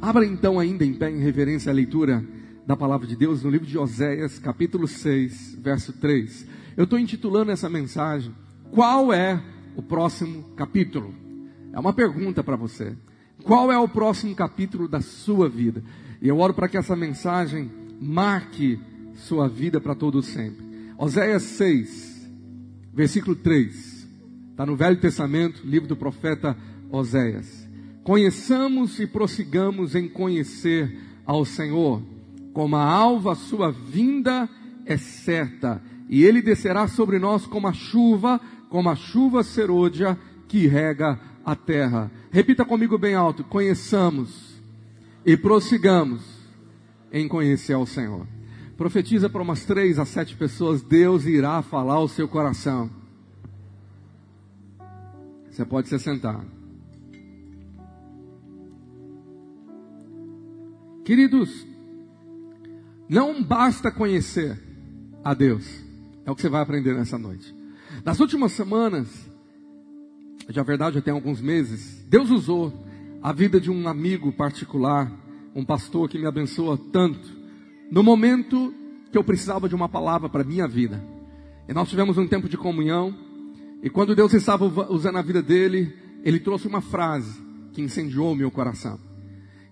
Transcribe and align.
Abra 0.00 0.24
então 0.24 0.60
ainda 0.60 0.84
em 0.84 0.94
pé 0.94 1.10
em 1.10 1.18
reverência 1.18 1.72
à 1.72 1.74
leitura 1.74 2.24
da 2.64 2.76
palavra 2.76 3.04
de 3.04 3.16
Deus 3.16 3.42
no 3.42 3.50
livro 3.50 3.66
de 3.66 3.76
Oséias, 3.76 4.38
capítulo 4.38 4.86
6, 4.86 5.58
verso 5.60 5.92
3. 5.94 6.46
Eu 6.76 6.84
estou 6.84 7.00
intitulando 7.00 7.50
essa 7.50 7.68
mensagem, 7.68 8.32
qual 8.70 9.12
é 9.12 9.42
o 9.74 9.82
próximo 9.82 10.44
capítulo? 10.54 11.12
É 11.72 11.80
uma 11.80 11.92
pergunta 11.92 12.44
para 12.44 12.54
você. 12.54 12.96
Qual 13.42 13.72
é 13.72 13.78
o 13.78 13.88
próximo 13.88 14.36
capítulo 14.36 14.86
da 14.86 15.00
sua 15.00 15.48
vida? 15.48 15.82
E 16.22 16.28
eu 16.28 16.38
oro 16.38 16.54
para 16.54 16.68
que 16.68 16.78
essa 16.78 16.94
mensagem 16.94 17.68
marque 18.00 18.78
sua 19.14 19.48
vida 19.48 19.80
para 19.80 19.96
todo 19.96 20.22
sempre. 20.22 20.64
Oséias 20.96 21.42
6, 21.42 22.30
versículo 22.94 23.34
3. 23.34 24.06
Está 24.52 24.64
no 24.64 24.76
Velho 24.76 25.00
Testamento, 25.00 25.66
livro 25.66 25.88
do 25.88 25.96
profeta 25.96 26.56
Oséias. 26.88 27.67
Conheçamos 28.08 28.98
e 29.00 29.06
prossigamos 29.06 29.94
em 29.94 30.08
conhecer 30.08 30.98
ao 31.26 31.44
Senhor. 31.44 32.02
Como 32.54 32.74
a 32.74 32.82
alva, 32.82 33.34
sua 33.34 33.70
vinda 33.70 34.48
é 34.86 34.96
certa, 34.96 35.82
e 36.08 36.24
ele 36.24 36.40
descerá 36.40 36.88
sobre 36.88 37.18
nós 37.18 37.44
como 37.44 37.68
a 37.68 37.72
chuva, 37.74 38.40
como 38.70 38.88
a 38.88 38.96
chuva 38.96 39.42
serôdia 39.42 40.18
que 40.48 40.66
rega 40.66 41.20
a 41.44 41.54
terra. 41.54 42.10
Repita 42.30 42.64
comigo 42.64 42.96
bem 42.96 43.14
alto: 43.14 43.44
conheçamos 43.44 44.58
e 45.22 45.36
prossigamos 45.36 46.24
em 47.12 47.28
conhecer 47.28 47.74
ao 47.74 47.84
Senhor. 47.84 48.26
Profetiza 48.74 49.28
para 49.28 49.42
umas 49.42 49.66
três 49.66 49.98
a 49.98 50.06
sete 50.06 50.34
pessoas, 50.34 50.80
Deus 50.80 51.26
irá 51.26 51.60
falar 51.60 51.96
ao 51.96 52.08
seu 52.08 52.26
coração. 52.26 52.88
Você 55.50 55.62
pode 55.62 55.90
se 55.90 55.98
sentar. 55.98 56.57
Queridos, 61.08 61.66
não 63.08 63.42
basta 63.42 63.90
conhecer 63.90 64.60
a 65.24 65.32
Deus, 65.32 65.64
é 66.26 66.30
o 66.30 66.34
que 66.34 66.42
você 66.42 66.50
vai 66.50 66.60
aprender 66.60 66.94
nessa 66.94 67.16
noite. 67.16 67.56
Nas 68.04 68.20
últimas 68.20 68.52
semanas, 68.52 69.08
já 70.50 70.62
verdade, 70.62 70.98
até 70.98 71.10
alguns 71.10 71.40
meses, 71.40 72.04
Deus 72.10 72.28
usou 72.28 72.84
a 73.22 73.32
vida 73.32 73.58
de 73.58 73.70
um 73.70 73.88
amigo 73.88 74.30
particular, 74.32 75.10
um 75.54 75.64
pastor 75.64 76.10
que 76.10 76.18
me 76.18 76.26
abençoa 76.26 76.76
tanto, 76.92 77.26
no 77.90 78.02
momento 78.02 78.74
que 79.10 79.16
eu 79.16 79.24
precisava 79.24 79.66
de 79.66 79.74
uma 79.74 79.88
palavra 79.88 80.28
para 80.28 80.44
minha 80.44 80.68
vida. 80.68 81.02
E 81.66 81.72
nós 81.72 81.88
tivemos 81.88 82.18
um 82.18 82.28
tempo 82.28 82.50
de 82.50 82.58
comunhão, 82.58 83.16
e 83.82 83.88
quando 83.88 84.14
Deus 84.14 84.34
estava 84.34 84.66
usando 84.92 85.16
a 85.16 85.22
vida 85.22 85.40
dele, 85.40 85.90
ele 86.22 86.38
trouxe 86.38 86.68
uma 86.68 86.82
frase 86.82 87.40
que 87.72 87.80
incendiou 87.80 88.36
meu 88.36 88.50
coração. 88.50 89.07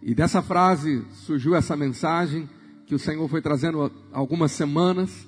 E 0.03 0.15
dessa 0.15 0.43
frase 0.43 1.05
surgiu 1.13 1.55
essa 1.55 1.77
mensagem 1.77 2.49
que 2.87 2.95
o 2.95 2.99
Senhor 2.99 3.29
foi 3.29 3.43
trazendo 3.43 3.91
algumas 4.13 4.53
semanas. 4.53 5.27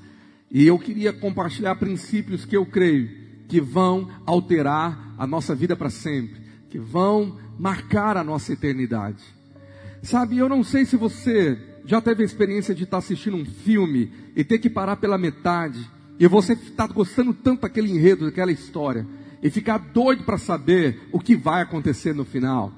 E 0.51 0.67
eu 0.67 0.79
queria 0.79 1.13
compartilhar 1.13 1.75
princípios 1.77 2.45
que 2.45 2.57
eu 2.57 2.65
creio 2.65 3.11
que 3.49 3.61
vão 3.61 4.09
alterar 4.27 5.15
a 5.19 5.27
nossa 5.27 5.55
vida 5.55 5.75
para 5.75 5.91
sempre, 5.91 6.41
que 6.71 6.79
vão 6.79 7.39
marcar 7.59 8.17
a 8.17 8.23
nossa 8.23 8.53
eternidade. 8.53 9.23
Sabe, 10.03 10.39
eu 10.39 10.49
não 10.49 10.63
sei 10.63 10.85
se 10.85 10.97
você 10.97 11.59
já 11.85 12.01
teve 12.01 12.23
a 12.23 12.27
experiência 12.27 12.75
de 12.75 12.85
estar 12.85 12.99
assistindo 12.99 13.37
um 13.37 13.45
filme 13.45 14.13
e 14.37 14.45
ter 14.45 14.59
que 14.59 14.71
parar 14.71 14.97
pela 14.97 15.19
metade, 15.19 15.91
e 16.21 16.29
você 16.29 16.53
está 16.53 16.87
gostando 16.87 17.33
tanto 17.33 17.63
daquele 17.63 17.91
enredo, 17.91 18.27
daquela 18.27 18.53
história, 18.53 19.07
e 19.43 19.51
ficar 19.51 19.79
doido 19.79 20.25
para 20.25 20.37
saber 20.37 21.09
o 21.11 21.19
que 21.19 21.35
vai 21.35 21.63
acontecer 21.63 22.15
no 22.15 22.25
final. 22.25 22.73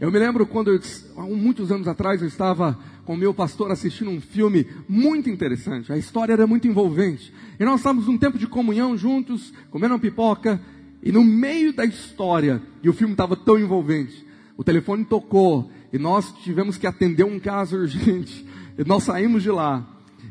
Eu 0.00 0.10
me 0.10 0.18
lembro 0.18 0.46
quando, 0.46 0.78
há 1.16 1.22
muitos 1.22 1.70
anos 1.72 1.88
atrás, 1.88 2.20
eu 2.20 2.28
estava 2.28 2.78
com 3.04 3.14
o 3.14 3.16
meu 3.16 3.34
pastor 3.34 3.70
assistindo 3.70 4.10
um 4.10 4.20
filme 4.20 4.66
muito 4.88 5.28
interessante. 5.28 5.92
A 5.92 5.98
história 5.98 6.32
era 6.32 6.46
muito 6.46 6.68
envolvente. 6.68 7.32
E 7.58 7.64
nós 7.64 7.80
estávamos 7.80 8.06
num 8.06 8.18
tempo 8.18 8.38
de 8.38 8.46
comunhão 8.46 8.96
juntos, 8.96 9.52
comendo 9.70 9.94
uma 9.94 10.00
pipoca, 10.00 10.60
e 11.02 11.10
no 11.10 11.24
meio 11.24 11.72
da 11.72 11.84
história, 11.84 12.62
e 12.82 12.88
o 12.88 12.92
filme 12.92 13.14
estava 13.14 13.34
tão 13.34 13.58
envolvente, 13.58 14.26
o 14.56 14.62
telefone 14.62 15.04
tocou, 15.04 15.70
e 15.92 15.98
nós 15.98 16.32
tivemos 16.44 16.76
que 16.76 16.86
atender 16.86 17.24
um 17.24 17.40
caso 17.40 17.76
urgente. 17.80 18.46
E 18.78 18.84
nós 18.84 19.02
saímos 19.04 19.42
de 19.42 19.50
lá. 19.50 19.86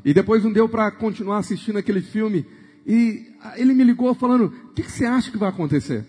E 0.06 0.14
depois 0.14 0.44
não 0.44 0.52
deu 0.52 0.70
para 0.70 0.90
continuar 0.92 1.40
assistindo 1.40 1.78
aquele 1.78 2.02
filme. 2.02 2.46
E 2.86 3.28
ele 3.56 3.74
me 3.74 3.84
ligou 3.84 4.14
falando: 4.14 4.46
O 4.46 4.74
que, 4.74 4.84
que 4.84 4.92
você 4.92 5.06
acha 5.06 5.32
que 5.32 5.38
vai 5.38 5.50
acontecer? 5.50 6.06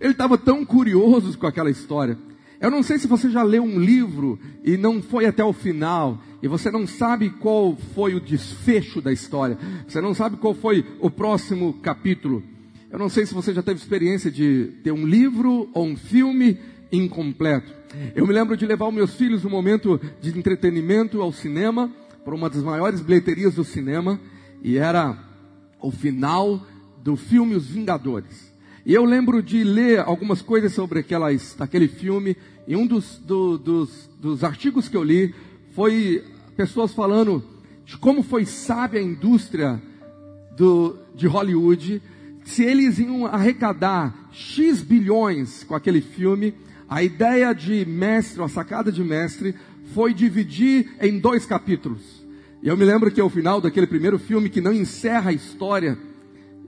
Ele 0.00 0.12
estava 0.12 0.36
tão 0.36 0.64
curioso 0.64 1.36
com 1.38 1.46
aquela 1.46 1.70
história. 1.70 2.18
Eu 2.60 2.70
não 2.70 2.82
sei 2.82 2.98
se 2.98 3.06
você 3.06 3.30
já 3.30 3.42
leu 3.42 3.62
um 3.62 3.80
livro 3.80 4.38
e 4.62 4.76
não 4.76 5.00
foi 5.00 5.24
até 5.24 5.42
o 5.42 5.52
final, 5.52 6.20
e 6.42 6.46
você 6.46 6.70
não 6.70 6.86
sabe 6.86 7.30
qual 7.30 7.74
foi 7.94 8.14
o 8.14 8.20
desfecho 8.20 9.00
da 9.00 9.10
história, 9.10 9.58
você 9.88 9.98
não 9.98 10.12
sabe 10.12 10.36
qual 10.36 10.52
foi 10.52 10.84
o 11.00 11.10
próximo 11.10 11.72
capítulo. 11.82 12.42
Eu 12.90 12.98
não 12.98 13.08
sei 13.08 13.24
se 13.24 13.32
você 13.32 13.54
já 13.54 13.62
teve 13.62 13.80
experiência 13.80 14.30
de 14.30 14.72
ter 14.84 14.92
um 14.92 15.06
livro 15.06 15.70
ou 15.72 15.86
um 15.86 15.96
filme 15.96 16.58
incompleto. 16.92 17.72
Eu 18.14 18.26
me 18.26 18.32
lembro 18.32 18.56
de 18.56 18.66
levar 18.66 18.88
os 18.88 18.94
meus 18.94 19.14
filhos 19.14 19.42
no 19.42 19.48
momento 19.48 19.98
de 20.20 20.36
entretenimento 20.36 21.22
ao 21.22 21.32
cinema, 21.32 21.90
para 22.24 22.34
uma 22.34 22.50
das 22.50 22.62
maiores 22.62 23.00
bilheterias 23.00 23.54
do 23.54 23.64
cinema, 23.64 24.20
e 24.62 24.76
era 24.76 25.18
o 25.80 25.90
final 25.90 26.66
do 27.02 27.16
filme 27.16 27.54
Os 27.54 27.66
Vingadores. 27.66 28.49
E 28.84 28.94
eu 28.94 29.04
lembro 29.04 29.42
de 29.42 29.62
ler 29.62 30.00
algumas 30.00 30.40
coisas 30.40 30.72
sobre 30.72 31.00
aquelas, 31.00 31.54
aquele 31.60 31.86
filme, 31.86 32.36
e 32.66 32.74
um 32.74 32.86
dos, 32.86 33.18
do, 33.18 33.58
dos, 33.58 34.08
dos 34.20 34.42
artigos 34.42 34.88
que 34.88 34.96
eu 34.96 35.02
li 35.02 35.34
foi 35.74 36.24
pessoas 36.56 36.92
falando 36.92 37.44
de 37.84 37.96
como 37.98 38.22
foi 38.22 38.46
sábia 38.46 39.00
a 39.00 39.02
indústria 39.02 39.80
do, 40.56 40.96
de 41.14 41.26
Hollywood, 41.26 42.02
se 42.44 42.64
eles 42.64 42.98
iam 42.98 43.26
arrecadar 43.26 44.28
X 44.32 44.80
bilhões 44.80 45.64
com 45.64 45.74
aquele 45.74 46.00
filme, 46.00 46.54
a 46.88 47.02
ideia 47.02 47.52
de 47.52 47.84
mestre, 47.84 48.42
a 48.42 48.48
sacada 48.48 48.90
de 48.90 49.02
mestre, 49.02 49.54
foi 49.94 50.14
dividir 50.14 50.90
em 51.00 51.18
dois 51.18 51.44
capítulos. 51.44 52.24
E 52.62 52.68
eu 52.68 52.76
me 52.76 52.84
lembro 52.84 53.10
que 53.10 53.20
ao 53.20 53.30
final 53.30 53.60
daquele 53.60 53.86
primeiro 53.86 54.18
filme, 54.18 54.48
que 54.48 54.60
não 54.60 54.72
encerra 54.72 55.30
a 55.30 55.34
história, 55.34 55.98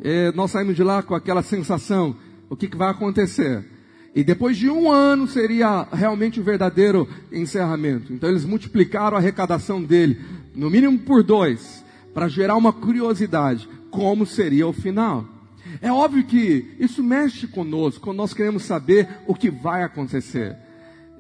é, 0.01 0.33
nós 0.33 0.51
saímos 0.51 0.77
de 0.77 0.83
lá 0.83 1.03
com 1.03 1.15
aquela 1.15 1.43
sensação: 1.43 2.17
o 2.49 2.57
que, 2.57 2.69
que 2.69 2.77
vai 2.77 2.91
acontecer? 2.91 3.65
E 4.15 4.23
depois 4.23 4.57
de 4.57 4.69
um 4.69 4.91
ano 4.91 5.27
seria 5.27 5.87
realmente 5.91 6.39
o 6.39 6.43
verdadeiro 6.45 7.09
encerramento. 7.33 8.13
Então 8.13 8.29
eles 8.29 8.45
multiplicaram 8.45 9.17
a 9.17 9.21
arrecadação 9.21 9.83
dele, 9.83 10.21
no 10.55 10.69
mínimo 10.69 10.99
por 10.99 11.23
dois, 11.23 11.83
para 12.13 12.29
gerar 12.29 12.57
uma 12.57 12.73
curiosidade: 12.73 13.69
como 13.91 14.27
seria 14.27 14.67
o 14.67 14.73
final? 14.73 15.27
É 15.81 15.91
óbvio 15.91 16.25
que 16.25 16.75
isso 16.79 17.03
mexe 17.03 17.47
conosco 17.47 18.03
quando 18.03 18.19
nós 18.19 18.35
queremos 18.35 18.65
saber 18.65 19.09
o 19.27 19.35
que 19.35 19.51
vai 19.51 19.83
acontecer. 19.83 20.57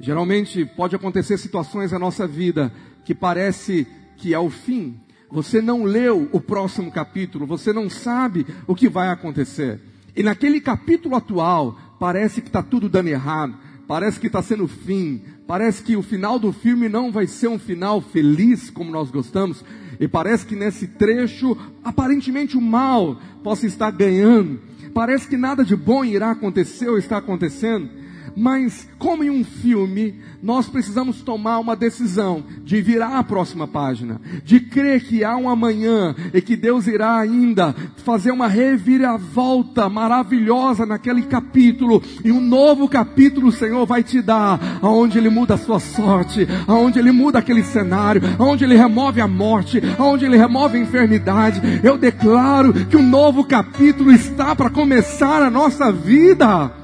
Geralmente 0.00 0.65
pode 0.65 0.97
acontecer 0.97 1.38
situações 1.38 1.93
na 1.93 1.99
nossa 1.99 2.27
vida 2.27 2.72
que 3.05 3.15
parece 3.15 3.87
que 4.16 4.34
é 4.34 4.38
o 4.38 4.50
fim, 4.50 5.00
você 5.32 5.62
não 5.62 5.82
leu 5.82 6.28
o 6.31 6.38
próximo 6.38 6.93
capítulo, 6.93 7.47
você 7.47 7.72
não 7.72 7.88
sabe 7.88 8.47
o 8.66 8.75
que 8.75 8.87
vai 8.87 9.09
acontecer. 9.09 9.81
E 10.15 10.22
naquele 10.22 10.60
capítulo 10.60 11.16
atual, 11.16 11.78
parece 11.98 12.43
que 12.43 12.48
está 12.48 12.62
tudo 12.62 12.87
dando 12.87 13.09
errado, 13.09 13.54
parece 13.88 14.20
que 14.20 14.26
está 14.26 14.43
sendo 14.43 14.69
fim, 14.69 15.22
parece 15.47 15.82
que 15.82 15.97
o 15.97 16.03
final 16.03 16.38
do 16.38 16.53
filme 16.53 16.87
não 16.87 17.10
vai 17.10 17.26
ser 17.26 17.48
um 17.48 17.59
final 17.59 18.03
feliz 18.03 18.69
como 18.69 18.93
nós 18.93 19.10
gostamos, 19.10 19.65
e 19.98 20.06
parece 20.06 20.44
que 20.44 20.54
nesse 20.54 20.87
trecho, 20.87 21.56
aparentemente 21.82 22.59
o 22.59 22.60
mal 22.60 23.19
possa 23.43 23.66
estar 23.66 23.91
ganhando, 23.91 24.60
parece 24.93 25.26
que 25.26 25.38
nada 25.38 25.64
de 25.64 25.75
bom 25.75 26.04
irá 26.04 26.32
acontecer 26.32 26.91
ou 26.91 26.99
está 26.99 27.16
acontecendo. 27.16 28.02
Mas, 28.37 28.88
como 28.99 29.22
em 29.22 29.31
um 29.31 29.44
filme, 29.44 30.21
nós 30.43 30.69
precisamos 30.69 31.22
tomar 31.22 31.59
uma 31.59 31.77
decisão 31.77 32.43
de 32.64 32.81
virar 32.81 33.19
a 33.19 33.25
próxima 33.25 33.69
página, 33.69 34.20
de 34.44 34.58
crer 34.58 35.05
que 35.05 35.23
há 35.23 35.37
um 35.37 35.49
amanhã 35.49 36.14
e 36.32 36.41
que 36.41 36.56
Deus 36.56 36.87
irá 36.87 37.19
ainda 37.19 37.75
fazer 37.99 38.31
uma 38.31 38.49
reviravolta 38.49 39.88
maravilhosa 39.88 40.87
naquele 40.87 41.23
capítulo, 41.23 42.02
e 42.25 42.32
um 42.32 42.41
novo 42.41 42.88
capítulo 42.88 43.49
o 43.49 43.52
Senhor 43.52 43.87
vai 43.87 44.02
te 44.02 44.20
dar, 44.20 44.58
aonde 44.82 45.19
Ele 45.19 45.29
muda 45.29 45.55
a 45.55 45.58
sua 45.58 45.79
sorte, 45.79 46.47
aonde 46.67 46.99
Ele 46.99 47.12
muda 47.12 47.38
aquele 47.38 47.62
cenário, 47.62 48.23
aonde 48.38 48.64
Ele 48.64 48.76
remove 48.76 49.20
a 49.20 49.29
morte, 49.29 49.81
aonde 49.99 50.25
Ele 50.25 50.37
remove 50.37 50.76
a 50.76 50.81
enfermidade. 50.81 51.61
Eu 51.82 51.97
declaro 51.99 52.73
que 52.87 52.97
um 52.97 53.06
novo 53.06 53.44
capítulo 53.44 54.11
está 54.11 54.56
para 54.56 54.70
começar 54.70 55.43
a 55.43 55.50
nossa 55.50 55.93
vida. 55.93 56.81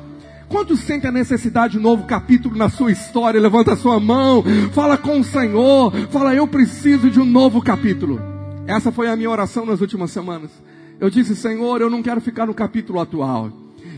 Quantos 0.49 0.81
sentem 0.81 1.11
a 1.11 1.13
necessidade 1.13 1.73
de 1.73 1.79
um 1.79 1.83
novo 1.83 2.05
capítulo 2.05 2.57
na 2.57 2.71
sua 2.71 2.91
história? 2.91 3.41
Levanta 3.41 3.75
a 3.75 3.77
sua 3.77 4.01
mão, 4.01 4.43
fala 4.73 4.97
com 4.97 5.21
o 5.21 5.25
Senhor, 5.25 5.93
fala, 6.09 6.35
eu 6.35 6.49
preciso 6.49 7.11
de 7.11 7.21
um 7.21 7.25
novo 7.25 7.61
capítulo. 7.61 8.19
Essa 8.67 8.91
foi 8.91 9.09
a 9.09 9.17
minha 9.17 9.29
oração 9.29 9.67
nas 9.67 9.83
últimas 9.83 10.11
semanas. 10.11 10.51
Eu 10.99 11.11
disse, 11.11 11.37
Senhor, 11.37 11.83
eu 11.83 11.91
não 11.91 12.03
quero 12.03 12.21
ficar 12.21 12.47
no 12.47 12.55
capítulo 12.55 12.99
atual. 12.99 13.53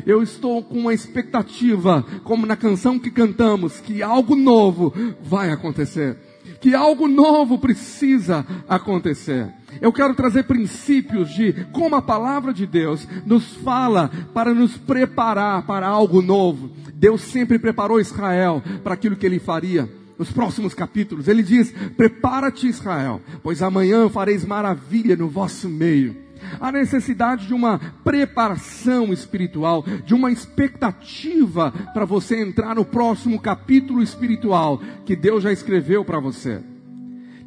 eu 0.05 0.23
estou 0.23 0.62
com 0.62 0.79
uma 0.79 0.93
expectativa, 0.93 2.05
como 2.25 2.47
na 2.47 2.56
canção 2.56 2.99
que 2.99 3.12
cantamos, 3.12 3.79
que 3.79 4.03
algo 4.03 4.35
novo 4.35 4.93
vai 5.23 5.50
acontecer. 5.50 6.17
Que 6.61 6.75
algo 6.75 7.06
novo 7.06 7.58
precisa 7.58 8.44
acontecer. 8.69 9.49
Eu 9.81 9.93
quero 9.93 10.14
trazer 10.14 10.44
princípios 10.44 11.31
de 11.31 11.52
como 11.72 11.96
a 11.96 12.02
palavra 12.02 12.52
de 12.52 12.67
Deus 12.67 13.06
nos 13.26 13.55
fala 13.56 14.11
para 14.32 14.55
nos 14.55 14.76
preparar 14.76 15.67
para 15.67 15.87
algo 15.87 16.22
novo. 16.22 16.70
Deus 16.94 17.22
sempre 17.22 17.58
preparou 17.58 18.00
Israel 18.00 18.62
para 18.82 18.94
aquilo 18.94 19.17
que 19.17 19.26
ele 19.26 19.38
faria 19.38 19.88
nos 20.19 20.31
próximos 20.31 20.75
capítulos. 20.75 21.28
Ele 21.28 21.43
diz: 21.43 21.72
Prepara-te, 21.96 22.69
Israel, 22.69 23.22
pois 23.43 23.62
amanhã 23.62 24.08
fareis 24.08 24.44
maravilha 24.44 25.17
no 25.17 25.28
vosso 25.28 25.69
meio. 25.69 26.14
Há 26.61 26.72
necessidade 26.72 27.46
de 27.46 27.55
uma 27.55 27.78
preparação 28.02 29.12
espiritual, 29.12 29.84
de 30.05 30.14
uma 30.14 30.31
expectativa 30.31 31.70
para 31.93 32.05
você 32.05 32.40
entrar 32.40 32.75
no 32.75 32.84
próximo 32.84 33.40
capítulo 33.40 34.02
espiritual 34.02 34.81
que 35.05 35.14
Deus 35.14 35.43
já 35.43 35.52
escreveu 35.52 36.05
para 36.05 36.20
você. 36.20 36.61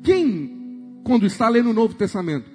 Quem, 0.03 0.62
quando 1.03 1.25
está 1.25 1.49
lendo 1.49 1.69
o 1.69 1.73
Novo 1.73 1.93
Testamento, 1.93 2.49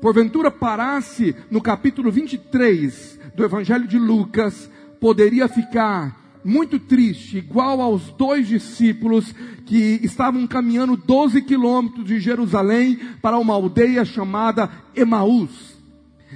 porventura 0.00 0.50
parasse 0.50 1.34
no 1.50 1.60
capítulo 1.60 2.10
23 2.10 3.20
do 3.34 3.44
Evangelho 3.44 3.86
de 3.86 3.98
Lucas, 3.98 4.70
poderia 5.00 5.48
ficar 5.48 6.40
muito 6.44 6.78
triste, 6.78 7.38
igual 7.38 7.80
aos 7.80 8.10
dois 8.10 8.46
discípulos 8.46 9.34
que 9.64 9.98
estavam 10.02 10.46
caminhando 10.46 10.96
12 10.96 11.40
quilômetros 11.42 12.04
de 12.04 12.20
Jerusalém 12.20 12.98
para 13.22 13.38
uma 13.38 13.54
aldeia 13.54 14.04
chamada 14.04 14.70
Emaús. 14.94 15.74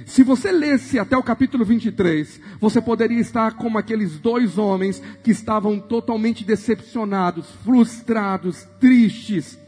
Se 0.05 0.23
você 0.23 0.51
lesse 0.51 0.97
até 0.97 1.15
o 1.15 1.23
capítulo 1.23 1.63
23, 1.63 2.41
você 2.59 2.81
poderia 2.81 3.19
estar 3.19 3.53
como 3.55 3.77
aqueles 3.77 4.17
dois 4.17 4.57
homens 4.57 5.01
que 5.23 5.31
estavam 5.31 5.79
totalmente 5.79 6.43
decepcionados, 6.43 7.47
frustrados, 7.63 8.65
tristes. 8.79 9.59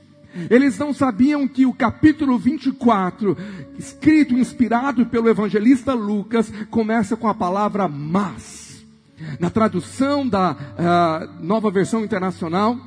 Eles 0.49 0.77
não 0.77 0.93
sabiam 0.93 1.47
que 1.47 1.65
o 1.65 1.73
capítulo 1.73 2.37
24, 2.37 3.37
escrito, 3.77 4.33
inspirado 4.33 5.05
pelo 5.05 5.29
evangelista 5.29 5.93
Lucas, 5.93 6.51
começa 6.69 7.17
com 7.17 7.27
a 7.27 7.33
palavra 7.33 7.87
mas. 7.87 8.85
Na 9.39 9.49
tradução 9.49 10.27
da 10.27 10.53
uh, 10.53 11.45
nova 11.45 11.69
versão 11.69 12.03
internacional 12.03 12.77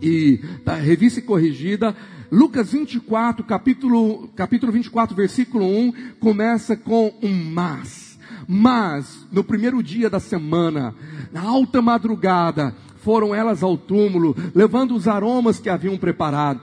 e 0.00 0.40
da 0.64 0.74
revista 0.74 1.22
corrigida, 1.22 1.96
Lucas 2.30 2.72
24, 2.72 3.44
capítulo, 3.44 4.28
capítulo 4.34 4.72
24, 4.72 5.14
versículo 5.14 5.66
1, 5.66 5.92
começa 6.18 6.76
com 6.76 7.12
um 7.22 7.32
mas. 7.52 8.18
Mas, 8.48 9.26
no 9.30 9.44
primeiro 9.44 9.82
dia 9.82 10.10
da 10.10 10.18
semana, 10.18 10.94
na 11.32 11.42
alta 11.42 11.80
madrugada, 11.80 12.74
foram 13.02 13.34
elas 13.34 13.62
ao 13.62 13.76
túmulo, 13.76 14.34
levando 14.54 14.94
os 14.94 15.06
aromas 15.06 15.58
que 15.58 15.68
haviam 15.68 15.96
preparado. 15.96 16.60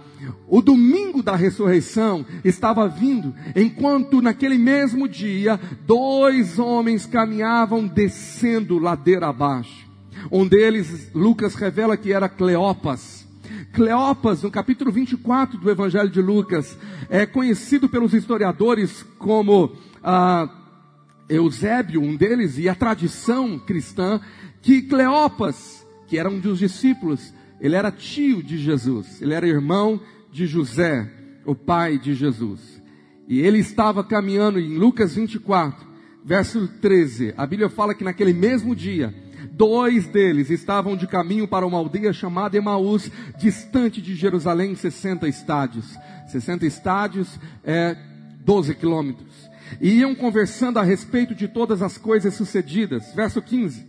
O 0.48 0.62
domingo 0.62 1.22
da 1.22 1.36
ressurreição 1.36 2.26
estava 2.44 2.88
vindo, 2.88 3.34
enquanto 3.56 4.22
naquele 4.22 4.58
mesmo 4.58 5.08
dia, 5.08 5.60
dois 5.86 6.60
homens 6.60 7.06
caminhavam 7.06 7.88
descendo 7.88 8.80
ladeira 8.80 9.28
abaixo. 9.28 9.88
Um 10.32 10.48
deles, 10.48 11.10
Lucas 11.14 11.56
revela 11.56 11.96
que 11.96 12.12
era 12.12 12.28
Cleopas. 12.28 13.28
Cleopas, 13.72 14.44
no 14.44 14.52
capítulo 14.52 14.92
24 14.92 15.58
do 15.58 15.70
Evangelho 15.70 16.10
de 16.10 16.22
Lucas, 16.22 16.78
é 17.10 17.26
conhecido 17.26 17.88
pelos 17.88 18.14
historiadores 18.14 19.06
como 19.18 19.72
ah, 20.04 20.50
Eusébio, 21.30 22.02
um 22.02 22.16
deles, 22.16 22.58
e 22.58 22.68
a 22.68 22.76
tradição 22.76 23.58
cristã, 23.60 24.20
que 24.62 24.82
Cleopas 24.82 25.79
que 26.10 26.18
era 26.18 26.30
um 26.30 26.40
dos 26.40 26.58
discípulos, 26.60 27.34
ele 27.62 27.76
era 27.76 27.92
tio 27.92 28.42
de 28.42 28.58
Jesus, 28.58 29.22
ele 29.22 29.34
era 29.34 29.48
irmão 29.48 30.02
de 30.32 30.48
José, 30.48 31.08
o 31.46 31.54
pai 31.54 32.00
de 32.00 32.16
Jesus. 32.16 32.82
E 33.28 33.40
ele 33.42 33.60
estava 33.60 34.04
caminhando 34.04 34.60
em 34.60 34.76
Lucas 34.76 35.14
24, 35.14 35.88
verso 36.26 36.68
13. 36.82 37.36
A 37.38 37.46
Bíblia 37.46 37.70
fala 37.70 37.94
que 37.94 38.04
naquele 38.04 38.34
mesmo 38.34 38.76
dia, 38.76 39.14
dois 39.52 40.08
deles 40.08 40.50
estavam 40.50 40.98
de 40.98 41.06
caminho 41.06 41.48
para 41.48 41.66
uma 41.66 41.78
aldeia 41.78 42.12
chamada 42.12 42.58
Emaús, 42.58 43.12
distante 43.38 44.02
de 44.02 44.16
Jerusalém, 44.16 44.74
60 44.74 45.28
estádios. 45.28 45.96
60 46.28 46.66
estádios 46.66 47.40
é 47.64 47.96
12 48.44 48.74
quilômetros. 48.74 49.50
E 49.80 50.00
iam 50.00 50.16
conversando 50.16 50.80
a 50.80 50.84
respeito 50.84 51.36
de 51.36 51.48
todas 51.48 51.84
as 51.84 52.00
coisas 52.00 52.34
sucedidas. 52.34 53.14
Verso 53.14 53.42
15. 53.44 53.86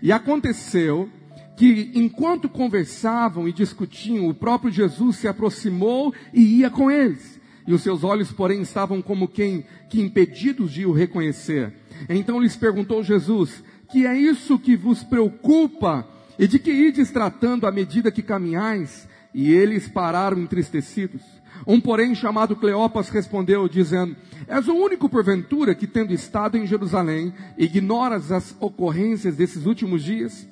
E 0.00 0.12
aconteceu 0.12 1.10
que 1.56 1.92
enquanto 1.94 2.48
conversavam 2.48 3.48
e 3.48 3.52
discutiam, 3.52 4.28
o 4.28 4.34
próprio 4.34 4.72
Jesus 4.72 5.16
se 5.16 5.28
aproximou 5.28 6.12
e 6.32 6.60
ia 6.60 6.70
com 6.70 6.90
eles. 6.90 7.40
E 7.66 7.72
os 7.72 7.82
seus 7.82 8.04
olhos, 8.04 8.30
porém, 8.30 8.60
estavam 8.60 9.00
como 9.00 9.28
quem 9.28 9.64
que 9.88 10.00
impedidos 10.00 10.72
de 10.72 10.84
o 10.84 10.92
reconhecer. 10.92 11.72
Então 12.08 12.40
lhes 12.40 12.56
perguntou 12.56 13.02
Jesus: 13.02 13.64
Que 13.90 14.06
é 14.06 14.16
isso 14.16 14.58
que 14.58 14.76
vos 14.76 15.02
preocupa? 15.02 16.06
E 16.38 16.46
de 16.46 16.58
que 16.58 16.72
ides 16.72 17.10
tratando 17.10 17.66
à 17.66 17.70
medida 17.70 18.10
que 18.10 18.22
caminhais? 18.22 19.08
E 19.32 19.52
eles 19.52 19.88
pararam 19.88 20.38
entristecidos. 20.40 21.22
Um, 21.66 21.80
porém, 21.80 22.14
chamado 22.14 22.56
Cleopas, 22.56 23.08
respondeu, 23.08 23.68
dizendo: 23.68 24.14
És 24.46 24.68
o 24.68 24.74
único, 24.74 25.08
porventura, 25.08 25.74
que, 25.74 25.86
tendo 25.86 26.12
estado 26.12 26.58
em 26.58 26.66
Jerusalém, 26.66 27.32
ignoras 27.56 28.30
as 28.30 28.54
ocorrências 28.60 29.36
desses 29.36 29.64
últimos 29.64 30.02
dias? 30.02 30.46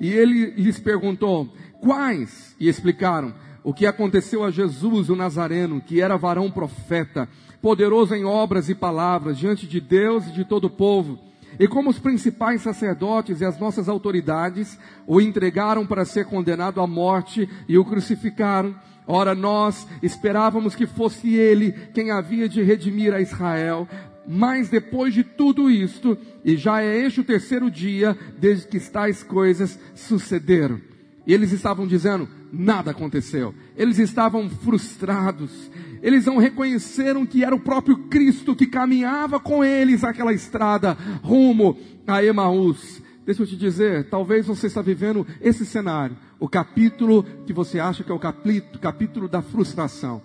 E 0.00 0.10
ele 0.10 0.50
lhes 0.50 0.78
perguntou: 0.78 1.48
Quais? 1.80 2.54
E 2.58 2.68
explicaram: 2.68 3.34
O 3.62 3.72
que 3.72 3.86
aconteceu 3.86 4.44
a 4.44 4.50
Jesus, 4.50 5.08
o 5.08 5.16
Nazareno, 5.16 5.80
que 5.80 6.00
era 6.00 6.16
varão 6.16 6.50
profeta, 6.50 7.28
poderoso 7.60 8.14
em 8.14 8.24
obras 8.24 8.68
e 8.68 8.74
palavras, 8.74 9.38
diante 9.38 9.66
de 9.66 9.80
Deus 9.80 10.26
e 10.26 10.32
de 10.32 10.44
todo 10.44 10.64
o 10.64 10.70
povo. 10.70 11.18
E 11.58 11.66
como 11.66 11.90
os 11.90 11.98
principais 11.98 12.62
sacerdotes 12.62 13.40
e 13.40 13.44
as 13.44 13.58
nossas 13.58 13.88
autoridades 13.88 14.78
o 15.06 15.20
entregaram 15.20 15.84
para 15.84 16.04
ser 16.04 16.26
condenado 16.26 16.80
à 16.80 16.86
morte 16.86 17.48
e 17.68 17.76
o 17.76 17.84
crucificaram, 17.84 18.76
ora 19.06 19.34
nós 19.34 19.86
esperávamos 20.00 20.76
que 20.76 20.86
fosse 20.86 21.34
ele 21.34 21.72
quem 21.92 22.12
havia 22.12 22.48
de 22.48 22.62
redimir 22.62 23.12
a 23.12 23.20
Israel. 23.20 23.88
Mas 24.30 24.68
depois 24.68 25.14
de 25.14 25.24
tudo 25.24 25.70
isto, 25.70 26.18
e 26.44 26.54
já 26.54 26.82
é 26.82 27.06
este 27.06 27.20
o 27.20 27.24
terceiro 27.24 27.70
dia 27.70 28.14
desde 28.38 28.68
que 28.68 28.78
tais 28.78 29.22
coisas 29.22 29.78
sucederam. 29.94 30.78
E 31.26 31.32
eles 31.32 31.50
estavam 31.50 31.86
dizendo: 31.86 32.28
nada 32.52 32.90
aconteceu. 32.90 33.54
Eles 33.74 33.98
estavam 33.98 34.50
frustrados. 34.50 35.70
Eles 36.02 36.26
não 36.26 36.36
reconheceram 36.36 37.24
que 37.24 37.42
era 37.42 37.54
o 37.54 37.60
próprio 37.60 37.96
Cristo 38.08 38.54
que 38.54 38.66
caminhava 38.66 39.40
com 39.40 39.64
eles 39.64 40.04
aquela 40.04 40.32
estrada 40.34 40.92
rumo 41.22 41.78
a 42.06 42.22
Emaús. 42.22 43.02
Deixa 43.24 43.42
eu 43.42 43.46
te 43.46 43.56
dizer, 43.56 44.08
talvez 44.10 44.46
você 44.46 44.68
está 44.68 44.80
vivendo 44.80 45.26
esse 45.40 45.66
cenário, 45.66 46.16
o 46.40 46.48
capítulo 46.48 47.22
que 47.46 47.52
você 47.52 47.78
acha 47.78 48.02
que 48.02 48.10
é 48.10 48.14
o 48.14 48.18
capítulo, 48.18 48.78
capítulo 48.78 49.28
da 49.28 49.42
frustração, 49.42 50.22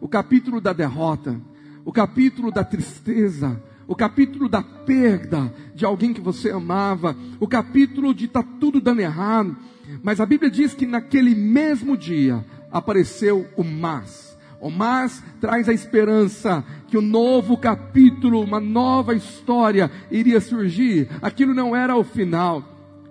o 0.00 0.08
capítulo 0.08 0.58
da 0.58 0.72
derrota, 0.72 1.38
o 1.86 1.92
capítulo 1.92 2.50
da 2.50 2.64
tristeza, 2.64 3.62
o 3.86 3.94
capítulo 3.94 4.48
da 4.48 4.60
perda 4.60 5.54
de 5.72 5.84
alguém 5.84 6.12
que 6.12 6.20
você 6.20 6.50
amava, 6.50 7.16
o 7.38 7.46
capítulo 7.46 8.12
de 8.12 8.26
tá 8.26 8.42
tudo 8.42 8.80
dando 8.80 9.00
errado. 9.00 9.56
Mas 10.02 10.20
a 10.20 10.26
Bíblia 10.26 10.50
diz 10.50 10.74
que 10.74 10.84
naquele 10.84 11.32
mesmo 11.32 11.96
dia 11.96 12.44
apareceu 12.72 13.46
o 13.56 13.62
mas. 13.62 14.36
O 14.60 14.68
mas 14.68 15.22
traz 15.40 15.68
a 15.68 15.72
esperança 15.72 16.64
que 16.88 16.98
um 16.98 17.02
novo 17.02 17.56
capítulo, 17.56 18.42
uma 18.42 18.58
nova 18.58 19.14
história 19.14 19.88
iria 20.10 20.40
surgir. 20.40 21.08
Aquilo 21.22 21.54
não 21.54 21.76
era 21.76 21.94
o 21.94 22.02
final. 22.02 22.64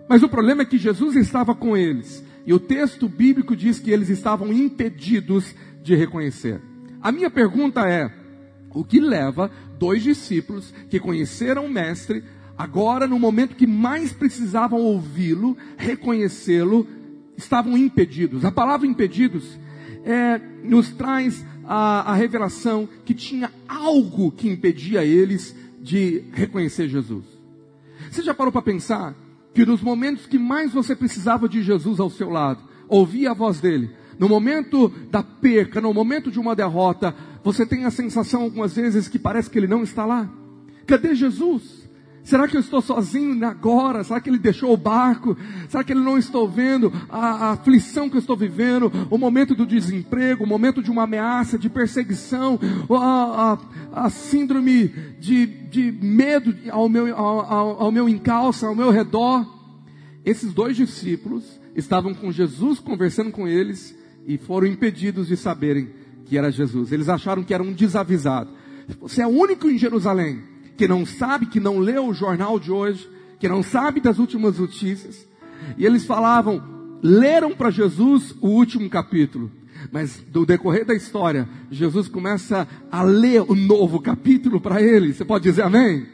Mas 0.10 0.22
o 0.22 0.28
problema 0.28 0.64
é 0.64 0.66
que 0.66 0.78
Jesus 0.78 1.16
estava 1.16 1.56
com 1.56 1.78
eles. 1.78 2.22
E 2.46 2.54
o 2.54 2.60
texto 2.60 3.08
bíblico 3.08 3.56
diz 3.56 3.80
que 3.80 3.90
eles 3.90 4.10
estavam 4.10 4.52
impedidos 4.52 5.56
de 5.82 5.96
reconhecer. 5.96 6.60
A 7.02 7.10
minha 7.10 7.30
pergunta 7.30 7.88
é: 7.88 8.25
o 8.76 8.84
que 8.84 9.00
leva 9.00 9.50
dois 9.80 10.04
discípulos 10.04 10.74
que 10.90 11.00
conheceram 11.00 11.66
o 11.66 11.70
Mestre, 11.70 12.24
agora 12.58 13.08
no 13.08 13.18
momento 13.18 13.56
que 13.56 13.66
mais 13.66 14.12
precisavam 14.14 14.82
ouvi-lo, 14.82 15.58
reconhecê-lo, 15.78 16.86
estavam 17.38 17.78
impedidos. 17.78 18.44
A 18.44 18.52
palavra 18.52 18.86
impedidos 18.86 19.58
é, 20.04 20.40
nos 20.64 20.90
traz 20.90 21.46
a, 21.64 22.12
a 22.12 22.16
revelação 22.16 22.88
que 23.06 23.14
tinha 23.14 23.52
algo 23.68 24.32
que 24.32 24.50
impedia 24.50 25.04
eles 25.04 25.56
de 25.82 26.26
reconhecer 26.34 26.88
Jesus. 26.90 27.26
Você 28.12 28.22
já 28.22 28.34
parou 28.34 28.52
para 28.52 28.62
pensar 28.62 29.16
que 29.54 29.66
nos 29.66 29.82
momentos 29.82 30.26
que 30.26 30.38
mais 30.38 30.74
você 30.74 30.96
precisava 30.96 31.48
de 31.48 31.64
Jesus 31.64 32.00
ao 32.00 32.10
seu 32.10 32.30
lado, 32.30 32.62
ouvia 32.90 33.32
a 33.32 33.34
voz 33.34 33.62
dele, 33.62 33.90
no 34.20 34.28
momento 34.28 34.90
da 35.10 35.24
perca, 35.24 35.80
no 35.82 35.94
momento 35.94 36.30
de 36.30 36.40
uma 36.40 36.56
derrota, 36.56 37.16
você 37.46 37.64
tem 37.64 37.86
a 37.86 37.92
sensação 37.92 38.42
algumas 38.42 38.76
vezes 38.76 39.08
que 39.08 39.20
parece 39.20 39.52
que 39.52 39.60
ele 39.60 39.68
não 39.68 39.84
está 39.84 40.04
lá. 40.04 40.28
Cadê 40.88 41.14
Jesus? 41.14 41.88
Será 42.24 42.48
que 42.48 42.58
eu 42.58 42.60
estou 42.60 42.82
sozinho 42.82 43.46
agora? 43.46 44.04
Será 44.04 44.20
que 44.20 44.28
ele 44.28 44.40
deixou 44.40 44.74
o 44.74 44.78
barco? 44.78 45.38
Será 45.70 45.84
que 45.84 45.94
ele 45.94 46.00
não 46.00 46.18
estou 46.18 46.50
vendo 46.50 46.92
a, 47.08 47.20
a, 47.20 47.52
aflição 47.52 48.10
que 48.10 48.16
eu 48.16 48.20
estou 48.20 48.36
vivendo? 48.36 48.92
O 49.12 49.18
momento 49.20 49.54
do 49.54 49.64
desemprego, 49.64 50.44
o 50.44 50.48
momento 50.48 50.82
de 50.82 50.90
uma 50.90 51.04
ameaça, 51.04 51.56
de 51.56 51.70
perseguição, 51.70 52.60
a, 52.90 53.60
a, 53.94 54.06
a 54.06 54.10
síndrome 54.10 54.88
de, 55.20 55.46
de 55.46 55.92
medo 55.92 56.56
ao 56.72 56.90
meu, 56.90 57.16
ao, 57.16 57.84
ao 57.84 57.92
meu 57.92 58.10
encalço, 58.10 58.66
ao 58.66 58.74
meu 58.74 58.90
redor? 58.90 59.46
Esses 60.26 60.52
dois 60.52 60.76
discípulos 60.76 61.62
estavam 61.76 62.12
com 62.12 62.32
Jesus 62.32 62.80
conversando 62.80 63.32
com 63.32 63.48
eles 63.48 63.96
e 64.26 64.36
foram 64.40 64.66
impedidos 64.66 65.28
de 65.28 65.38
saberem 65.38 66.05
que 66.26 66.38
era 66.38 66.52
Jesus. 66.52 66.92
Eles 66.92 67.10
acharam 67.10 67.44
que 67.44 67.54
era 67.54 67.64
um 67.64 67.72
desavisado. 67.72 68.50
Você 69.00 69.22
é 69.22 69.28
o 69.28 69.30
único 69.30 69.70
em 69.70 69.78
Jerusalém 69.78 70.42
que 70.78 70.88
não 70.88 71.06
sabe, 71.06 71.46
que 71.46 71.60
não 71.60 71.80
leu 71.80 72.08
o 72.08 72.14
jornal 72.14 72.60
de 72.60 72.72
hoje, 72.72 73.10
que 73.40 73.48
não 73.48 73.64
sabe 73.64 74.02
das 74.02 74.20
últimas 74.20 74.60
notícias. 74.60 75.28
E 75.78 75.86
eles 75.86 76.06
falavam, 76.06 76.62
leram 77.02 77.56
para 77.56 77.72
Jesus 77.72 78.36
o 78.42 78.50
último 78.50 78.90
capítulo. 78.90 79.52
Mas 79.92 80.22
do 80.32 80.46
decorrer 80.46 80.86
da 80.86 80.94
história, 80.94 81.48
Jesus 81.70 82.08
começa 82.08 82.68
a 82.92 83.04
ler 83.04 83.42
o 83.42 83.56
novo 83.56 84.02
capítulo 84.02 84.60
para 84.60 84.82
eles. 84.82 85.16
Você 85.16 85.26
pode 85.26 85.44
dizer 85.44 85.62
amém? 85.62 86.08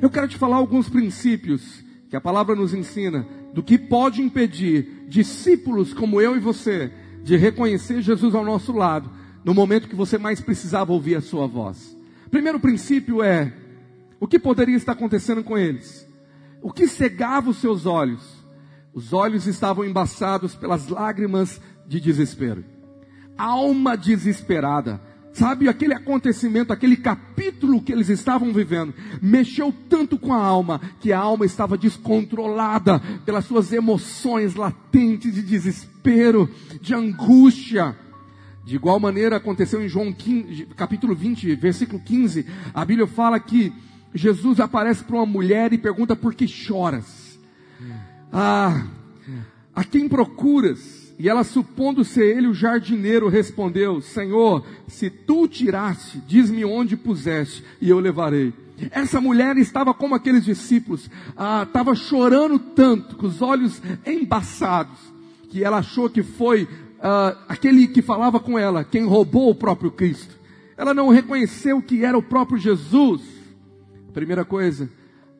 Eu 0.00 0.10
quero 0.10 0.26
te 0.26 0.36
falar 0.36 0.56
alguns 0.56 0.88
princípios 0.88 1.84
que 2.08 2.16
a 2.16 2.20
palavra 2.20 2.54
nos 2.54 2.74
ensina 2.74 3.26
do 3.52 3.62
que 3.62 3.78
pode 3.78 4.20
impedir 4.20 5.04
discípulos 5.08 5.92
como 5.92 6.20
eu 6.20 6.36
e 6.36 6.40
você 6.40 6.90
de 7.22 7.36
reconhecer 7.36 8.02
Jesus 8.02 8.34
ao 8.34 8.44
nosso 8.44 8.72
lado 8.72 9.10
no 9.44 9.52
momento 9.52 9.88
que 9.88 9.94
você 9.94 10.16
mais 10.16 10.40
precisava 10.40 10.92
ouvir 10.92 11.16
a 11.16 11.20
sua 11.20 11.46
voz. 11.46 11.96
Primeiro 12.30 12.58
princípio 12.58 13.22
é 13.22 13.52
o 14.18 14.26
que 14.26 14.38
poderia 14.38 14.76
estar 14.76 14.92
acontecendo 14.92 15.44
com 15.44 15.58
eles? 15.58 16.08
O 16.62 16.72
que 16.72 16.88
cegava 16.88 17.50
os 17.50 17.58
seus 17.58 17.84
olhos? 17.84 18.42
Os 18.94 19.12
olhos 19.12 19.46
estavam 19.46 19.84
embaçados 19.84 20.54
pelas 20.54 20.88
lágrimas 20.88 21.60
de 21.86 22.00
desespero. 22.00 22.64
Alma 23.36 23.96
desesperada. 23.96 25.00
Sabe, 25.34 25.68
aquele 25.68 25.92
acontecimento, 25.92 26.72
aquele 26.72 26.96
capítulo 26.96 27.82
que 27.82 27.92
eles 27.92 28.08
estavam 28.08 28.52
vivendo, 28.52 28.94
mexeu 29.20 29.74
tanto 29.90 30.16
com 30.16 30.32
a 30.32 30.40
alma, 30.40 30.80
que 31.00 31.12
a 31.12 31.18
alma 31.18 31.44
estava 31.44 31.76
descontrolada 31.76 33.00
pelas 33.26 33.44
suas 33.44 33.72
emoções 33.72 34.54
latentes 34.54 35.34
de 35.34 35.42
desespero, 35.42 36.48
de 36.80 36.94
angústia. 36.94 37.96
De 38.64 38.76
igual 38.76 38.98
maneira 38.98 39.36
aconteceu 39.36 39.82
em 39.82 39.88
João 39.88 40.10
15, 40.12 40.66
capítulo 40.74 41.14
20, 41.14 41.54
versículo 41.54 42.00
15, 42.00 42.46
a 42.72 42.84
Bíblia 42.84 43.06
fala 43.06 43.38
que 43.38 43.70
Jesus 44.14 44.58
aparece 44.58 45.04
para 45.04 45.16
uma 45.16 45.26
mulher 45.26 45.72
e 45.72 45.78
pergunta 45.78 46.16
por 46.16 46.34
que 46.34 46.48
choras. 46.48 47.38
Ah, 48.32 48.86
a 49.74 49.84
quem 49.84 50.08
procuras? 50.08 51.12
E 51.18 51.28
ela, 51.28 51.44
supondo 51.44 52.04
ser 52.04 52.36
ele 52.36 52.48
o 52.48 52.54
jardineiro, 52.54 53.28
respondeu: 53.28 54.00
Senhor, 54.00 54.64
se 54.88 55.10
tu 55.10 55.46
tiraste, 55.46 56.18
diz-me 56.26 56.64
onde 56.64 56.96
puseste, 56.96 57.62
e 57.80 57.90
eu 57.90 58.00
levarei. 58.00 58.52
Essa 58.90 59.20
mulher 59.20 59.56
estava 59.56 59.94
como 59.94 60.14
aqueles 60.14 60.44
discípulos, 60.44 61.08
ah, 61.36 61.64
estava 61.64 61.94
chorando 61.94 62.58
tanto, 62.58 63.14
com 63.16 63.26
os 63.26 63.40
olhos 63.42 63.80
embaçados, 64.04 64.98
que 65.48 65.62
ela 65.62 65.78
achou 65.78 66.10
que 66.10 66.22
foi 66.22 66.66
ah, 67.06 67.36
aquele 67.46 67.86
que 67.86 68.00
falava 68.00 68.40
com 68.40 68.58
ela, 68.58 68.82
quem 68.82 69.04
roubou 69.04 69.50
o 69.50 69.54
próprio 69.54 69.90
Cristo. 69.90 70.34
Ela 70.74 70.94
não 70.94 71.10
reconheceu 71.10 71.82
que 71.82 72.02
era 72.02 72.16
o 72.16 72.22
próprio 72.22 72.58
Jesus. 72.58 73.20
Primeira 74.14 74.42
coisa, 74.42 74.88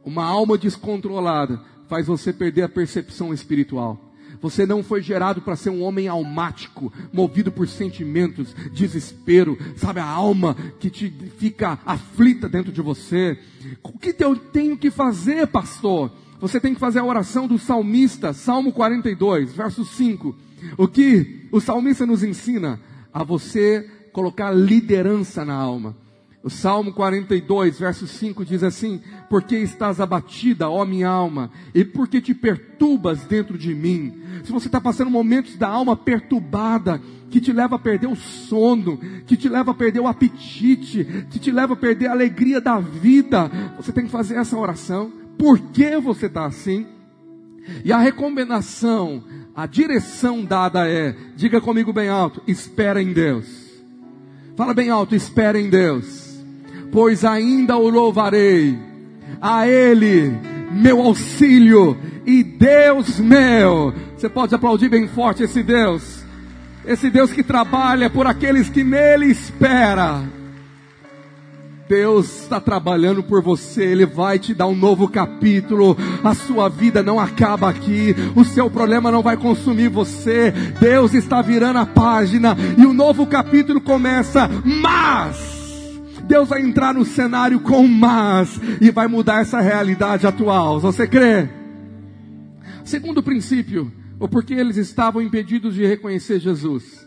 uma 0.05 0.27
alma 0.27 0.59
descontrolada 0.59 1.59
faz 1.89 2.07
você 2.07 2.35
perder 2.35 2.65
a 2.65 2.69
percepção 2.69 3.33
espiritual. 3.33 3.99
Você 4.43 4.67
não 4.67 4.83
foi 4.83 5.01
gerado 5.01 5.41
para 5.41 5.57
ser 5.57 5.71
um 5.71 5.83
homem 5.83 6.07
almático, 6.07 6.93
movido 7.11 7.51
por 7.51 7.67
sentimentos, 7.67 8.55
desespero, 8.71 9.57
sabe, 9.75 10.01
a 10.01 10.07
alma 10.07 10.55
que 10.79 10.91
te 10.91 11.09
fica 11.39 11.79
aflita 11.87 12.47
dentro 12.47 12.71
de 12.71 12.83
você. 12.83 13.39
O 13.83 13.99
que 13.99 14.15
eu 14.19 14.37
tenho 14.37 14.77
que 14.77 14.91
fazer, 14.91 15.47
pastor? 15.47 16.13
Você 16.41 16.61
tem 16.61 16.75
que 16.75 16.81
fazer 16.81 16.99
a 16.99 17.05
oração 17.05 17.49
do 17.49 17.59
salmista, 17.59 18.35
Salmo 18.35 18.71
42, 18.71 19.55
verso 19.55 19.83
5. 19.83 20.45
O 20.77 20.89
que 20.89 21.49
o 21.51 21.61
salmista 21.61 22.07
nos 22.07 22.23
ensina? 22.23 22.81
A 23.13 23.23
você 23.23 23.89
colocar 24.13 24.51
liderança 24.51 25.45
na 25.45 25.55
alma. 25.55 25.97
O 26.45 26.51
Salmo 26.51 26.93
42, 26.93 27.79
verso 27.79 28.07
5 28.07 28.45
diz 28.45 28.63
assim: 28.63 29.01
Porque 29.31 29.57
estás 29.57 29.99
abatida, 29.99 30.69
ó 30.69 30.85
minha 30.85 31.09
alma, 31.09 31.51
e 31.75 31.83
porque 31.87 32.21
te 32.21 32.35
perturbas 32.35 33.25
dentro 33.25 33.57
de 33.57 33.75
mim. 33.75 34.21
Se 34.45 34.53
você 34.53 34.69
está 34.69 34.79
passando 34.79 35.11
momentos 35.11 35.57
da 35.57 35.69
alma 35.69 35.97
perturbada, 35.97 37.01
que 37.31 37.41
te 37.41 37.51
leva 37.51 37.77
a 37.77 37.79
perder 37.79 38.09
o 38.09 38.15
sono, 38.15 38.99
que 39.27 39.39
te 39.39 39.49
leva 39.49 39.71
a 39.71 39.75
perder 39.75 40.01
o 40.01 40.07
apetite, 40.07 41.27
que 41.31 41.39
te 41.39 41.51
leva 41.51 41.73
a 41.73 41.77
perder 41.77 42.09
a 42.09 42.13
alegria 42.13 42.61
da 42.61 42.79
vida, 42.79 43.51
você 43.79 43.91
tem 43.91 44.05
que 44.05 44.11
fazer 44.11 44.37
essa 44.37 44.57
oração. 44.57 45.11
Por 45.39 45.59
que 45.59 45.97
você 45.97 46.27
está 46.27 46.45
assim? 46.45 46.87
E 47.83 47.91
a 47.91 47.99
recomendação, 47.99 49.25
a 49.55 49.67
direção 49.67 50.45
dada 50.45 50.89
é: 50.89 51.15
diga 51.37 51.61
comigo 51.61 51.93
bem 51.93 52.09
alto, 52.09 52.43
espera 52.47 53.03
em 53.03 53.13
Deus. 53.13 53.47
Fala 54.57 54.73
bem 54.73 54.91
alto, 54.91 55.15
espera 55.15 55.61
em 55.61 55.69
Deus 55.69 56.25
pois 56.95 57.25
ainda 57.25 57.77
o 57.77 57.89
louvarei. 57.91 58.79
A 59.41 59.67
Ele, 59.67 60.33
meu 60.71 61.01
auxílio 61.03 61.99
e 62.25 62.45
Deus 62.45 63.19
meu. 63.19 63.93
Você 64.17 64.29
pode 64.29 64.55
aplaudir 64.55 64.89
bem 64.89 65.09
forte 65.09 65.43
esse 65.43 65.61
Deus. 65.61 66.25
Esse 66.87 67.11
Deus 67.11 67.33
que 67.33 67.43
trabalha 67.43 68.09
por 68.09 68.29
aqueles 68.29 68.69
que 68.69 68.85
nele 68.85 69.27
espera. 69.27 70.23
Deus 71.89 72.43
está 72.43 72.61
trabalhando 72.61 73.23
por 73.23 73.43
você, 73.43 73.85
Ele 73.85 74.07
vai 74.07 74.39
te 74.39 74.55
dar 74.55 74.67
um 74.67 74.75
novo 74.75 75.07
capítulo. 75.09 75.97
A 76.23 76.35
sua 76.35 76.69
vida 76.69 77.03
não 77.03 77.21
acaba 77.21 77.69
aqui, 77.69 78.15
o 78.35 78.45
seu 78.45 78.71
problema 78.71 79.11
não 79.11 79.23
vai 79.23 79.37
consumir 79.37 79.89
você. 79.89 80.51
Deus 80.81 81.13
está 81.13 81.43
virando 81.43 81.79
a 81.79 81.87
página 81.87 82.57
e 82.79 82.87
o 82.87 82.93
novo 82.93 83.27
capítulo 83.27 83.81
começa. 83.81 84.49
Mas 84.65 85.55
Deus 86.25 86.49
vai 86.49 86.63
entrar 86.63 86.95
no 86.95 87.05
cenário 87.05 87.61
com 87.61 87.87
mas 87.87 88.59
e 88.81 88.91
vai 88.91 89.07
mudar 89.07 89.43
essa 89.43 89.61
realidade 89.61 90.27
atual. 90.27 90.81
Você 90.81 91.07
crê? 91.07 91.49
Segundo 92.83 93.23
princípio, 93.23 93.93
ou 94.19 94.29
porque 94.29 94.55
eles 94.55 94.77
estavam 94.77 95.21
impedidos 95.21 95.75
de 95.75 95.87
reconhecer 95.87 96.39
Jesus, 96.39 97.07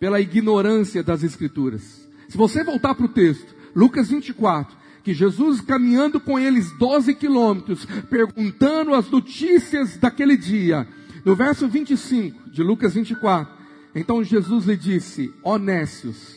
pela 0.00 0.20
ignorância 0.20 1.02
das 1.02 1.22
Escrituras. 1.22 2.08
Se 2.28 2.36
você 2.36 2.62
voltar 2.62 2.94
para 2.94 3.06
o 3.06 3.08
texto, 3.08 3.57
Lucas 3.74 4.08
24, 4.08 4.76
que 5.02 5.14
Jesus 5.14 5.60
caminhando 5.60 6.20
com 6.20 6.38
eles 6.38 6.70
12 6.78 7.14
quilômetros, 7.14 7.84
perguntando 8.10 8.94
as 8.94 9.10
notícias 9.10 9.96
daquele 9.96 10.36
dia, 10.36 10.86
no 11.24 11.34
verso 11.34 11.68
25 11.68 12.50
de 12.50 12.62
Lucas 12.62 12.94
24, 12.94 13.52
então 13.94 14.22
Jesus 14.22 14.66
lhe 14.66 14.76
disse: 14.76 15.32
Honécios, 15.42 16.36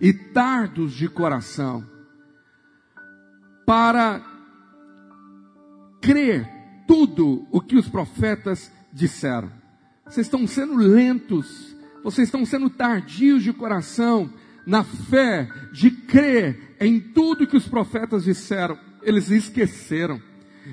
e 0.00 0.12
tardos 0.12 0.92
de 0.92 1.08
coração 1.08 1.84
para 3.66 4.20
crer 6.00 6.48
tudo 6.88 7.46
o 7.52 7.60
que 7.60 7.76
os 7.76 7.88
profetas 7.88 8.72
disseram. 8.92 9.52
Vocês 10.04 10.26
estão 10.26 10.44
sendo 10.46 10.74
lentos, 10.74 11.76
vocês 12.02 12.26
estão 12.26 12.44
sendo 12.44 12.68
tardios 12.68 13.44
de 13.44 13.52
coração 13.52 14.32
na 14.70 14.84
fé 14.84 15.48
de 15.72 15.90
crer 15.90 16.76
em 16.80 17.00
tudo 17.00 17.46
que 17.46 17.56
os 17.56 17.66
profetas 17.66 18.24
disseram. 18.24 18.78
Eles 19.02 19.28
esqueceram, 19.28 20.22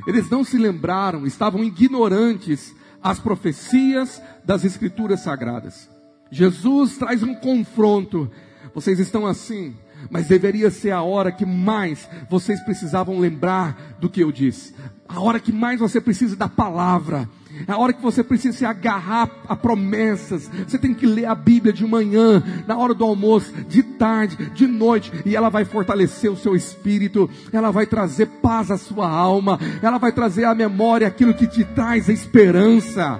eles 0.06 0.30
não 0.30 0.44
se 0.44 0.58
lembraram, 0.58 1.26
estavam 1.26 1.64
ignorantes 1.64 2.76
as 3.02 3.20
profecias 3.20 4.22
das 4.46 4.64
Escrituras 4.64 5.22
Sagradas. 5.22 5.90
Jesus 6.30 6.98
traz 6.98 7.24
um 7.24 7.34
confronto 7.34 8.30
vocês 8.78 9.00
estão 9.00 9.26
assim, 9.26 9.76
mas 10.10 10.28
deveria 10.28 10.70
ser 10.70 10.92
a 10.92 11.02
hora 11.02 11.32
que 11.32 11.46
mais 11.46 12.08
vocês 12.30 12.60
precisavam 12.62 13.20
lembrar 13.20 13.98
do 14.00 14.10
que 14.10 14.22
eu 14.22 14.32
disse. 14.32 14.74
A 15.08 15.22
hora 15.22 15.40
que 15.40 15.52
mais 15.52 15.80
você 15.80 16.02
precisa 16.02 16.36
da 16.36 16.50
palavra. 16.50 17.30
É 17.66 17.72
a 17.72 17.78
hora 17.78 17.94
que 17.94 18.02
você 18.02 18.24
precisa 18.24 18.58
se 18.58 18.66
agarrar 18.66 19.32
a 19.48 19.56
promessas. 19.56 20.50
Você 20.68 20.78
tem 20.78 20.94
que 20.94 21.06
ler 21.06 21.26
a 21.26 21.34
Bíblia 21.34 21.74
de 21.74 21.86
manhã, 21.88 22.44
na 22.68 22.78
hora 22.78 22.94
do 22.94 23.04
almoço, 23.04 23.52
de 23.68 23.82
tarde, 23.82 24.36
de 24.54 24.68
noite, 24.68 25.12
e 25.26 25.36
ela 25.36 25.50
vai 25.50 25.66
fortalecer 25.66 26.32
o 26.32 26.38
seu 26.38 26.56
espírito, 26.56 27.30
ela 27.52 27.72
vai 27.72 27.86
trazer 27.86 28.28
paz 28.42 28.70
à 28.70 28.78
sua 28.78 29.10
alma, 29.10 29.60
ela 29.82 29.98
vai 29.98 30.12
trazer 30.12 30.44
à 30.44 30.54
memória 30.54 31.08
aquilo 31.08 31.34
que 31.34 31.48
te 31.48 31.64
traz 31.64 32.10
a 32.10 32.14
esperança. 32.14 33.20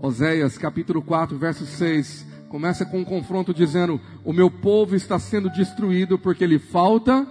Oséias 0.00 0.56
capítulo 0.56 1.02
4, 1.02 1.36
verso 1.36 1.66
6 1.66 2.31
começa 2.52 2.84
com 2.84 3.00
um 3.00 3.04
confronto 3.04 3.52
dizendo: 3.52 4.00
O 4.22 4.32
meu 4.32 4.48
povo 4.48 4.94
está 4.94 5.18
sendo 5.18 5.50
destruído 5.50 6.18
porque 6.18 6.46
lhe 6.46 6.58
falta 6.58 7.26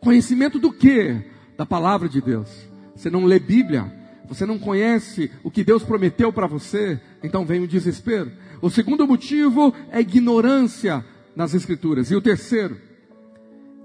conhecimento 0.00 0.58
do 0.58 0.72
que? 0.72 1.30
da 1.60 1.66
palavra 1.66 2.08
de 2.08 2.22
Deus. 2.22 2.48
Você 2.96 3.10
não 3.10 3.26
lê 3.26 3.38
Bíblia, 3.38 3.92
você 4.26 4.46
não 4.46 4.58
conhece 4.58 5.30
o 5.44 5.50
que 5.50 5.62
Deus 5.62 5.82
prometeu 5.82 6.32
para 6.32 6.46
você, 6.46 6.98
então 7.22 7.44
vem 7.44 7.62
o 7.62 7.68
desespero. 7.68 8.32
O 8.62 8.70
segundo 8.70 9.06
motivo 9.06 9.74
é 9.92 10.00
ignorância 10.00 11.04
nas 11.36 11.52
Escrituras. 11.52 12.10
E 12.10 12.16
o 12.16 12.22
terceiro 12.22 12.78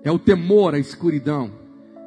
é 0.06 0.10
o 0.10 0.18
temor 0.18 0.74
à 0.74 0.80
escuridão, 0.80 1.52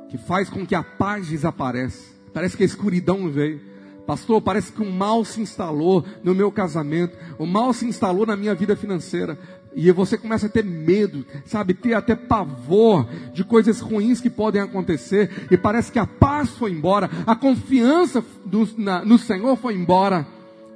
que 0.08 0.16
faz 0.16 0.48
com 0.48 0.66
que 0.66 0.74
a 0.74 0.82
paz 0.82 1.28
desapareça. 1.28 2.14
Parece 2.32 2.56
que 2.56 2.62
a 2.62 2.66
escuridão 2.66 3.28
veio. 3.30 3.60
Pastor, 4.08 4.40
parece 4.40 4.72
que 4.72 4.80
o 4.80 4.90
mal 4.90 5.22
se 5.22 5.38
instalou 5.38 6.02
no 6.24 6.34
meu 6.34 6.50
casamento, 6.50 7.14
o 7.38 7.44
mal 7.44 7.74
se 7.74 7.84
instalou 7.84 8.24
na 8.24 8.38
minha 8.38 8.54
vida 8.54 8.74
financeira. 8.74 9.38
E 9.76 9.92
você 9.92 10.16
começa 10.16 10.46
a 10.46 10.48
ter 10.48 10.64
medo, 10.64 11.26
sabe, 11.44 11.74
ter 11.74 11.92
até 11.92 12.16
pavor 12.16 13.06
de 13.34 13.44
coisas 13.44 13.80
ruins 13.80 14.18
que 14.18 14.30
podem 14.30 14.62
acontecer. 14.62 15.46
E 15.50 15.58
parece 15.58 15.92
que 15.92 15.98
a 15.98 16.06
paz 16.06 16.48
foi 16.52 16.72
embora, 16.72 17.10
a 17.26 17.36
confiança 17.36 18.24
do, 18.46 18.66
na, 18.78 19.04
no 19.04 19.18
Senhor 19.18 19.54
foi 19.56 19.74
embora. 19.74 20.26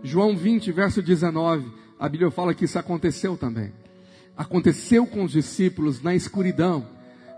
João 0.03 0.37
20, 0.37 0.71
verso 0.71 1.01
19, 1.01 1.65
a 1.99 2.11
Bíblia 2.11 2.31
fala 2.31 2.53
que 2.53 2.67
isso 2.67 2.79
aconteceu 2.79 3.39
também. 3.39 3.73
Aconteceu 4.37 5.07
com 5.07 5.25
os 5.25 5.33
discípulos 5.33 6.03
na 6.03 6.15
escuridão. 6.15 6.87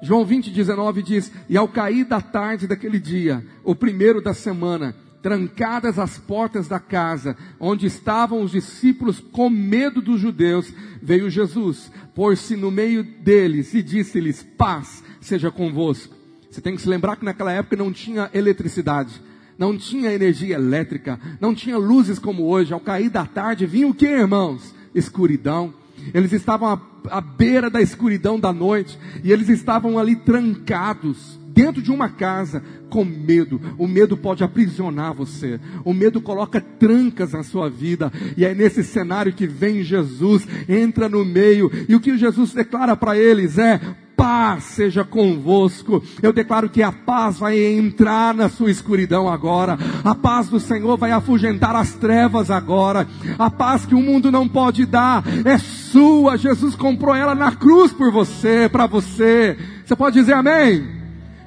João 0.02 0.24
20, 0.24 0.50
19 0.50 1.04
diz: 1.04 1.30
E 1.48 1.56
ao 1.56 1.68
cair 1.68 2.04
da 2.04 2.20
tarde 2.20 2.66
daquele 2.66 2.98
dia, 2.98 3.46
o 3.62 3.76
primeiro 3.76 4.20
da 4.20 4.34
semana, 4.34 4.92
trancadas 5.24 5.98
as 5.98 6.18
portas 6.18 6.68
da 6.68 6.78
casa, 6.78 7.34
onde 7.58 7.86
estavam 7.86 8.42
os 8.42 8.50
discípulos 8.50 9.20
com 9.32 9.48
medo 9.48 10.02
dos 10.02 10.20
judeus, 10.20 10.70
veio 11.02 11.30
Jesus, 11.30 11.90
pôs-se 12.14 12.54
no 12.54 12.70
meio 12.70 13.02
deles 13.02 13.72
e 13.72 13.82
disse-lhes: 13.82 14.42
Paz 14.42 15.02
seja 15.22 15.50
convosco. 15.50 16.14
Você 16.50 16.60
tem 16.60 16.76
que 16.76 16.82
se 16.82 16.88
lembrar 16.90 17.16
que 17.16 17.24
naquela 17.24 17.50
época 17.50 17.74
não 17.74 17.90
tinha 17.90 18.28
eletricidade, 18.34 19.18
não 19.56 19.78
tinha 19.78 20.12
energia 20.12 20.56
elétrica, 20.56 21.18
não 21.40 21.54
tinha 21.54 21.78
luzes 21.78 22.18
como 22.18 22.44
hoje. 22.44 22.74
Ao 22.74 22.80
cair 22.80 23.08
da 23.08 23.24
tarde 23.24 23.64
vinha 23.64 23.88
o 23.88 23.94
que, 23.94 24.04
irmãos? 24.04 24.74
Escuridão. 24.94 25.72
Eles 26.12 26.32
estavam 26.32 26.68
à, 26.68 26.78
à 27.08 27.22
beira 27.22 27.70
da 27.70 27.80
escuridão 27.80 28.38
da 28.38 28.52
noite 28.52 28.98
e 29.22 29.32
eles 29.32 29.48
estavam 29.48 29.98
ali 29.98 30.16
trancados 30.16 31.38
dentro 31.54 31.80
de 31.80 31.92
uma 31.92 32.08
casa 32.08 32.62
com 32.90 33.04
medo. 33.04 33.60
O 33.78 33.86
medo 33.86 34.16
pode 34.16 34.42
aprisionar 34.42 35.14
você. 35.14 35.60
O 35.84 35.94
medo 35.94 36.20
coloca 36.20 36.60
trancas 36.60 37.32
na 37.32 37.44
sua 37.44 37.70
vida. 37.70 38.12
E 38.36 38.44
é 38.44 38.52
nesse 38.52 38.82
cenário 38.82 39.32
que 39.32 39.46
vem 39.46 39.82
Jesus, 39.84 40.46
entra 40.68 41.08
no 41.08 41.24
meio. 41.24 41.70
E 41.88 41.94
o 41.94 42.00
que 42.00 42.18
Jesus 42.18 42.52
declara 42.52 42.96
para 42.96 43.16
eles 43.16 43.56
é: 43.56 43.80
paz 44.16 44.64
seja 44.64 45.04
convosco. 45.04 46.02
Eu 46.20 46.32
declaro 46.32 46.68
que 46.68 46.82
a 46.82 46.90
paz 46.90 47.38
vai 47.38 47.58
entrar 47.58 48.34
na 48.34 48.48
sua 48.48 48.70
escuridão 48.70 49.28
agora. 49.28 49.78
A 50.02 50.14
paz 50.14 50.48
do 50.48 50.58
Senhor 50.58 50.96
vai 50.96 51.12
afugentar 51.12 51.76
as 51.76 51.92
trevas 51.92 52.50
agora. 52.50 53.06
A 53.38 53.50
paz 53.50 53.86
que 53.86 53.94
o 53.94 54.00
mundo 54.00 54.32
não 54.32 54.48
pode 54.48 54.86
dar 54.86 55.22
é 55.44 55.58
sua. 55.58 56.36
Jesus 56.36 56.74
comprou 56.74 57.14
ela 57.14 57.34
na 57.34 57.52
cruz 57.52 57.92
por 57.92 58.10
você, 58.10 58.68
para 58.68 58.86
você. 58.86 59.56
Você 59.84 59.94
pode 59.94 60.18
dizer 60.18 60.32
amém? 60.32 60.93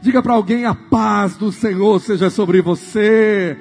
Diga 0.07 0.23
para 0.23 0.35
alguém: 0.35 0.63
a 0.63 0.73
paz 0.73 1.35
do 1.35 1.51
Senhor 1.51 1.99
seja 1.99 2.29
sobre 2.29 2.61
você. 2.61 3.57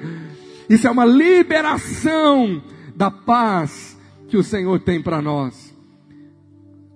Isso 0.69 0.87
é 0.87 0.89
uma 0.89 1.03
liberação 1.03 2.63
da 2.95 3.11
paz 3.11 3.99
que 4.29 4.37
o 4.37 4.43
Senhor 4.43 4.79
tem 4.79 5.01
para 5.01 5.21
nós. 5.21 5.75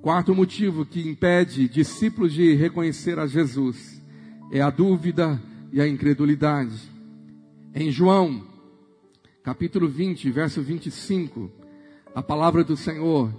Quarto 0.02 0.34
motivo 0.34 0.86
que 0.86 1.06
impede 1.06 1.68
discípulos 1.68 2.32
de 2.32 2.54
reconhecer 2.54 3.20
a 3.20 3.28
Jesus 3.28 4.02
é 4.54 4.62
a 4.62 4.70
dúvida 4.70 5.38
e 5.74 5.82
a 5.82 5.88
incredulidade. 5.88 6.90
Em 7.76 7.92
João, 7.92 8.48
capítulo 9.44 9.90
20, 9.90 10.32
verso 10.32 10.62
25, 10.62 11.52
a 12.16 12.24
palavra 12.24 12.64
do 12.64 12.78
Senhor 12.78 13.30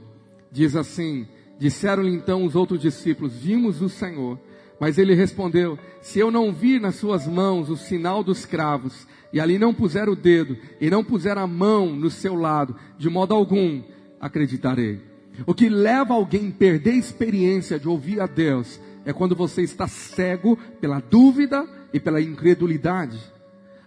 diz 0.53 0.77
assim: 0.77 1.27
Disseram-lhe 1.59 2.15
então 2.15 2.45
os 2.45 2.55
outros 2.55 2.83
discípulos: 2.83 3.33
Vimos 3.33 3.81
o 3.81 3.89
Senhor. 3.89 4.39
Mas 4.83 4.99
ele 4.99 5.15
respondeu: 5.15 5.79
Se 6.01 6.19
eu 6.19 6.29
não 6.29 6.53
vir 6.53 6.81
nas 6.81 6.97
suas 6.97 7.25
mãos 7.25 7.71
o 7.71 7.77
sinal 7.77 8.25
dos 8.25 8.45
cravos, 8.45 9.07
e 9.33 9.39
ali 9.39 9.57
não 9.57 9.73
puser 9.73 10.09
o 10.09 10.17
dedo, 10.17 10.59
e 10.81 10.91
não 10.91 11.05
puser 11.05 11.39
a 11.39 11.47
mão 11.47 11.95
no 11.95 12.11
seu 12.11 12.35
lado, 12.35 12.75
de 12.99 13.09
modo 13.09 13.33
algum 13.33 13.81
acreditarei. 14.21 15.01
O 15.47 15.55
que 15.55 15.69
leva 15.69 16.15
alguém 16.15 16.49
a 16.49 16.59
perder 16.59 16.95
a 16.95 16.97
experiência 16.97 17.79
de 17.79 17.89
ouvir 17.89 18.21
a 18.21 18.27
Deus 18.27 18.81
é 19.05 19.13
quando 19.13 19.37
você 19.37 19.63
está 19.63 19.87
cego 19.87 20.59
pela 20.81 20.99
dúvida 20.99 21.65
e 21.93 22.01
pela 22.01 22.21
incredulidade. 22.21 23.21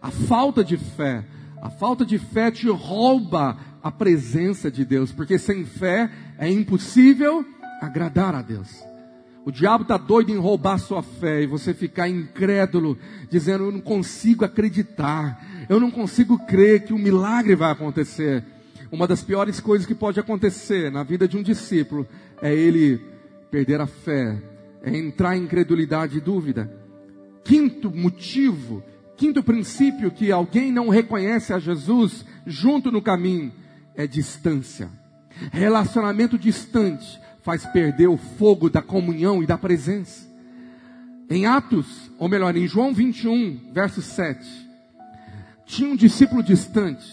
A 0.02 0.12
falta 0.12 0.64
de 0.64 0.78
fé, 0.78 1.26
a 1.62 1.70
falta 1.70 2.06
de 2.06 2.18
fé 2.18 2.50
te 2.52 2.70
rouba 2.70 3.58
a 3.84 3.92
presença 3.92 4.72
de 4.72 4.86
Deus, 4.86 5.12
porque 5.12 5.38
sem 5.38 5.66
fé 5.66 6.10
é 6.38 6.50
impossível 6.50 7.46
agradar 7.82 8.34
a 8.34 8.42
Deus. 8.42 8.95
O 9.46 9.52
diabo 9.52 9.84
está 9.84 9.96
doido 9.96 10.32
em 10.32 10.40
roubar 10.40 10.80
sua 10.80 11.04
fé 11.04 11.44
e 11.44 11.46
você 11.46 11.72
ficar 11.72 12.10
incrédulo, 12.10 12.98
dizendo: 13.30 13.66
Eu 13.66 13.72
não 13.72 13.80
consigo 13.80 14.44
acreditar, 14.44 15.40
eu 15.70 15.80
não 15.80 15.92
consigo 15.92 16.40
crer 16.48 16.84
que 16.84 16.92
um 16.92 16.98
milagre 16.98 17.56
vai 17.56 17.72
acontecer. 17.72 18.44
Uma 18.92 19.08
das 19.08 19.22
piores 19.22 19.60
coisas 19.60 19.86
que 19.86 19.94
pode 19.94 20.20
acontecer 20.20 20.92
na 20.92 21.04
vida 21.04 21.28
de 21.28 21.38
um 21.38 21.44
discípulo 21.44 22.08
é 22.42 22.52
ele 22.56 23.00
perder 23.52 23.80
a 23.80 23.86
fé, 23.86 24.42
é 24.82 24.98
entrar 24.98 25.38
em 25.38 25.44
incredulidade 25.44 26.18
e 26.18 26.22
dúvida. 26.22 26.72
Quinto 27.44 27.92
motivo, 27.92 28.82
quinto 29.16 29.44
princípio 29.44 30.10
que 30.10 30.32
alguém 30.32 30.72
não 30.72 30.90
reconhece 30.90 31.54
a 31.54 31.60
Jesus 31.60 32.26
junto 32.48 32.92
no 32.92 33.02
caminho 33.02 33.54
é 33.94 34.08
distância. 34.08 34.90
Relacionamento 35.52 36.36
distante 36.36 37.24
faz 37.46 37.64
perder 37.68 38.08
o 38.08 38.18
fogo 38.18 38.72
da 38.72 38.82
comunhão 38.82 39.44
e 39.44 39.46
da 39.46 39.56
presença. 39.56 40.28
Em 41.30 41.46
Atos, 41.46 42.12
ou 42.18 42.28
melhor, 42.28 42.58
em 42.58 42.68
João 42.68 42.92
21, 42.92 43.72
verso 43.72 44.02
7, 44.02 44.44
tinha 45.64 45.92
um 45.92 45.96
discípulo 45.96 46.42
distante. 46.42 47.06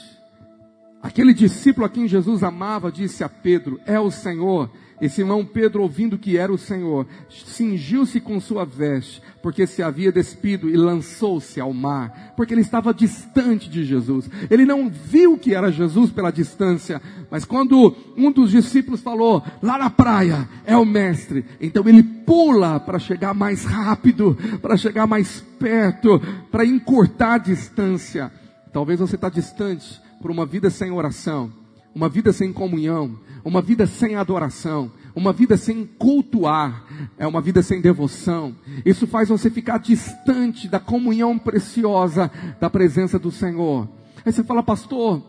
Aquele 1.02 1.34
discípulo 1.34 1.84
a 1.84 1.90
quem 1.90 2.08
Jesus 2.08 2.42
amava 2.42 2.90
disse 2.90 3.22
a 3.22 3.28
Pedro: 3.28 3.78
É 3.84 4.00
o 4.00 4.10
Senhor. 4.10 4.70
E 5.02 5.08
Simão 5.08 5.44
Pedro, 5.44 5.82
ouvindo 5.82 6.16
que 6.16 6.38
era 6.38 6.52
o 6.52 6.56
Senhor, 6.56 7.08
cingiu-se 7.28 8.20
com 8.20 8.38
sua 8.38 8.64
veste, 8.64 9.20
porque 9.42 9.66
se 9.66 9.82
havia 9.82 10.12
despido 10.12 10.70
e 10.70 10.76
lançou-se 10.76 11.60
ao 11.60 11.72
mar, 11.72 12.32
porque 12.36 12.54
ele 12.54 12.60
estava 12.60 12.94
distante 12.94 13.68
de 13.68 13.82
Jesus. 13.82 14.30
Ele 14.48 14.64
não 14.64 14.88
viu 14.88 15.36
que 15.36 15.56
era 15.56 15.72
Jesus 15.72 16.12
pela 16.12 16.30
distância, 16.30 17.02
mas 17.28 17.44
quando 17.44 17.96
um 18.16 18.30
dos 18.30 18.52
discípulos 18.52 19.00
falou, 19.00 19.42
lá 19.60 19.76
na 19.76 19.90
praia, 19.90 20.48
é 20.64 20.76
o 20.76 20.84
mestre, 20.84 21.44
então 21.60 21.82
ele 21.88 22.04
pula 22.04 22.78
para 22.78 23.00
chegar 23.00 23.34
mais 23.34 23.64
rápido, 23.64 24.38
para 24.60 24.76
chegar 24.76 25.08
mais 25.08 25.40
perto, 25.58 26.20
para 26.48 26.64
encurtar 26.64 27.34
a 27.34 27.38
distância. 27.38 28.30
Talvez 28.72 29.00
você 29.00 29.16
está 29.16 29.28
distante 29.28 30.00
por 30.20 30.30
uma 30.30 30.46
vida 30.46 30.70
sem 30.70 30.92
oração, 30.92 31.50
uma 31.92 32.08
vida 32.08 32.32
sem 32.32 32.52
comunhão, 32.52 33.18
uma 33.44 33.60
vida 33.60 33.86
sem 33.86 34.16
adoração, 34.16 34.90
uma 35.14 35.32
vida 35.32 35.56
sem 35.56 35.84
cultuar, 35.84 36.84
é 37.18 37.26
uma 37.26 37.40
vida 37.40 37.62
sem 37.62 37.80
devoção. 37.80 38.54
Isso 38.84 39.06
faz 39.06 39.28
você 39.28 39.50
ficar 39.50 39.78
distante 39.78 40.68
da 40.68 40.80
comunhão 40.80 41.38
preciosa 41.38 42.30
da 42.60 42.70
presença 42.70 43.18
do 43.18 43.30
Senhor. 43.30 43.88
Aí 44.24 44.32
você 44.32 44.44
fala, 44.44 44.62
pastor, 44.62 45.22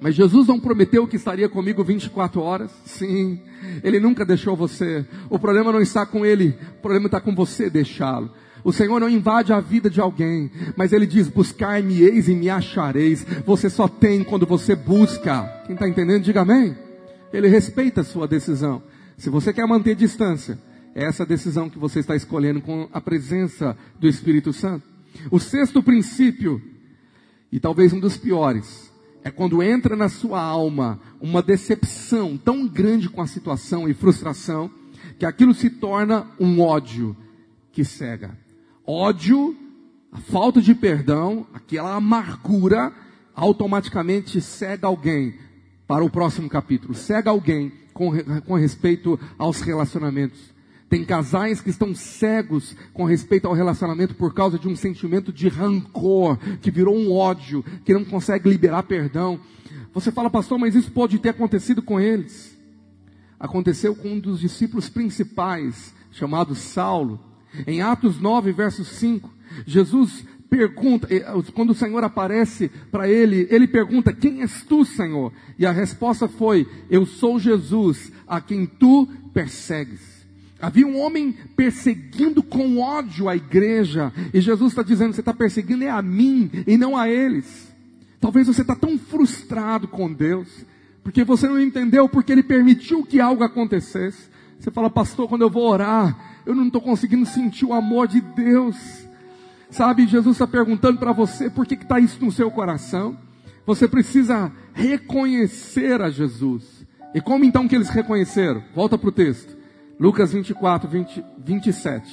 mas 0.00 0.14
Jesus 0.14 0.48
não 0.48 0.60
prometeu 0.60 1.06
que 1.06 1.16
estaria 1.16 1.48
comigo 1.48 1.82
24 1.84 2.40
horas? 2.40 2.70
Sim, 2.84 3.40
Ele 3.82 4.00
nunca 4.00 4.24
deixou 4.24 4.56
você. 4.56 5.06
O 5.30 5.38
problema 5.38 5.72
não 5.72 5.80
está 5.80 6.04
com 6.04 6.26
Ele, 6.26 6.58
o 6.78 6.82
problema 6.82 7.06
está 7.06 7.20
com 7.20 7.34
você 7.34 7.70
deixá-lo. 7.70 8.30
O 8.64 8.72
Senhor 8.72 8.98
não 8.98 9.08
invade 9.08 9.52
a 9.52 9.60
vida 9.60 9.90
de 9.90 10.00
alguém, 10.00 10.50
mas 10.76 10.92
Ele 10.92 11.06
diz: 11.06 11.28
Buscar-me-eis 11.28 12.28
e 12.28 12.34
me 12.34 12.48
achareis. 12.48 13.24
Você 13.46 13.68
só 13.68 13.86
tem 13.86 14.24
quando 14.24 14.46
você 14.46 14.74
busca. 14.74 15.42
Quem 15.66 15.74
está 15.74 15.86
entendendo, 15.86 16.22
diga 16.22 16.40
amém. 16.40 16.83
Ele 17.36 17.48
respeita 17.48 18.02
a 18.02 18.04
sua 18.04 18.28
decisão. 18.28 18.80
Se 19.16 19.28
você 19.28 19.52
quer 19.52 19.66
manter 19.66 19.96
distância, 19.96 20.56
é 20.94 21.04
essa 21.04 21.26
decisão 21.26 21.68
que 21.68 21.78
você 21.78 21.98
está 21.98 22.14
escolhendo 22.14 22.60
com 22.60 22.88
a 22.92 23.00
presença 23.00 23.76
do 23.98 24.06
Espírito 24.06 24.52
Santo. 24.52 24.86
O 25.30 25.40
sexto 25.40 25.82
princípio, 25.82 26.62
e 27.50 27.58
talvez 27.58 27.92
um 27.92 27.98
dos 27.98 28.16
piores, 28.16 28.92
é 29.24 29.30
quando 29.32 29.62
entra 29.62 29.96
na 29.96 30.08
sua 30.08 30.40
alma 30.40 31.00
uma 31.20 31.42
decepção 31.42 32.36
tão 32.36 32.68
grande 32.68 33.08
com 33.08 33.20
a 33.20 33.26
situação 33.26 33.88
e 33.88 33.94
frustração, 33.94 34.70
que 35.18 35.26
aquilo 35.26 35.54
se 35.54 35.70
torna 35.70 36.28
um 36.38 36.60
ódio 36.60 37.16
que 37.72 37.84
cega. 37.84 38.38
Ódio, 38.86 39.56
a 40.12 40.18
falta 40.18 40.60
de 40.60 40.74
perdão, 40.74 41.46
aquela 41.52 41.96
amargura, 41.96 42.92
automaticamente 43.34 44.40
cega 44.40 44.86
alguém 44.86 45.34
para 45.86 46.04
o 46.04 46.10
próximo 46.10 46.48
capítulo. 46.48 46.94
Cega 46.94 47.30
alguém 47.30 47.72
com, 47.92 48.10
com 48.46 48.54
respeito 48.54 49.18
aos 49.38 49.60
relacionamentos. 49.60 50.54
Tem 50.88 51.04
casais 51.04 51.60
que 51.60 51.70
estão 51.70 51.94
cegos 51.94 52.76
com 52.92 53.04
respeito 53.04 53.48
ao 53.48 53.54
relacionamento 53.54 54.14
por 54.14 54.32
causa 54.32 54.58
de 54.58 54.68
um 54.68 54.76
sentimento 54.76 55.32
de 55.32 55.48
rancor, 55.48 56.38
que 56.60 56.70
virou 56.70 56.96
um 56.96 57.12
ódio, 57.12 57.64
que 57.84 57.92
não 57.92 58.04
consegue 58.04 58.48
liberar 58.48 58.84
perdão. 58.84 59.40
Você 59.92 60.12
fala, 60.12 60.30
pastor, 60.30 60.58
mas 60.58 60.74
isso 60.74 60.92
pode 60.92 61.18
ter 61.18 61.30
acontecido 61.30 61.82
com 61.82 61.98
eles. 61.98 62.56
Aconteceu 63.40 63.94
com 63.94 64.08
um 64.08 64.20
dos 64.20 64.40
discípulos 64.40 64.88
principais, 64.88 65.94
chamado 66.12 66.54
Saulo. 66.54 67.18
Em 67.66 67.82
Atos 67.82 68.20
9, 68.20 68.52
verso 68.52 68.84
5, 68.84 69.30
Jesus 69.66 70.24
pergunta, 70.54 71.08
eh, 71.10 71.24
quando 71.52 71.70
o 71.70 71.74
Senhor 71.74 72.04
aparece 72.04 72.70
para 72.92 73.08
ele, 73.08 73.48
ele 73.50 73.66
pergunta: 73.66 74.12
Quem 74.12 74.42
és 74.42 74.62
tu, 74.62 74.84
Senhor? 74.84 75.32
E 75.58 75.66
a 75.66 75.72
resposta 75.72 76.28
foi: 76.28 76.68
Eu 76.88 77.04
sou 77.04 77.40
Jesus, 77.40 78.12
a 78.26 78.40
quem 78.40 78.64
tu 78.64 79.08
persegues. 79.32 80.14
Havia 80.60 80.86
um 80.86 81.00
homem 81.00 81.34
perseguindo 81.56 82.40
com 82.40 82.78
ódio 82.78 83.28
a 83.28 83.34
igreja, 83.34 84.12
e 84.32 84.40
Jesus 84.40 84.70
está 84.70 84.84
dizendo: 84.84 85.12
Você 85.12 85.20
está 85.20 85.34
perseguindo 85.34 85.82
é 85.82 85.90
a 85.90 86.00
mim 86.00 86.48
e 86.68 86.76
não 86.76 86.96
a 86.96 87.08
eles. 87.08 87.74
Talvez 88.20 88.46
você 88.46 88.62
está 88.62 88.76
tão 88.76 88.96
frustrado 88.96 89.88
com 89.88 90.10
Deus, 90.12 90.48
porque 91.02 91.24
você 91.24 91.48
não 91.48 91.60
entendeu 91.60 92.08
porque 92.08 92.30
Ele 92.30 92.44
permitiu 92.44 93.02
que 93.02 93.20
algo 93.20 93.42
acontecesse. 93.42 94.32
Você 94.58 94.70
fala, 94.70 94.88
pastor, 94.88 95.28
quando 95.28 95.42
eu 95.42 95.50
vou 95.50 95.68
orar, 95.68 96.40
eu 96.46 96.54
não 96.54 96.68
estou 96.68 96.80
conseguindo 96.80 97.26
sentir 97.26 97.66
o 97.66 97.74
amor 97.74 98.08
de 98.08 98.20
Deus. 98.20 99.04
Sabe, 99.74 100.06
Jesus 100.06 100.36
está 100.36 100.46
perguntando 100.46 101.00
para 101.00 101.10
você 101.10 101.50
por 101.50 101.66
que 101.66 101.74
está 101.74 101.98
isso 101.98 102.24
no 102.24 102.30
seu 102.30 102.48
coração. 102.48 103.18
Você 103.66 103.88
precisa 103.88 104.52
reconhecer 104.72 106.00
a 106.00 106.10
Jesus. 106.10 106.86
E 107.12 107.20
como 107.20 107.44
então 107.44 107.66
que 107.66 107.74
eles 107.74 107.88
reconheceram? 107.88 108.62
Volta 108.72 108.96
para 108.96 109.08
o 109.08 109.12
texto. 109.12 109.56
Lucas 109.98 110.32
24, 110.32 110.88
20, 110.88 111.24
27. 111.44 112.08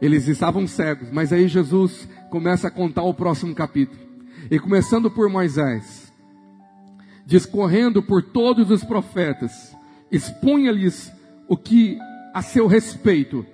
Eles 0.00 0.26
estavam 0.28 0.66
cegos, 0.66 1.10
mas 1.12 1.30
aí 1.30 1.46
Jesus 1.46 2.08
começa 2.30 2.68
a 2.68 2.70
contar 2.70 3.02
o 3.02 3.12
próximo 3.12 3.54
capítulo. 3.54 4.00
E 4.50 4.58
começando 4.58 5.10
por 5.10 5.28
Moisés, 5.28 6.10
discorrendo 7.26 8.02
por 8.02 8.22
todos 8.22 8.70
os 8.70 8.82
profetas, 8.82 9.76
expunha-lhes 10.10 11.12
o 11.46 11.54
que 11.54 11.98
a 12.32 12.40
seu 12.40 12.66
respeito 12.66 13.44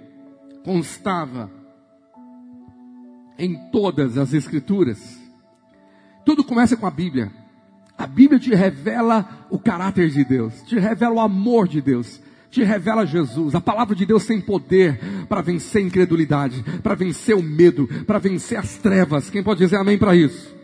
constava 0.64 1.57
em 3.38 3.54
todas 3.70 4.18
as 4.18 4.34
Escrituras. 4.34 5.18
Tudo 6.24 6.42
começa 6.42 6.76
com 6.76 6.86
a 6.86 6.90
Bíblia. 6.90 7.30
A 7.96 8.06
Bíblia 8.06 8.38
te 8.38 8.54
revela 8.54 9.46
o 9.50 9.58
caráter 9.58 10.10
de 10.10 10.24
Deus, 10.24 10.62
te 10.62 10.78
revela 10.78 11.14
o 11.14 11.20
amor 11.20 11.66
de 11.66 11.80
Deus, 11.80 12.20
te 12.50 12.62
revela 12.62 13.06
Jesus. 13.06 13.54
A 13.54 13.60
palavra 13.60 13.94
de 13.94 14.04
Deus 14.04 14.26
tem 14.26 14.40
poder 14.40 15.00
para 15.28 15.40
vencer 15.40 15.82
a 15.82 15.86
incredulidade, 15.86 16.62
para 16.82 16.94
vencer 16.94 17.34
o 17.34 17.42
medo, 17.42 17.88
para 18.06 18.18
vencer 18.18 18.58
as 18.58 18.76
trevas. 18.76 19.30
Quem 19.30 19.42
pode 19.42 19.60
dizer 19.60 19.76
amém 19.76 19.98
para 19.98 20.14
isso? 20.14 20.54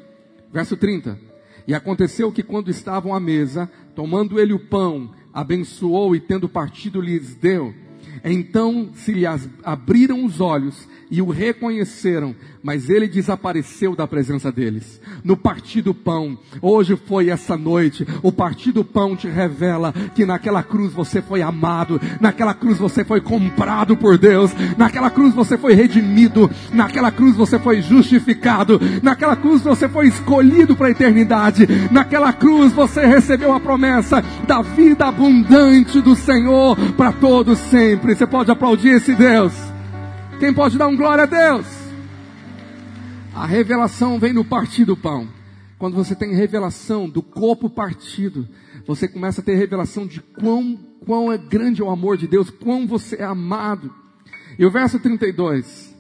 Verso 0.53 0.77
30. 0.77 1.19
E 1.67 1.75
aconteceu 1.75 2.31
que 2.31 2.43
quando 2.43 2.71
estavam 2.71 3.15
à 3.15 3.19
mesa, 3.19 3.71
tomando 3.95 4.39
ele 4.39 4.53
o 4.53 4.59
pão, 4.59 5.11
abençoou 5.33 6.15
e 6.15 6.21
tendo 6.21 6.49
partido 6.49 7.01
lhes 7.01 7.35
deu. 7.35 7.75
Então 8.23 8.91
se 8.95 9.13
lhe 9.13 9.25
abriram 9.63 10.25
os 10.25 10.41
olhos 10.41 10.89
e 11.11 11.21
o 11.21 11.31
reconheceram, 11.31 12.35
mas 12.65 12.89
ele 12.89 13.07
desapareceu 13.07 13.95
da 13.95 14.09
presença 14.09 14.51
deles. 14.51 14.99
No 15.23 15.37
partir 15.37 15.83
do 15.83 15.93
pão, 15.93 16.39
hoje 16.63 16.97
foi 16.97 17.29
essa 17.29 17.59
noite, 17.59 18.07
o 18.23 18.33
partir 18.33 18.73
do 18.73 18.83
pão 18.83 19.15
te 19.15 19.29
revela 19.29 19.93
que 20.15 20.25
naquela 20.25 20.63
cruz 20.63 20.95
você 20.95 21.21
foi 21.21 21.43
amado, 21.43 22.01
naquela 22.19 22.55
cruz 22.55 22.79
você 22.79 23.05
foi 23.05 23.21
comprado 23.21 23.95
por 23.95 24.17
Deus, 24.17 24.51
naquela 24.79 25.11
cruz 25.11 25.35
você 25.35 25.59
foi 25.59 25.75
redimido, 25.75 26.51
naquela 26.73 27.11
cruz 27.13 27.37
você 27.37 27.59
foi 27.59 27.83
justificado, 27.83 28.81
naquela 29.03 29.37
cruz 29.37 29.61
você 29.61 29.87
foi 29.87 30.09
escolhido 30.09 30.75
para 30.75 30.87
a 30.87 30.93
eternidade, 30.93 31.69
naquela 31.91 32.33
cruz 32.33 32.73
você 32.73 33.05
recebeu 33.05 33.53
a 33.53 33.61
promessa 33.61 34.25
da 34.47 34.63
vida 34.63 35.05
abundante 35.05 36.01
do 36.01 36.17
Senhor 36.17 36.77
para 36.97 37.13
todos 37.13 37.59
sempre. 37.59 38.15
Você 38.15 38.27
pode 38.27 38.51
aplaudir 38.51 38.89
esse 38.89 39.15
Deus? 39.15 39.53
Quem 40.41 40.55
pode 40.55 40.79
dar 40.79 40.89
um 40.89 40.97
glória 40.97 41.25
a 41.25 41.27
Deus? 41.27 41.84
A 43.35 43.47
revelação 43.47 44.17
vem 44.17 44.33
no 44.33 44.45
partir 44.45 44.85
do 44.85 44.97
pão. 44.97 45.29
Quando 45.77 45.97
você 45.97 46.15
tem 46.15 46.37
revelação 46.37 47.09
do 47.09 47.21
corpo 47.21 47.69
partido, 47.69 48.49
você 48.87 49.09
começa 49.09 49.41
a 49.41 49.45
ter 49.45 49.57
revelação 49.57 50.07
de 50.07 50.21
quão, 50.21 50.79
quão 51.05 51.33
é 51.33 51.37
grande 51.37 51.83
o 51.83 51.91
amor 51.91 52.17
de 52.17 52.29
Deus, 52.29 52.49
quão 52.49 52.87
você 52.87 53.17
é 53.17 53.25
amado. 53.25 53.93
E 54.57 54.65
o 54.65 54.71
verso 54.71 55.01
32, 55.01 55.93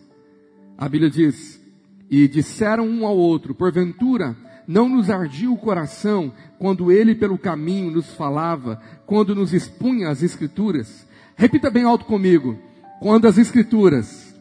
a 0.78 0.88
Bíblia 0.88 1.10
diz: 1.10 1.60
E 2.08 2.28
disseram 2.28 2.86
um 2.86 3.04
ao 3.04 3.16
outro, 3.16 3.52
porventura, 3.52 4.36
não 4.64 4.88
nos 4.88 5.10
ardia 5.10 5.50
o 5.50 5.58
coração 5.58 6.32
quando 6.56 6.92
ele 6.92 7.16
pelo 7.16 7.36
caminho 7.36 7.90
nos 7.90 8.14
falava, 8.14 8.80
quando 9.06 9.34
nos 9.34 9.52
expunha 9.52 10.08
as 10.08 10.22
Escrituras. 10.22 11.04
Repita 11.34 11.68
bem 11.68 11.82
alto 11.82 12.04
comigo. 12.04 12.56
Quando 13.00 13.26
as 13.26 13.38
Escrituras 13.38 14.32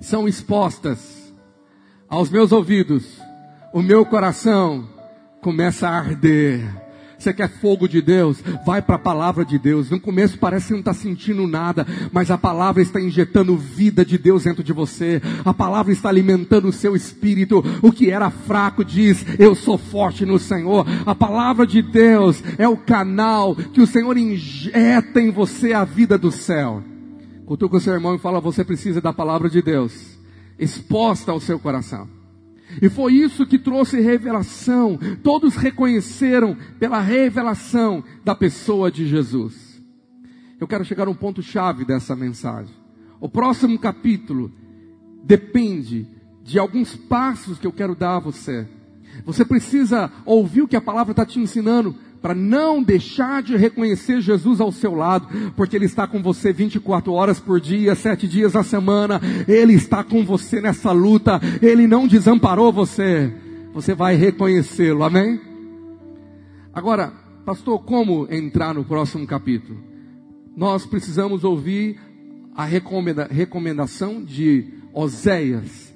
são 0.00 0.28
expostas 0.28 1.15
aos 2.08 2.30
meus 2.30 2.52
ouvidos, 2.52 3.04
o 3.72 3.82
meu 3.82 4.04
coração 4.04 4.88
começa 5.40 5.88
a 5.88 5.98
arder. 5.98 6.86
Você 7.18 7.32
quer 7.32 7.48
fogo 7.48 7.88
de 7.88 8.02
Deus? 8.02 8.42
Vai 8.66 8.82
para 8.82 8.96
a 8.96 8.98
palavra 8.98 9.42
de 9.42 9.58
Deus. 9.58 9.90
No 9.90 9.98
começo 9.98 10.38
parece 10.38 10.66
que 10.66 10.72
não 10.72 10.80
está 10.80 10.92
sentindo 10.92 11.46
nada, 11.46 11.86
mas 12.12 12.30
a 12.30 12.36
palavra 12.36 12.82
está 12.82 13.00
injetando 13.00 13.56
vida 13.56 14.04
de 14.04 14.18
Deus 14.18 14.44
dentro 14.44 14.62
de 14.62 14.72
você. 14.72 15.22
A 15.42 15.54
palavra 15.54 15.92
está 15.92 16.10
alimentando 16.10 16.68
o 16.68 16.72
seu 16.72 16.94
espírito. 16.94 17.64
O 17.80 17.90
que 17.90 18.10
era 18.10 18.28
fraco 18.28 18.84
diz: 18.84 19.24
Eu 19.38 19.54
sou 19.54 19.78
forte 19.78 20.26
no 20.26 20.38
Senhor. 20.38 20.86
A 21.06 21.14
palavra 21.14 21.66
de 21.66 21.80
Deus 21.80 22.42
é 22.58 22.68
o 22.68 22.76
canal 22.76 23.56
que 23.56 23.80
o 23.80 23.86
Senhor 23.86 24.16
injeta 24.18 25.18
em 25.18 25.30
você 25.30 25.72
a 25.72 25.84
vida 25.84 26.18
do 26.18 26.30
céu. 26.30 26.82
Cutuca 27.46 27.78
o 27.78 27.80
seu 27.80 27.94
irmão 27.94 28.14
e 28.14 28.18
fala: 28.18 28.40
Você 28.40 28.62
precisa 28.62 29.00
da 29.00 29.12
palavra 29.12 29.48
de 29.48 29.62
Deus 29.62 30.15
exposta 30.58 31.32
ao 31.32 31.40
seu 31.40 31.58
coração. 31.58 32.08
E 32.80 32.88
foi 32.88 33.14
isso 33.14 33.46
que 33.46 33.58
trouxe 33.58 34.00
revelação. 34.00 34.98
Todos 35.22 35.56
reconheceram 35.56 36.56
pela 36.78 37.00
revelação 37.00 38.02
da 38.24 38.34
pessoa 38.34 38.90
de 38.90 39.06
Jesus. 39.06 39.80
Eu 40.58 40.66
quero 40.66 40.84
chegar 40.84 41.06
a 41.06 41.10
um 41.10 41.14
ponto 41.14 41.42
chave 41.42 41.84
dessa 41.84 42.16
mensagem. 42.16 42.74
O 43.20 43.28
próximo 43.28 43.78
capítulo 43.78 44.50
depende 45.22 46.06
de 46.42 46.58
alguns 46.58 46.94
passos 46.94 47.58
que 47.58 47.66
eu 47.66 47.72
quero 47.72 47.94
dar 47.94 48.16
a 48.16 48.20
você. 48.20 48.66
Você 49.24 49.44
precisa 49.44 50.10
ouvir 50.24 50.62
o 50.62 50.68
que 50.68 50.76
a 50.76 50.80
palavra 50.80 51.12
está 51.12 51.24
te 51.24 51.38
ensinando 51.38 51.94
para 52.20 52.34
não 52.34 52.82
deixar 52.82 53.42
de 53.42 53.56
reconhecer 53.56 54.20
Jesus 54.20 54.60
ao 54.60 54.72
seu 54.72 54.94
lado, 54.94 55.52
porque 55.54 55.76
Ele 55.76 55.84
está 55.84 56.06
com 56.06 56.22
você 56.22 56.52
24 56.52 57.12
horas 57.12 57.38
por 57.38 57.60
dia, 57.60 57.94
sete 57.94 58.26
dias 58.26 58.54
na 58.54 58.62
semana, 58.62 59.20
Ele 59.46 59.74
está 59.74 60.02
com 60.02 60.24
você 60.24 60.60
nessa 60.60 60.92
luta, 60.92 61.40
Ele 61.62 61.86
não 61.86 62.06
desamparou 62.06 62.72
você, 62.72 63.32
você 63.72 63.94
vai 63.94 64.16
reconhecê-lo, 64.16 65.04
amém? 65.04 65.40
Agora, 66.72 67.12
pastor, 67.44 67.82
como 67.84 68.26
entrar 68.30 68.74
no 68.74 68.84
próximo 68.84 69.26
capítulo? 69.26 69.78
Nós 70.56 70.84
precisamos 70.86 71.44
ouvir 71.44 71.98
a 72.54 72.64
recomenda, 72.64 73.28
recomendação 73.30 74.22
de 74.22 74.72
Oséias, 74.92 75.94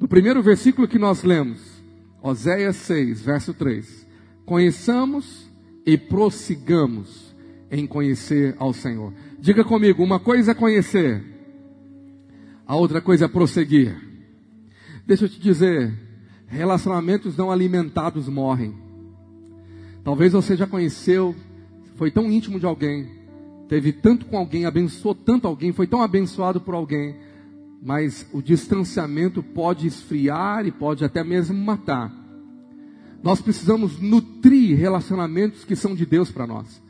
no 0.00 0.08
primeiro 0.08 0.42
versículo 0.42 0.88
que 0.88 0.98
nós 0.98 1.22
lemos, 1.22 1.60
Oséias 2.22 2.76
6, 2.76 3.22
verso 3.22 3.54
3. 3.54 4.06
Conheçamos 4.44 5.49
e 5.90 5.98
prossigamos 5.98 7.34
em 7.68 7.84
conhecer 7.84 8.54
ao 8.60 8.72
Senhor. 8.72 9.12
Diga 9.40 9.64
comigo, 9.64 10.04
uma 10.04 10.20
coisa 10.20 10.52
é 10.52 10.54
conhecer, 10.54 11.20
a 12.64 12.76
outra 12.76 13.00
coisa 13.00 13.24
é 13.24 13.28
prosseguir. 13.28 13.96
Deixa 15.04 15.24
eu 15.24 15.28
te 15.28 15.40
dizer, 15.40 15.92
relacionamentos 16.46 17.36
não 17.36 17.50
alimentados 17.50 18.28
morrem. 18.28 18.72
Talvez 20.04 20.32
você 20.32 20.56
já 20.56 20.64
conheceu, 20.64 21.34
foi 21.96 22.12
tão 22.12 22.30
íntimo 22.30 22.60
de 22.60 22.66
alguém, 22.66 23.08
teve 23.68 23.92
tanto 23.92 24.26
com 24.26 24.38
alguém, 24.38 24.66
abençoou 24.66 25.12
tanto 25.12 25.48
alguém, 25.48 25.72
foi 25.72 25.88
tão 25.88 26.00
abençoado 26.02 26.60
por 26.60 26.74
alguém, 26.74 27.16
mas 27.82 28.24
o 28.32 28.40
distanciamento 28.40 29.42
pode 29.42 29.88
esfriar 29.88 30.64
e 30.68 30.70
pode 30.70 31.04
até 31.04 31.24
mesmo 31.24 31.56
matar. 31.56 32.19
Nós 33.22 33.40
precisamos 33.40 33.98
nutrir 33.98 34.78
relacionamentos 34.78 35.64
que 35.64 35.76
são 35.76 35.94
de 35.94 36.06
Deus 36.06 36.30
para 36.30 36.46
nós. 36.46 36.82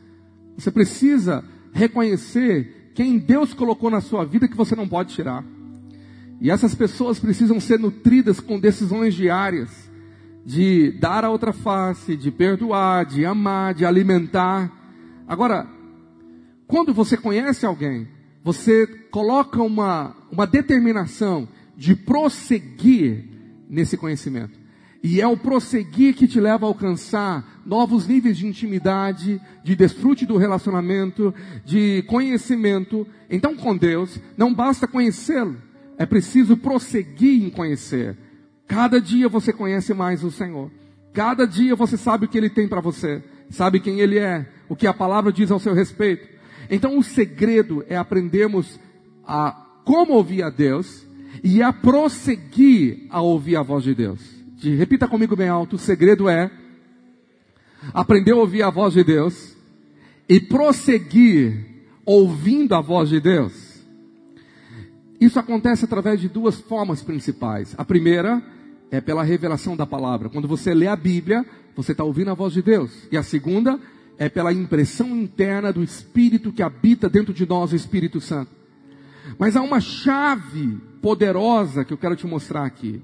Você 0.57 0.71
precisa 0.71 1.43
reconhecer 1.73 2.91
quem 2.93 3.17
Deus 3.17 3.53
colocou 3.53 3.89
na 3.89 4.01
sua 4.01 4.25
vida 4.25 4.47
que 4.47 4.55
você 4.55 4.75
não 4.75 4.87
pode 4.87 5.13
tirar. 5.13 5.43
E 6.39 6.49
essas 6.49 6.73
pessoas 6.73 7.19
precisam 7.19 7.59
ser 7.59 7.79
nutridas 7.79 8.39
com 8.39 8.59
decisões 8.59 9.13
diárias 9.13 9.89
de 10.45 10.91
dar 10.99 11.23
a 11.23 11.29
outra 11.29 11.53
face, 11.53 12.17
de 12.17 12.31
perdoar, 12.31 13.05
de 13.05 13.25
amar, 13.25 13.73
de 13.73 13.85
alimentar. 13.85 14.71
Agora, 15.27 15.67
quando 16.67 16.93
você 16.93 17.15
conhece 17.15 17.65
alguém, 17.65 18.07
você 18.43 18.87
coloca 19.11 19.61
uma, 19.61 20.15
uma 20.31 20.47
determinação 20.47 21.47
de 21.77 21.95
prosseguir 21.95 23.25
nesse 23.69 23.97
conhecimento. 23.97 24.60
E 25.03 25.19
é 25.19 25.27
o 25.27 25.35
prosseguir 25.35 26.13
que 26.13 26.27
te 26.27 26.39
leva 26.39 26.65
a 26.65 26.69
alcançar 26.69 27.61
novos 27.65 28.07
níveis 28.07 28.37
de 28.37 28.45
intimidade, 28.45 29.41
de 29.63 29.75
desfrute 29.75 30.27
do 30.27 30.37
relacionamento, 30.37 31.33
de 31.65 32.03
conhecimento. 32.03 33.07
Então, 33.27 33.55
com 33.55 33.75
Deus, 33.75 34.19
não 34.37 34.53
basta 34.53 34.87
conhecê-lo, 34.87 35.57
é 35.97 36.05
preciso 36.05 36.55
prosseguir 36.55 37.43
em 37.43 37.49
conhecer. 37.49 38.15
Cada 38.67 39.01
dia 39.01 39.27
você 39.27 39.51
conhece 39.51 39.91
mais 39.93 40.23
o 40.23 40.29
Senhor. 40.29 40.69
Cada 41.13 41.47
dia 41.47 41.75
você 41.75 41.97
sabe 41.97 42.25
o 42.25 42.27
que 42.27 42.37
Ele 42.37 42.49
tem 42.49 42.67
para 42.67 42.79
você, 42.79 43.23
sabe 43.49 43.79
quem 43.79 43.99
Ele 43.99 44.19
é, 44.19 44.47
o 44.69 44.75
que 44.75 44.85
a 44.85 44.93
palavra 44.93 45.33
diz 45.33 45.49
ao 45.49 45.59
seu 45.59 45.73
respeito. 45.73 46.27
Então, 46.69 46.97
o 46.97 47.03
segredo 47.03 47.83
é 47.89 47.97
aprendermos 47.97 48.79
a 49.25 49.51
como 49.83 50.13
ouvir 50.13 50.43
a 50.43 50.51
Deus 50.51 51.07
e 51.43 51.63
a 51.63 51.73
prosseguir 51.73 53.07
a 53.09 53.19
ouvir 53.19 53.55
a 53.55 53.63
voz 53.63 53.83
de 53.83 53.95
Deus 53.95 54.40
repita 54.69 55.07
comigo 55.07 55.35
bem 55.35 55.49
alto, 55.49 55.75
o 55.75 55.79
segredo 55.79 56.29
é 56.29 56.51
aprender 57.93 58.31
a 58.31 58.37
ouvir 58.37 58.61
a 58.61 58.69
voz 58.69 58.93
de 58.93 59.03
Deus 59.03 59.55
e 60.29 60.39
prosseguir 60.39 61.65
ouvindo 62.05 62.75
a 62.75 62.81
voz 62.81 63.09
de 63.09 63.19
Deus. 63.19 63.81
Isso 65.19 65.39
acontece 65.39 65.85
através 65.85 66.19
de 66.19 66.27
duas 66.27 66.59
formas 66.59 67.01
principais. 67.01 67.75
A 67.77 67.85
primeira 67.85 68.41
é 68.89 68.99
pela 68.99 69.23
revelação 69.23 69.75
da 69.75 69.85
palavra. 69.85 70.29
Quando 70.29 70.47
você 70.47 70.73
lê 70.73 70.87
a 70.87 70.95
Bíblia, 70.95 71.45
você 71.75 71.91
está 71.91 72.03
ouvindo 72.03 72.31
a 72.31 72.33
voz 72.33 72.53
de 72.53 72.61
Deus. 72.61 73.07
E 73.11 73.17
a 73.17 73.23
segunda 73.23 73.79
é 74.17 74.29
pela 74.29 74.53
impressão 74.53 75.09
interna 75.15 75.71
do 75.71 75.83
Espírito 75.83 76.51
que 76.51 76.61
habita 76.61 77.09
dentro 77.09 77.33
de 77.33 77.45
nós, 77.45 77.71
o 77.71 77.75
Espírito 77.75 78.19
Santo. 78.19 78.51
Mas 79.37 79.55
há 79.55 79.61
uma 79.61 79.79
chave 79.79 80.77
poderosa 81.01 81.85
que 81.85 81.93
eu 81.93 81.97
quero 81.97 82.15
te 82.15 82.27
mostrar 82.27 82.65
aqui. 82.65 83.01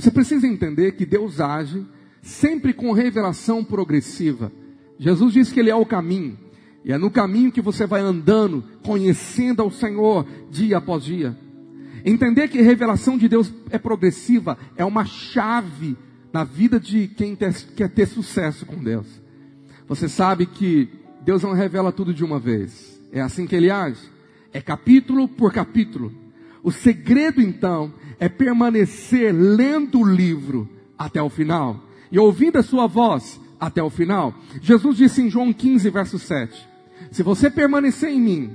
Você 0.00 0.10
precisa 0.10 0.46
entender 0.46 0.92
que 0.92 1.04
Deus 1.04 1.40
age 1.40 1.86
sempre 2.22 2.72
com 2.72 2.90
revelação 2.92 3.62
progressiva. 3.62 4.50
Jesus 4.98 5.34
disse 5.34 5.52
que 5.52 5.60
Ele 5.60 5.68
é 5.68 5.74
o 5.74 5.84
caminho. 5.84 6.38
E 6.82 6.90
é 6.90 6.96
no 6.96 7.10
caminho 7.10 7.52
que 7.52 7.60
você 7.60 7.86
vai 7.86 8.00
andando, 8.00 8.64
conhecendo 8.82 9.60
ao 9.60 9.70
Senhor 9.70 10.26
dia 10.50 10.78
após 10.78 11.04
dia. 11.04 11.36
Entender 12.02 12.48
que 12.48 12.58
a 12.58 12.62
revelação 12.62 13.18
de 13.18 13.28
Deus 13.28 13.52
é 13.68 13.76
progressiva 13.76 14.56
é 14.74 14.86
uma 14.86 15.04
chave 15.04 15.98
na 16.32 16.44
vida 16.44 16.80
de 16.80 17.06
quem 17.06 17.36
quer 17.36 17.90
ter 17.90 18.06
sucesso 18.06 18.64
com 18.64 18.82
Deus. 18.82 19.06
Você 19.86 20.08
sabe 20.08 20.46
que 20.46 20.88
Deus 21.22 21.42
não 21.42 21.52
revela 21.52 21.92
tudo 21.92 22.14
de 22.14 22.24
uma 22.24 22.38
vez. 22.38 22.98
É 23.12 23.20
assim 23.20 23.46
que 23.46 23.54
Ele 23.54 23.70
age. 23.70 24.08
É 24.50 24.62
capítulo 24.62 25.28
por 25.28 25.52
capítulo. 25.52 26.10
O 26.62 26.72
segredo 26.72 27.42
então 27.42 27.92
é 28.20 28.28
permanecer 28.28 29.34
lendo 29.34 30.00
o 30.00 30.06
livro 30.06 30.68
até 30.96 31.20
o 31.22 31.30
final 31.30 31.82
e 32.12 32.18
ouvindo 32.18 32.58
a 32.58 32.62
sua 32.62 32.86
voz 32.86 33.40
até 33.58 33.82
o 33.82 33.88
final. 33.88 34.34
Jesus 34.60 34.98
disse 34.98 35.22
em 35.22 35.30
João 35.30 35.52
15, 35.52 35.88
verso 35.88 36.18
7: 36.18 36.68
Se 37.10 37.22
você 37.22 37.50
permanecer 37.50 38.10
em 38.10 38.20
mim 38.20 38.50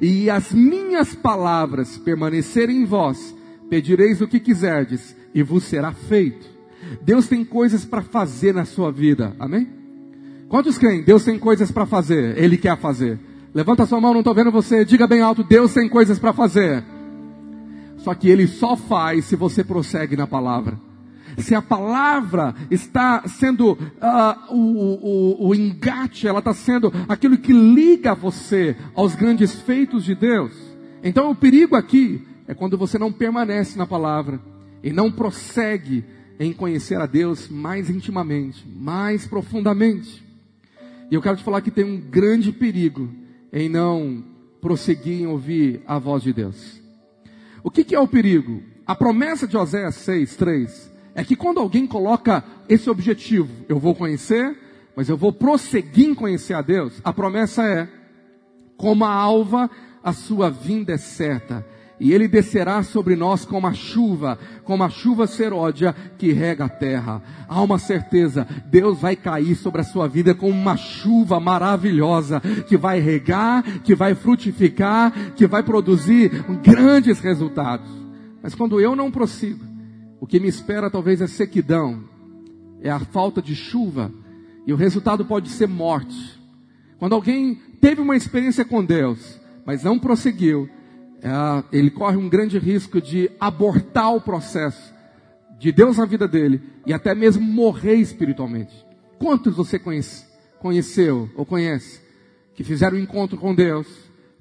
e 0.00 0.28
as 0.28 0.52
minhas 0.52 1.14
palavras 1.14 1.96
permanecerem 1.96 2.82
em 2.82 2.84
vós, 2.84 3.34
pedireis 3.70 4.20
o 4.20 4.26
que 4.26 4.40
quiserdes 4.40 5.16
e 5.32 5.42
vos 5.42 5.62
será 5.62 5.92
feito. 5.92 6.52
Deus 7.00 7.28
tem 7.28 7.44
coisas 7.44 7.84
para 7.84 8.02
fazer 8.02 8.52
na 8.52 8.64
sua 8.64 8.90
vida, 8.90 9.34
amém? 9.38 9.68
Quantos 10.48 10.76
creem? 10.76 11.02
Deus 11.02 11.24
tem 11.24 11.38
coisas 11.38 11.70
para 11.70 11.86
fazer, 11.86 12.36
Ele 12.36 12.56
quer 12.56 12.76
fazer. 12.78 13.18
Levanta 13.54 13.86
sua 13.86 14.00
mão, 14.00 14.12
não 14.12 14.20
estou 14.20 14.34
vendo 14.34 14.50
você, 14.50 14.84
diga 14.84 15.06
bem 15.06 15.20
alto: 15.20 15.44
Deus 15.44 15.72
tem 15.72 15.88
coisas 15.88 16.18
para 16.18 16.32
fazer. 16.32 16.84
Só 18.04 18.14
que 18.14 18.28
ele 18.28 18.46
só 18.46 18.76
faz 18.76 19.24
se 19.24 19.34
você 19.34 19.64
prossegue 19.64 20.14
na 20.14 20.26
palavra. 20.26 20.78
Se 21.38 21.54
a 21.54 21.62
palavra 21.62 22.54
está 22.70 23.26
sendo 23.26 23.72
uh, 23.72 24.54
o, 24.54 25.38
o, 25.46 25.48
o 25.48 25.54
engate, 25.54 26.28
ela 26.28 26.40
está 26.40 26.52
sendo 26.52 26.92
aquilo 27.08 27.38
que 27.38 27.50
liga 27.50 28.14
você 28.14 28.76
aos 28.94 29.14
grandes 29.14 29.54
feitos 29.54 30.04
de 30.04 30.14
Deus. 30.14 30.52
Então 31.02 31.30
o 31.30 31.34
perigo 31.34 31.74
aqui 31.74 32.22
é 32.46 32.52
quando 32.52 32.76
você 32.76 32.98
não 32.98 33.10
permanece 33.10 33.78
na 33.78 33.86
palavra 33.86 34.38
e 34.82 34.92
não 34.92 35.10
prossegue 35.10 36.04
em 36.38 36.52
conhecer 36.52 37.00
a 37.00 37.06
Deus 37.06 37.48
mais 37.48 37.88
intimamente, 37.88 38.68
mais 38.68 39.26
profundamente. 39.26 40.22
E 41.10 41.14
eu 41.14 41.22
quero 41.22 41.38
te 41.38 41.42
falar 41.42 41.62
que 41.62 41.70
tem 41.70 41.84
um 41.84 41.98
grande 41.98 42.52
perigo 42.52 43.08
em 43.50 43.66
não 43.66 44.22
prosseguir 44.60 45.22
em 45.22 45.26
ouvir 45.26 45.80
a 45.86 45.98
voz 45.98 46.22
de 46.22 46.34
Deus. 46.34 46.83
O 47.64 47.70
que, 47.70 47.82
que 47.82 47.94
é 47.94 47.98
o 47.98 48.06
perigo? 48.06 48.62
A 48.86 48.94
promessa 48.94 49.48
de 49.48 49.56
Oséias 49.56 49.94
6, 49.94 50.36
3 50.36 50.92
é 51.14 51.24
que 51.24 51.34
quando 51.34 51.58
alguém 51.58 51.86
coloca 51.86 52.44
esse 52.68 52.90
objetivo, 52.90 53.48
eu 53.66 53.78
vou 53.78 53.94
conhecer, 53.94 54.54
mas 54.94 55.08
eu 55.08 55.16
vou 55.16 55.32
prosseguir 55.32 56.10
em 56.10 56.14
conhecer 56.14 56.52
a 56.52 56.60
Deus, 56.60 57.00
a 57.02 57.10
promessa 57.10 57.64
é: 57.66 57.88
como 58.76 59.06
a 59.06 59.10
alva, 59.10 59.70
a 60.02 60.12
sua 60.12 60.50
vinda 60.50 60.92
é 60.92 60.98
certa, 60.98 61.66
e 61.98 62.12
ele 62.12 62.26
descerá 62.26 62.82
sobre 62.82 63.14
nós 63.14 63.44
como 63.44 63.66
a 63.66 63.72
chuva, 63.72 64.38
como 64.64 64.82
a 64.82 64.90
chuva 64.90 65.26
seródia 65.26 65.94
que 66.18 66.32
rega 66.32 66.64
a 66.64 66.68
terra. 66.68 67.22
Há 67.48 67.62
uma 67.62 67.78
certeza, 67.78 68.46
Deus 68.66 68.98
vai 68.98 69.14
cair 69.14 69.54
sobre 69.54 69.80
a 69.80 69.84
sua 69.84 70.08
vida 70.08 70.34
como 70.34 70.52
uma 70.52 70.76
chuva 70.76 71.38
maravilhosa, 71.38 72.40
que 72.66 72.76
vai 72.76 73.00
regar, 73.00 73.62
que 73.80 73.94
vai 73.94 74.14
frutificar, 74.14 75.12
que 75.34 75.46
vai 75.46 75.62
produzir 75.62 76.30
grandes 76.62 77.20
resultados. 77.20 77.88
Mas 78.42 78.54
quando 78.54 78.80
eu 78.80 78.96
não 78.96 79.10
prossigo, 79.10 79.64
o 80.20 80.26
que 80.26 80.40
me 80.40 80.48
espera 80.48 80.90
talvez 80.90 81.20
é 81.20 81.26
sequidão, 81.26 82.02
é 82.82 82.90
a 82.90 82.98
falta 82.98 83.40
de 83.40 83.54
chuva, 83.54 84.12
e 84.66 84.72
o 84.72 84.76
resultado 84.76 85.24
pode 85.24 85.48
ser 85.48 85.68
morte. 85.68 86.40
Quando 86.98 87.14
alguém 87.14 87.54
teve 87.80 88.00
uma 88.00 88.16
experiência 88.16 88.64
com 88.64 88.84
Deus, 88.84 89.40
mas 89.64 89.82
não 89.84 89.98
prosseguiu, 89.98 90.68
é, 91.24 91.64
ele 91.72 91.90
corre 91.90 92.18
um 92.18 92.28
grande 92.28 92.58
risco 92.58 93.00
de 93.00 93.30
abortar 93.40 94.14
o 94.14 94.20
processo 94.20 94.92
de 95.58 95.72
Deus 95.72 95.96
na 95.96 96.04
vida 96.04 96.28
dele 96.28 96.60
e 96.84 96.92
até 96.92 97.14
mesmo 97.14 97.42
morrer 97.42 97.94
espiritualmente. 97.94 98.84
Quantos 99.18 99.56
você 99.56 99.78
conhece, 99.78 100.26
conheceu 100.60 101.30
ou 101.34 101.46
conhece 101.46 102.02
que 102.54 102.62
fizeram 102.62 102.98
um 102.98 103.00
encontro 103.00 103.38
com 103.38 103.54
Deus, 103.54 103.86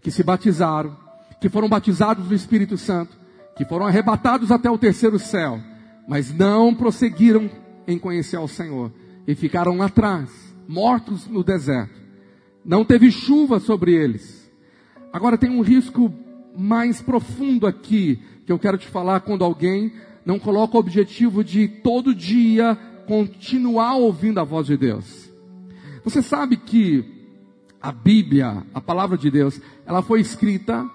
que 0.02 0.12
se 0.12 0.24
batizaram, 0.24 0.98
que 1.40 1.48
foram 1.48 1.70
batizados 1.70 2.28
do 2.28 2.36
Espírito 2.36 2.78
Santo, 2.78 3.18
que 3.56 3.64
foram 3.64 3.86
arrebatados 3.86 4.52
até 4.52 4.70
o 4.70 4.78
terceiro 4.78 5.18
céu, 5.18 5.62
mas 6.06 6.34
não 6.34 6.76
prosseguiram 6.76 7.50
em 7.88 7.98
conhecer 7.98 8.36
ao 8.36 8.48
Senhor 8.48 8.92
e 9.26 9.34
ficaram 9.36 9.82
atrás, 9.82 10.30
mortos 10.68 11.28
no 11.28 11.46
deserto. 11.46 12.02
Não 12.66 12.84
teve 12.84 13.10
chuva 13.10 13.62
sobre 13.62 13.94
eles. 13.94 14.52
Agora 15.14 15.38
tem 15.38 15.50
um 15.50 15.62
risco 15.62 16.14
mais 16.56 17.02
profundo 17.02 17.68
aqui 17.68 18.20
que 18.46 18.52
eu 18.52 18.60
quero 18.60 18.78
te 18.78 18.88
falar 18.88 19.22
quando 19.22 19.44
alguém 19.44 19.94
não 20.26 20.40
coloca 20.40 20.78
o 20.78 20.80
objetivo 20.80 21.44
de 21.44 21.68
todo 21.68 22.16
dia 22.16 22.78
continuar 23.08 23.96
ouvindo 23.96 24.40
a 24.40 24.44
voz 24.44 24.68
de 24.68 24.78
Deus. 24.78 25.30
Você 26.04 26.22
sabe 26.22 26.58
que 26.58 27.06
a 27.82 27.92
Bíblia, 27.92 28.64
a 28.74 28.80
palavra 28.80 29.18
de 29.18 29.30
Deus, 29.30 29.60
ela 29.86 30.02
foi 30.02 30.22
escrita 30.22 30.90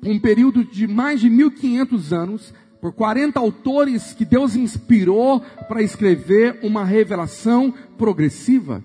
por 0.00 0.10
um 0.10 0.18
período 0.18 0.64
de 0.64 0.86
mais 0.86 1.20
de 1.20 1.30
1500 1.30 2.12
anos 2.12 2.54
por 2.80 2.92
40 2.92 3.38
autores 3.38 4.12
que 4.12 4.24
Deus 4.24 4.54
inspirou 4.54 5.40
para 5.68 5.82
escrever 5.82 6.58
uma 6.62 6.84
revelação 6.84 7.72
progressiva. 7.96 8.82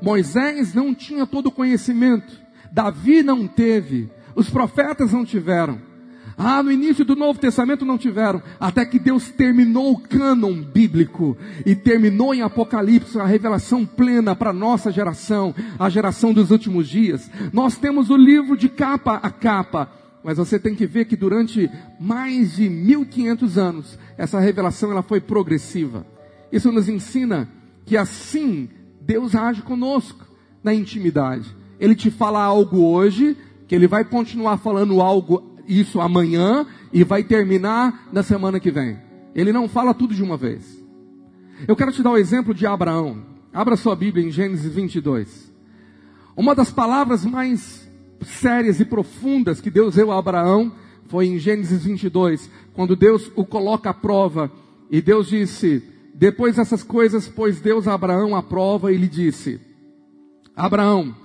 Moisés 0.00 0.74
não 0.74 0.94
tinha 0.94 1.26
todo 1.26 1.46
o 1.46 1.52
conhecimento, 1.52 2.32
Davi 2.72 3.22
não 3.22 3.46
teve, 3.46 4.08
os 4.34 4.50
profetas 4.50 5.12
não 5.12 5.24
tiveram. 5.24 5.92
Ah, 6.36 6.62
no 6.62 6.72
início 6.72 7.04
do 7.04 7.14
Novo 7.14 7.38
Testamento 7.38 7.84
não 7.84 7.98
tiveram, 7.98 8.42
até 8.58 8.84
que 8.84 8.98
Deus 8.98 9.28
terminou 9.30 9.92
o 9.92 10.00
cânon 10.00 10.54
bíblico 10.54 11.36
e 11.64 11.74
terminou 11.74 12.34
em 12.34 12.42
Apocalipse 12.42 13.18
a 13.18 13.26
revelação 13.26 13.84
plena 13.84 14.34
para 14.34 14.50
a 14.50 14.54
nossa 14.54 14.90
geração, 14.90 15.54
a 15.78 15.88
geração 15.88 16.32
dos 16.32 16.50
últimos 16.50 16.88
dias. 16.88 17.30
Nós 17.52 17.76
temos 17.76 18.10
o 18.10 18.16
livro 18.16 18.56
de 18.56 18.68
capa 18.68 19.20
a 19.22 19.30
capa, 19.30 19.90
mas 20.24 20.38
você 20.38 20.58
tem 20.58 20.74
que 20.74 20.86
ver 20.86 21.04
que 21.04 21.16
durante 21.16 21.70
mais 22.00 22.56
de 22.56 22.68
1500 22.68 23.58
anos 23.58 23.98
essa 24.16 24.40
revelação 24.40 24.90
ela 24.90 25.02
foi 25.02 25.20
progressiva. 25.20 26.06
Isso 26.50 26.72
nos 26.72 26.88
ensina 26.88 27.48
que 27.84 27.96
assim 27.96 28.68
Deus 29.00 29.34
age 29.34 29.62
conosco 29.62 30.24
na 30.62 30.72
intimidade. 30.72 31.54
Ele 31.78 31.94
te 31.94 32.10
fala 32.10 32.42
algo 32.42 32.84
hoje, 32.84 33.36
que 33.72 33.76
ele 33.76 33.88
vai 33.88 34.04
continuar 34.04 34.58
falando 34.58 35.00
algo, 35.00 35.56
isso 35.66 35.98
amanhã, 35.98 36.66
e 36.92 37.02
vai 37.02 37.24
terminar 37.24 38.06
na 38.12 38.22
semana 38.22 38.60
que 38.60 38.70
vem. 38.70 38.98
Ele 39.34 39.50
não 39.50 39.66
fala 39.66 39.94
tudo 39.94 40.14
de 40.14 40.22
uma 40.22 40.36
vez. 40.36 40.84
Eu 41.66 41.74
quero 41.74 41.90
te 41.90 42.02
dar 42.02 42.10
o 42.10 42.18
exemplo 42.18 42.52
de 42.52 42.66
Abraão. 42.66 43.24
Abra 43.50 43.74
sua 43.74 43.96
Bíblia 43.96 44.26
em 44.26 44.30
Gênesis 44.30 44.74
22. 44.74 45.50
Uma 46.36 46.54
das 46.54 46.70
palavras 46.70 47.24
mais 47.24 47.88
sérias 48.20 48.78
e 48.78 48.84
profundas 48.84 49.58
que 49.58 49.70
Deus 49.70 49.94
deu 49.94 50.12
a 50.12 50.18
Abraão 50.18 50.70
foi 51.08 51.28
em 51.28 51.38
Gênesis 51.38 51.82
22, 51.82 52.50
quando 52.74 52.94
Deus 52.94 53.32
o 53.34 53.42
coloca 53.42 53.88
à 53.88 53.94
prova. 53.94 54.52
E 54.90 55.00
Deus 55.00 55.28
disse: 55.28 55.82
Depois 56.12 56.56
dessas 56.56 56.82
coisas, 56.82 57.26
pôs 57.26 57.58
Deus 57.58 57.88
a 57.88 57.94
Abraão 57.94 58.36
à 58.36 58.42
prova 58.42 58.92
e 58.92 58.98
lhe 58.98 59.08
disse: 59.08 59.58
Abraão, 60.54 61.16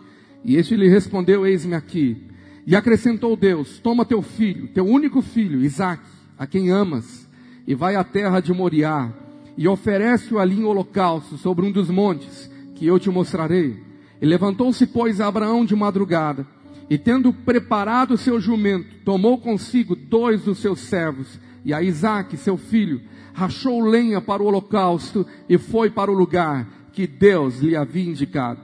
e 0.45 0.55
este 0.55 0.77
lhe 0.77 0.87
respondeu: 0.87 1.45
Eis-me 1.45 1.75
aqui. 1.75 2.25
E 2.67 2.75
acrescentou 2.75 3.37
Deus: 3.37 3.79
Toma 3.79 4.03
teu 4.03 4.21
filho, 4.21 4.67
teu 4.67 4.85
único 4.85 5.21
filho, 5.21 5.63
Isaque, 5.63 6.03
a 6.37 6.45
quem 6.45 6.69
amas, 6.69 7.25
e 7.65 7.73
vai 7.73 7.95
à 7.95 8.03
terra 8.03 8.41
de 8.41 8.51
Moriá, 8.51 9.09
e 9.57 9.69
oferece-o 9.69 10.37
ali 10.37 10.59
em 10.59 10.65
holocausto 10.65 11.37
sobre 11.37 11.65
um 11.65 11.71
dos 11.71 11.89
montes, 11.89 12.51
que 12.75 12.85
eu 12.85 12.99
te 12.99 13.09
mostrarei. 13.09 13.81
E 14.21 14.25
levantou-se, 14.25 14.85
pois, 14.85 15.21
Abraão 15.21 15.63
de 15.63 15.77
madrugada, 15.77 16.45
e 16.89 16.97
tendo 16.97 17.31
preparado 17.31 18.15
o 18.15 18.17
seu 18.17 18.37
jumento, 18.37 18.95
tomou 19.05 19.37
consigo 19.37 19.95
dois 19.95 20.41
dos 20.41 20.57
seus 20.57 20.81
servos, 20.81 21.39
e 21.63 21.73
a 21.73 21.81
Isaque, 21.81 22.35
seu 22.35 22.57
filho, 22.57 23.01
rachou 23.33 23.79
lenha 23.79 24.19
para 24.19 24.43
o 24.43 24.45
holocausto 24.45 25.25
e 25.47 25.57
foi 25.57 25.89
para 25.89 26.11
o 26.11 26.13
lugar 26.13 26.67
que 26.91 27.07
Deus 27.07 27.59
lhe 27.59 27.75
havia 27.75 28.09
indicado. 28.09 28.59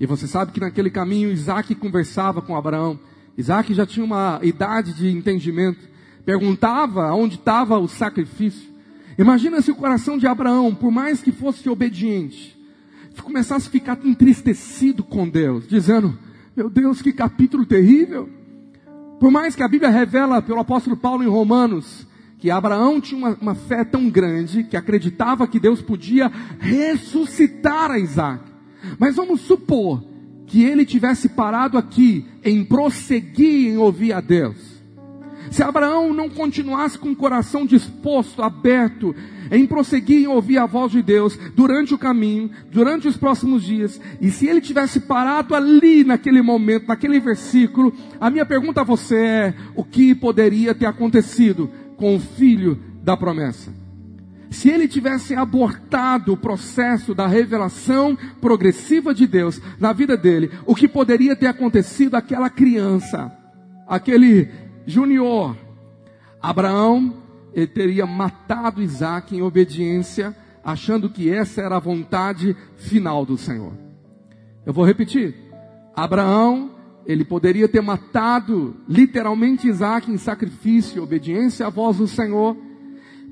E 0.00 0.06
você 0.06 0.26
sabe 0.26 0.52
que 0.52 0.60
naquele 0.60 0.90
caminho 0.90 1.30
Isaac 1.30 1.74
conversava 1.74 2.40
com 2.40 2.56
Abraão. 2.56 2.98
Isaac 3.36 3.72
já 3.74 3.86
tinha 3.86 4.04
uma 4.04 4.40
idade 4.42 4.92
de 4.94 5.08
entendimento. 5.08 5.80
Perguntava 6.24 7.12
onde 7.12 7.36
estava 7.36 7.78
o 7.78 7.88
sacrifício. 7.88 8.70
Imagina 9.18 9.60
se 9.60 9.70
o 9.70 9.74
coração 9.74 10.16
de 10.16 10.26
Abraão, 10.26 10.74
por 10.74 10.90
mais 10.90 11.20
que 11.20 11.32
fosse 11.32 11.68
obediente, 11.68 12.58
começasse 13.22 13.68
a 13.68 13.70
ficar 13.70 13.98
entristecido 14.04 15.02
com 15.02 15.28
Deus, 15.28 15.66
dizendo: 15.66 16.18
Meu 16.56 16.70
Deus, 16.70 17.02
que 17.02 17.12
capítulo 17.12 17.66
terrível. 17.66 18.28
Por 19.18 19.30
mais 19.30 19.54
que 19.54 19.62
a 19.62 19.68
Bíblia 19.68 19.90
revela 19.90 20.42
pelo 20.42 20.60
apóstolo 20.60 20.96
Paulo 20.96 21.22
em 21.22 21.28
Romanos 21.28 22.06
que 22.42 22.50
Abraão 22.50 23.00
tinha 23.00 23.16
uma, 23.16 23.38
uma 23.40 23.54
fé 23.54 23.84
tão 23.84 24.10
grande 24.10 24.64
que 24.64 24.76
acreditava 24.76 25.46
que 25.46 25.60
Deus 25.60 25.80
podia 25.80 26.28
ressuscitar 26.58 27.92
a 27.92 28.00
Isaac. 28.00 28.42
Mas 28.98 29.14
vamos 29.14 29.42
supor 29.42 30.02
que 30.52 30.62
ele 30.62 30.84
tivesse 30.84 31.30
parado 31.30 31.78
aqui 31.78 32.26
em 32.44 32.62
prosseguir 32.62 33.70
em 33.70 33.78
ouvir 33.78 34.12
a 34.12 34.20
Deus. 34.20 34.82
Se 35.50 35.62
Abraão 35.62 36.12
não 36.12 36.28
continuasse 36.28 36.98
com 36.98 37.12
o 37.12 37.16
coração 37.16 37.64
disposto, 37.64 38.42
aberto, 38.42 39.16
em 39.50 39.66
prosseguir 39.66 40.24
em 40.24 40.26
ouvir 40.26 40.58
a 40.58 40.66
voz 40.66 40.92
de 40.92 41.00
Deus 41.00 41.38
durante 41.56 41.94
o 41.94 41.98
caminho, 41.98 42.50
durante 42.70 43.08
os 43.08 43.16
próximos 43.16 43.62
dias, 43.62 43.98
e 44.20 44.30
se 44.30 44.46
ele 44.46 44.60
tivesse 44.60 45.00
parado 45.00 45.54
ali 45.54 46.04
naquele 46.04 46.42
momento, 46.42 46.86
naquele 46.86 47.18
versículo, 47.18 47.90
a 48.20 48.28
minha 48.28 48.44
pergunta 48.44 48.82
a 48.82 48.84
você 48.84 49.16
é: 49.16 49.54
o 49.74 49.82
que 49.82 50.14
poderia 50.14 50.74
ter 50.74 50.84
acontecido 50.84 51.70
com 51.96 52.14
o 52.14 52.20
filho 52.20 52.78
da 53.02 53.16
promessa? 53.16 53.81
Se 54.52 54.68
ele 54.68 54.86
tivesse 54.86 55.34
abortado 55.34 56.32
o 56.34 56.36
processo 56.36 57.14
da 57.14 57.26
revelação 57.26 58.16
progressiva 58.40 59.14
de 59.14 59.26
Deus 59.26 59.60
na 59.80 59.92
vida 59.92 60.16
dele, 60.16 60.50
o 60.66 60.74
que 60.74 60.86
poderia 60.86 61.34
ter 61.34 61.46
acontecido 61.46 62.16
àquela 62.16 62.50
criança, 62.50 63.32
aquele 63.88 64.48
junior, 64.86 65.56
Abraão, 66.40 67.16
ele 67.54 67.66
teria 67.66 68.04
matado 68.04 68.82
Isaac 68.82 69.34
em 69.34 69.42
obediência, 69.42 70.36
achando 70.62 71.08
que 71.08 71.30
essa 71.30 71.62
era 71.62 71.76
a 71.76 71.80
vontade 71.80 72.56
final 72.76 73.24
do 73.24 73.38
Senhor. 73.38 73.72
Eu 74.66 74.72
vou 74.72 74.84
repetir. 74.84 75.34
Abraão, 75.94 76.72
ele 77.06 77.24
poderia 77.24 77.68
ter 77.68 77.80
matado 77.80 78.76
literalmente 78.88 79.68
Isaac 79.68 80.10
em 80.10 80.16
sacrifício, 80.16 81.02
obediência 81.02 81.66
à 81.66 81.70
voz 81.70 81.96
do 81.96 82.06
Senhor, 82.06 82.56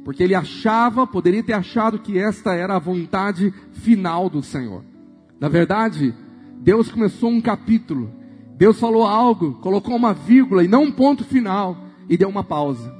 porque 0.04 0.22
ele 0.22 0.34
achava, 0.34 1.06
poderia 1.06 1.42
ter 1.42 1.52
achado 1.52 1.98
que 1.98 2.18
esta 2.18 2.54
era 2.54 2.76
a 2.76 2.78
vontade 2.78 3.52
final 3.72 4.28
do 4.28 4.42
Senhor. 4.42 4.82
Na 5.38 5.48
verdade, 5.48 6.14
Deus 6.60 6.90
começou 6.90 7.30
um 7.30 7.40
capítulo 7.40 8.20
Deus 8.60 8.78
falou 8.78 9.06
algo, 9.06 9.54
colocou 9.54 9.96
uma 9.96 10.12
vírgula 10.12 10.62
e 10.62 10.68
não 10.68 10.82
um 10.82 10.92
ponto 10.92 11.24
final 11.24 11.78
e 12.10 12.18
deu 12.18 12.28
uma 12.28 12.44
pausa. 12.44 12.94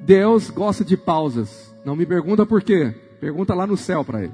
Deus 0.00 0.48
gosta 0.48 0.84
de 0.84 0.96
pausas. 0.96 1.74
Não 1.84 1.96
me 1.96 2.06
pergunta 2.06 2.46
por 2.46 2.62
quê. 2.62 2.94
Pergunta 3.20 3.52
lá 3.52 3.66
no 3.66 3.76
céu 3.76 4.04
para 4.04 4.22
ele. 4.22 4.32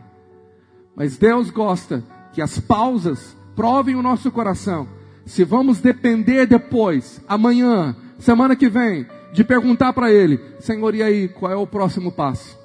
Mas 0.94 1.16
Deus 1.16 1.49
gosta 1.49 2.05
que 2.35 2.42
as 2.42 2.61
pausas 2.61 3.35
provem 3.57 3.94
o 3.94 4.03
nosso 4.03 4.31
coração. 4.31 4.87
Se 5.25 5.42
vamos 5.42 5.81
depender 5.81 6.44
depois, 6.44 7.18
amanhã, 7.27 7.97
semana 8.18 8.55
que 8.55 8.68
vem, 8.68 9.07
de 9.33 9.45
perguntar 9.45 9.93
para 9.93 10.12
ele, 10.12 10.41
Senhor, 10.59 10.95
e 10.95 11.03
aí, 11.03 11.29
qual 11.29 11.53
é 11.53 11.57
o 11.57 11.67
próximo 11.67 12.11
passo? 12.11 12.59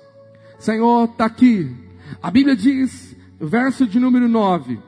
Senhor, 0.57 1.05
está 1.05 1.25
aqui. 1.25 1.69
A 2.21 2.31
Bíblia 2.31 2.55
diz, 2.55 3.15
verso 3.39 3.85
de 3.85 3.99
número 3.99 4.27
9, 4.27 4.79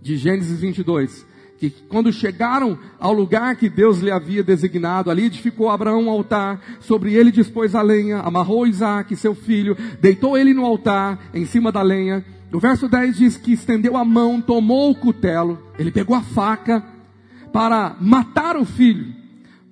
de 0.00 0.16
Gênesis 0.16 0.60
22, 0.60 1.26
que 1.58 1.70
quando 1.88 2.12
chegaram 2.12 2.78
ao 2.98 3.12
lugar 3.12 3.56
que 3.56 3.68
Deus 3.68 4.00
lhe 4.00 4.10
havia 4.10 4.42
designado, 4.42 5.10
ali 5.10 5.24
edificou 5.24 5.70
Abraão 5.70 6.04
um 6.04 6.10
altar, 6.10 6.60
sobre 6.80 7.14
ele 7.14 7.30
dispôs 7.30 7.74
a 7.74 7.82
lenha, 7.82 8.18
amarrou 8.18 8.66
Isaac, 8.66 9.14
seu 9.16 9.34
filho, 9.34 9.76
deitou 10.00 10.36
ele 10.36 10.52
no 10.54 10.64
altar, 10.64 11.30
em 11.32 11.46
cima 11.46 11.70
da 11.70 11.82
lenha. 11.82 12.24
O 12.52 12.58
verso 12.58 12.88
10 12.88 13.16
diz 13.16 13.36
que 13.36 13.52
estendeu 13.52 13.96
a 13.96 14.04
mão, 14.04 14.40
tomou 14.40 14.90
o 14.90 14.94
cutelo, 14.94 15.58
ele 15.78 15.90
pegou 15.90 16.16
a 16.16 16.22
faca 16.22 16.84
para 17.52 17.96
matar 18.00 18.56
o 18.56 18.64
filho. 18.64 19.23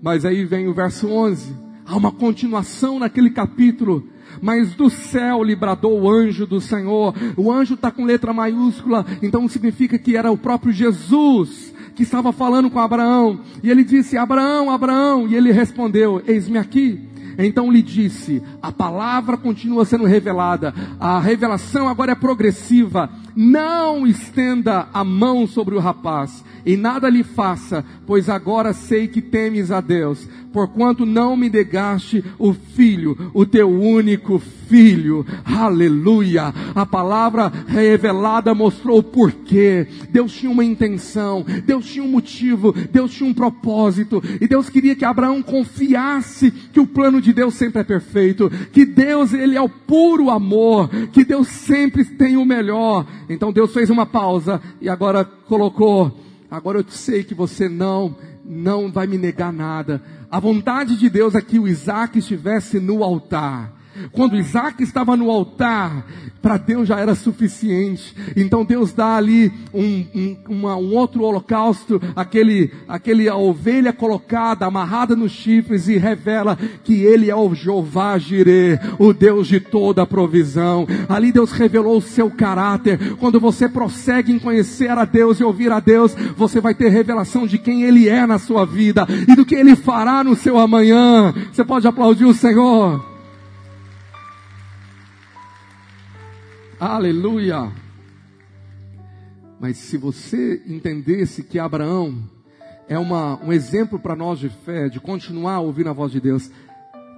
Mas 0.03 0.25
aí 0.25 0.45
vem 0.45 0.67
o 0.67 0.75
verso 0.75 1.07
11, 1.07 1.55
há 1.87 1.97
uma 1.97 2.11
continuação 2.11 2.99
naquele 2.99 3.31
capítulo, 3.31 4.05
mas 4.41 4.75
do 4.75 4.91
céu 4.91 5.45
lhe 5.45 5.55
bradou 5.55 6.01
o 6.01 6.11
anjo 6.11 6.45
do 6.45 6.61
Senhor. 6.61 7.15
O 7.37 7.53
anjo 7.53 7.75
está 7.75 7.89
com 7.89 8.05
letra 8.05 8.33
maiúscula, 8.33 9.07
então 9.23 9.47
significa 9.47 9.97
que 9.97 10.17
era 10.17 10.33
o 10.33 10.37
próprio 10.37 10.73
Jesus 10.73 11.73
que 11.95 12.03
estava 12.03 12.33
falando 12.33 12.69
com 12.69 12.81
Abraão. 12.81 13.43
E 13.63 13.71
ele 13.71 13.85
disse: 13.85 14.19
Abraão, 14.19 14.73
Abraão. 14.73 15.29
E 15.29 15.37
ele 15.37 15.53
respondeu: 15.53 16.21
Eis-me 16.27 16.59
aqui. 16.59 17.09
Então 17.39 17.71
lhe 17.71 17.81
disse: 17.81 18.43
a 18.61 18.73
palavra 18.73 19.37
continua 19.37 19.85
sendo 19.85 20.05
revelada, 20.05 20.75
a 20.99 21.21
revelação 21.21 21.89
agora 21.89 22.13
é 22.13 22.17
progressiva. 22.17 23.09
Não 23.37 24.05
estenda 24.05 24.89
a 24.93 25.05
mão 25.05 25.47
sobre 25.47 25.77
o 25.77 25.81
rapaz 25.81 26.45
e 26.65 26.77
nada 26.77 27.09
lhe 27.09 27.23
faça, 27.23 27.85
pois 28.07 28.29
agora 28.29 28.73
sei 28.73 29.09
que 29.09 29.21
temes 29.21 29.71
a 29.71 29.81
Deus, 29.81 30.29
porquanto 30.53 31.07
não 31.07 31.37
me 31.37 31.49
negaste 31.49 32.25
o 32.39 32.53
filho, 32.53 33.31
o 33.35 33.45
teu 33.45 33.71
único 33.71 34.39
filho. 34.39 35.27
Aleluia! 35.45 36.55
A 36.75 36.87
palavra 36.87 37.53
revelada 37.67 38.55
mostrou 38.55 38.99
o 38.99 39.03
porquê. 39.03 39.87
Deus 40.11 40.33
tinha 40.33 40.51
uma 40.51 40.65
intenção, 40.65 41.45
Deus 41.65 41.87
tinha 41.87 42.05
um 42.05 42.09
motivo, 42.09 42.73
Deus 42.73 43.13
tinha 43.13 43.29
um 43.29 43.35
propósito, 43.35 44.23
e 44.41 44.47
Deus 44.47 44.69
queria 44.69 44.97
que 44.97 45.05
Abraão 45.05 45.43
confiasse 45.43 46.51
que 46.51 46.81
o 46.81 46.87
plano 46.87 47.21
de 47.21 47.33
Deus 47.33 47.55
sempre 47.55 47.81
é 47.81 47.85
perfeito, 47.85 48.51
que 48.73 48.85
Deus 48.85 49.33
ele 49.33 49.57
é 49.57 49.61
o 49.61 49.69
puro 49.69 50.31
amor, 50.31 50.89
que 51.13 51.25
Deus 51.25 51.49
sempre 51.49 52.05
tem 52.05 52.37
o 52.37 52.45
melhor. 52.45 53.07
Então 53.29 53.53
Deus 53.53 53.73
fez 53.73 53.91
uma 53.91 54.07
pausa 54.07 54.61
e 54.81 54.89
agora 54.89 55.25
colocou 55.25 56.32
Agora 56.53 56.81
eu 56.81 56.85
sei 56.87 57.25
que 57.25 57.35
você 57.35 57.67
não, 57.67 58.15
não 58.45 58.93
vai 58.93 59.07
me 59.07 59.17
negar 59.17 59.51
nada. 59.51 60.03
A 60.31 60.39
vontade 60.39 60.99
de 60.99 61.09
Deus 61.09 61.35
é 61.35 61.41
que 61.41 61.59
o 61.59 61.67
Isaac 61.67 62.19
estivesse 62.19 62.79
no 62.79 63.03
altar. 63.03 63.73
Quando 64.13 64.37
Isaac 64.37 64.83
estava 64.83 65.17
no 65.17 65.31
altar, 65.31 66.05
para 66.43 66.57
Deus 66.57 66.89
já 66.89 66.99
era 66.99 67.15
suficiente. 67.15 68.15
Então 68.37 68.65
Deus 68.65 68.93
dá 68.93 69.17
ali 69.17 69.53
um, 69.73 70.05
um, 70.15 70.37
uma, 70.49 70.77
um 70.77 70.95
outro 70.95 71.23
holocausto, 71.23 72.03
aquele, 72.17 72.73
aquele 72.89 73.29
a 73.29 73.37
ovelha 73.37 73.93
colocada, 73.93 74.67
amarrada 74.67 75.15
nos 75.15 75.31
chifres 75.31 75.89
e 75.89 75.97
revela 75.97 76.59
que 76.83 77.05
Ele 77.05 77.31
é 77.31 77.37
o 77.37 77.55
Jeová 77.55 78.19
Jireh, 78.19 78.81
o 78.99 79.13
Deus 79.13 79.47
de 79.47 79.61
toda 79.61 80.03
a 80.03 80.07
provisão. 80.07 80.87
Ali 81.09 81.31
Deus 81.31 81.53
revelou 81.53 81.99
o 81.99 82.03
seu 82.03 82.31
caráter. 82.31 83.15
Quando 83.17 83.39
você 83.39 83.69
prossegue 83.69 84.33
em 84.33 84.39
conhecer 84.39 84.91
a 84.91 85.05
Deus 85.05 85.39
e 85.39 85.45
ouvir 85.45 85.71
a 85.71 85.79
Deus, 85.79 86.15
você 86.37 86.61
vai 86.61 86.75
ter 86.75 86.89
revelação 86.89 87.47
de 87.47 87.59
quem 87.59 87.85
Ele 87.85 88.09
é 88.09 88.27
na 88.27 88.39
sua 88.39 88.67
vida 88.67 89.07
e 89.29 89.37
do 89.37 89.47
que 89.47 89.55
Ele 89.55 89.77
fará 89.77 90.25
no 90.25 90.35
seu 90.35 90.59
amanhã. 90.59 91.33
Você 91.53 91.65
pode 91.65 91.87
aplaudir 91.87 92.25
o 92.25 92.35
Senhor. 92.35 93.12
Aleluia! 96.85 97.71
Mas 99.61 99.77
se 99.77 99.97
você 99.97 100.61
entendesse 100.67 101.45
que 101.45 101.57
Abraão 101.57 102.29
é 102.89 102.99
uma, 102.99 103.41
um 103.41 103.53
exemplo 103.53 104.01
para 104.01 104.17
nós 104.17 104.41
de 104.41 104.49
fé, 104.49 104.89
de 104.89 104.99
continuar 104.99 105.61
ouvindo 105.61 105.91
a 105.91 105.93
voz 105.93 106.11
de 106.11 106.21
Deus, 106.21 106.51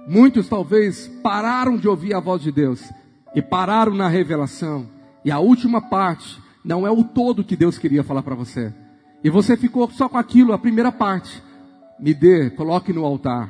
muitos 0.07 0.47
talvez 0.47 1.07
pararam 1.23 1.77
de 1.77 1.87
ouvir 1.87 2.13
a 2.13 2.19
voz 2.19 2.43
de 2.43 2.51
Deus 2.51 2.93
e 3.33 3.41
pararam 3.41 3.95
na 3.95 4.07
revelação. 4.07 4.87
E 5.25 5.31
a 5.31 5.39
última 5.39 5.81
parte 5.81 6.39
não 6.63 6.85
é 6.85 6.91
o 6.91 7.03
todo 7.03 7.43
que 7.43 7.55
Deus 7.55 7.79
queria 7.79 8.03
falar 8.03 8.21
para 8.21 8.35
você. 8.35 8.71
E 9.23 9.31
você 9.31 9.57
ficou 9.57 9.89
só 9.89 10.07
com 10.07 10.19
aquilo, 10.19 10.53
a 10.53 10.59
primeira 10.59 10.91
parte. 10.91 11.41
Me 11.99 12.13
dê, 12.13 12.51
coloque 12.51 12.93
no 12.93 13.03
altar. 13.03 13.49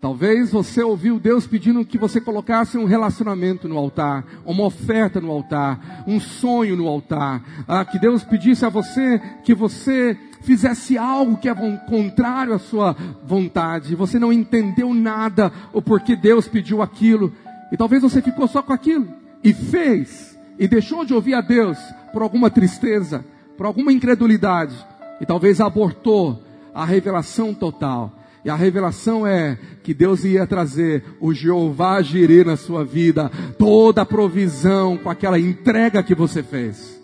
Talvez 0.00 0.50
você 0.50 0.82
ouviu 0.82 1.20
Deus 1.20 1.46
pedindo 1.46 1.84
que 1.84 1.98
você 1.98 2.22
colocasse 2.22 2.78
um 2.78 2.86
relacionamento 2.86 3.68
no 3.68 3.76
altar, 3.76 4.24
uma 4.46 4.64
oferta 4.64 5.20
no 5.20 5.30
altar, 5.30 6.04
um 6.06 6.18
sonho 6.18 6.74
no 6.74 6.88
altar. 6.88 7.42
Ah, 7.68 7.84
que 7.84 7.98
Deus 7.98 8.24
pedisse 8.24 8.64
a 8.64 8.70
você 8.70 9.20
que 9.44 9.54
você 9.54 10.16
fizesse 10.40 10.96
algo 10.96 11.36
que 11.36 11.50
é 11.50 11.54
contrário 11.86 12.54
à 12.54 12.58
sua 12.58 12.96
vontade. 13.26 13.94
Você 13.94 14.18
não 14.18 14.32
entendeu 14.32 14.94
nada 14.94 15.52
o 15.70 15.82
porquê 15.82 16.16
Deus 16.16 16.48
pediu 16.48 16.80
aquilo. 16.80 17.30
E 17.70 17.76
talvez 17.76 18.02
você 18.02 18.22
ficou 18.22 18.48
só 18.48 18.62
com 18.62 18.72
aquilo 18.72 19.06
e 19.44 19.52
fez 19.52 20.38
e 20.58 20.66
deixou 20.66 21.04
de 21.04 21.12
ouvir 21.12 21.34
a 21.34 21.42
Deus 21.42 21.76
por 22.10 22.22
alguma 22.22 22.48
tristeza, 22.48 23.22
por 23.54 23.66
alguma 23.66 23.92
incredulidade 23.92 24.74
e 25.20 25.26
talvez 25.26 25.60
abortou 25.60 26.42
a 26.74 26.86
revelação 26.86 27.52
total. 27.52 28.19
E 28.44 28.48
a 28.48 28.56
revelação 28.56 29.26
é 29.26 29.58
que 29.82 29.92
Deus 29.92 30.24
ia 30.24 30.46
trazer 30.46 31.04
o 31.20 31.32
Jeová 31.32 32.00
Jireh 32.00 32.44
na 32.44 32.56
sua 32.56 32.84
vida, 32.84 33.30
toda 33.58 34.02
a 34.02 34.06
provisão 34.06 34.96
com 34.96 35.10
aquela 35.10 35.38
entrega 35.38 36.02
que 36.02 36.14
você 36.14 36.42
fez. 36.42 36.98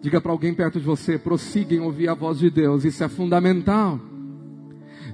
Diga 0.00 0.20
para 0.20 0.32
alguém 0.32 0.54
perto 0.54 0.78
de 0.78 0.86
você, 0.86 1.18
prossiga 1.18 1.74
em 1.74 1.80
ouvir 1.80 2.08
a 2.08 2.14
voz 2.14 2.38
de 2.38 2.48
Deus, 2.48 2.84
isso 2.84 3.04
é 3.04 3.08
fundamental. 3.08 4.00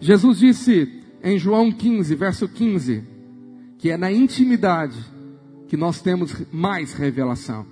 Jesus 0.00 0.38
disse 0.38 1.02
em 1.22 1.38
João 1.38 1.72
15, 1.72 2.14
verso 2.14 2.48
15, 2.48 3.02
que 3.78 3.90
é 3.90 3.96
na 3.96 4.12
intimidade 4.12 4.98
que 5.66 5.76
nós 5.76 6.00
temos 6.00 6.34
mais 6.52 6.92
revelação. 6.92 7.66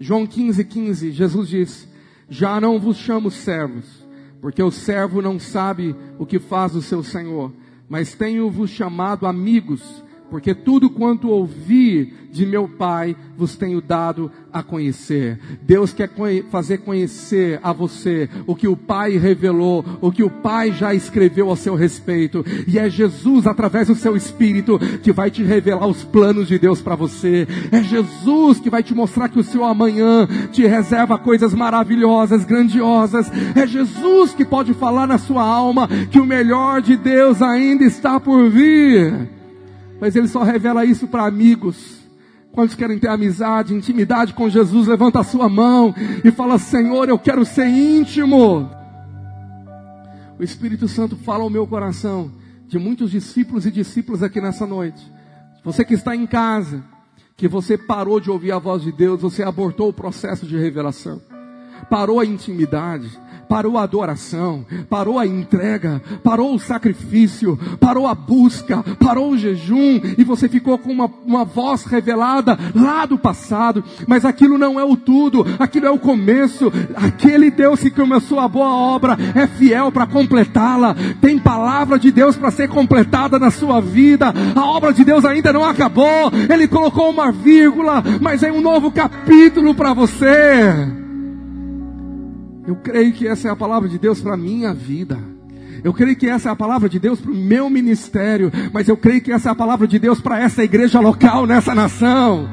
João 0.00 0.26
15, 0.26 0.64
15, 0.64 1.12
Jesus 1.12 1.48
disse: 1.48 1.88
Já 2.28 2.60
não 2.60 2.80
vos 2.80 2.96
chamo 2.96 3.30
servos 3.30 4.01
porque 4.42 4.60
o 4.60 4.72
servo 4.72 5.22
não 5.22 5.38
sabe 5.38 5.94
o 6.18 6.26
que 6.26 6.40
faz 6.40 6.74
o 6.74 6.82
seu 6.82 7.00
senhor, 7.04 7.52
mas 7.88 8.12
tenho-vos 8.12 8.70
chamado 8.70 9.24
amigos, 9.24 10.04
porque 10.32 10.54
tudo 10.54 10.88
quanto 10.88 11.28
ouvi 11.28 12.10
de 12.32 12.46
meu 12.46 12.66
Pai 12.66 13.14
vos 13.36 13.54
tenho 13.54 13.82
dado 13.82 14.32
a 14.50 14.62
conhecer. 14.62 15.38
Deus 15.60 15.92
quer 15.92 16.08
fazer 16.50 16.78
conhecer 16.78 17.60
a 17.62 17.70
você 17.70 18.30
o 18.46 18.56
que 18.56 18.66
o 18.66 18.74
Pai 18.74 19.18
revelou, 19.18 19.84
o 20.00 20.10
que 20.10 20.22
o 20.22 20.30
Pai 20.30 20.72
já 20.72 20.94
escreveu 20.94 21.52
a 21.52 21.56
seu 21.56 21.74
respeito. 21.74 22.42
E 22.66 22.78
é 22.78 22.88
Jesus, 22.88 23.46
através 23.46 23.88
do 23.88 23.94
seu 23.94 24.16
Espírito, 24.16 24.78
que 25.02 25.12
vai 25.12 25.30
te 25.30 25.42
revelar 25.42 25.86
os 25.86 26.02
planos 26.02 26.48
de 26.48 26.58
Deus 26.58 26.80
para 26.80 26.96
você. 26.96 27.46
É 27.70 27.82
Jesus 27.82 28.58
que 28.58 28.70
vai 28.70 28.82
te 28.82 28.94
mostrar 28.94 29.28
que 29.28 29.38
o 29.38 29.44
seu 29.44 29.62
amanhã 29.62 30.26
te 30.50 30.66
reserva 30.66 31.18
coisas 31.18 31.52
maravilhosas, 31.52 32.46
grandiosas. 32.46 33.30
É 33.54 33.66
Jesus 33.66 34.32
que 34.32 34.46
pode 34.46 34.72
falar 34.72 35.06
na 35.06 35.18
sua 35.18 35.42
alma 35.42 35.86
que 36.10 36.18
o 36.18 36.24
melhor 36.24 36.80
de 36.80 36.96
Deus 36.96 37.42
ainda 37.42 37.84
está 37.84 38.18
por 38.18 38.48
vir 38.48 39.41
mas 40.02 40.16
ele 40.16 40.26
só 40.26 40.42
revela 40.42 40.84
isso 40.84 41.06
para 41.06 41.24
amigos. 41.24 42.00
Quantos 42.50 42.74
querem 42.74 42.98
ter 42.98 43.06
amizade, 43.06 43.72
intimidade 43.72 44.34
com 44.34 44.48
Jesus, 44.48 44.88
levanta 44.88 45.20
a 45.20 45.24
sua 45.24 45.48
mão 45.48 45.94
e 46.24 46.30
fala: 46.32 46.58
Senhor, 46.58 47.08
eu 47.08 47.16
quero 47.16 47.44
ser 47.44 47.68
íntimo. 47.68 48.68
O 50.36 50.42
Espírito 50.42 50.88
Santo 50.88 51.14
fala 51.14 51.44
ao 51.44 51.50
meu 51.50 51.68
coração 51.68 52.32
de 52.66 52.80
muitos 52.80 53.12
discípulos 53.12 53.64
e 53.64 53.70
discípulas 53.70 54.24
aqui 54.24 54.40
nessa 54.40 54.66
noite. 54.66 55.00
Você 55.62 55.84
que 55.84 55.94
está 55.94 56.16
em 56.16 56.26
casa, 56.26 56.82
que 57.36 57.46
você 57.46 57.78
parou 57.78 58.18
de 58.18 58.28
ouvir 58.28 58.50
a 58.50 58.58
voz 58.58 58.82
de 58.82 58.90
Deus, 58.90 59.22
você 59.22 59.44
abortou 59.44 59.88
o 59.88 59.92
processo 59.92 60.44
de 60.44 60.58
revelação, 60.58 61.22
parou 61.88 62.20
a 62.20 62.26
intimidade, 62.26 63.10
parou 63.52 63.76
a 63.76 63.82
adoração, 63.82 64.64
parou 64.88 65.18
a 65.18 65.26
entrega, 65.26 66.00
parou 66.24 66.54
o 66.54 66.58
sacrifício, 66.58 67.58
parou 67.78 68.06
a 68.06 68.14
busca, 68.14 68.82
parou 68.98 69.32
o 69.32 69.36
jejum, 69.36 70.00
e 70.16 70.24
você 70.24 70.48
ficou 70.48 70.78
com 70.78 70.90
uma, 70.90 71.10
uma 71.26 71.44
voz 71.44 71.84
revelada 71.84 72.58
lá 72.74 73.04
do 73.04 73.18
passado, 73.18 73.84
mas 74.06 74.24
aquilo 74.24 74.56
não 74.56 74.80
é 74.80 74.84
o 74.84 74.96
tudo, 74.96 75.44
aquilo 75.58 75.84
é 75.84 75.90
o 75.90 75.98
começo, 75.98 76.72
aquele 76.96 77.50
Deus 77.50 77.80
que 77.80 77.90
começou 77.90 78.40
a 78.40 78.48
boa 78.48 78.74
obra 78.74 79.18
é 79.34 79.46
fiel 79.46 79.92
para 79.92 80.06
completá-la, 80.06 80.96
tem 81.20 81.38
palavra 81.38 81.98
de 81.98 82.10
Deus 82.10 82.38
para 82.38 82.50
ser 82.50 82.70
completada 82.70 83.38
na 83.38 83.50
sua 83.50 83.82
vida, 83.82 84.32
a 84.56 84.64
obra 84.64 84.94
de 84.94 85.04
Deus 85.04 85.26
ainda 85.26 85.52
não 85.52 85.62
acabou, 85.62 86.32
Ele 86.50 86.66
colocou 86.66 87.10
uma 87.10 87.30
vírgula, 87.30 88.02
mas 88.18 88.42
é 88.42 88.50
um 88.50 88.62
novo 88.62 88.90
capítulo 88.90 89.74
para 89.74 89.92
você. 89.92 91.01
Eu 92.66 92.76
creio 92.76 93.12
que 93.12 93.26
essa 93.26 93.48
é 93.48 93.50
a 93.50 93.56
palavra 93.56 93.88
de 93.88 93.98
Deus 93.98 94.20
para 94.20 94.34
a 94.34 94.36
minha 94.36 94.72
vida. 94.72 95.18
Eu 95.82 95.92
creio 95.92 96.14
que 96.14 96.28
essa 96.28 96.48
é 96.48 96.52
a 96.52 96.56
palavra 96.56 96.88
de 96.88 96.98
Deus 96.98 97.20
para 97.20 97.32
o 97.32 97.34
meu 97.34 97.68
ministério. 97.68 98.52
Mas 98.72 98.88
eu 98.88 98.96
creio 98.96 99.20
que 99.20 99.32
essa 99.32 99.48
é 99.48 99.52
a 99.52 99.54
palavra 99.54 99.86
de 99.86 99.98
Deus 99.98 100.20
para 100.20 100.40
essa 100.40 100.62
igreja 100.62 101.00
local, 101.00 101.44
nessa 101.46 101.74
nação. 101.74 102.48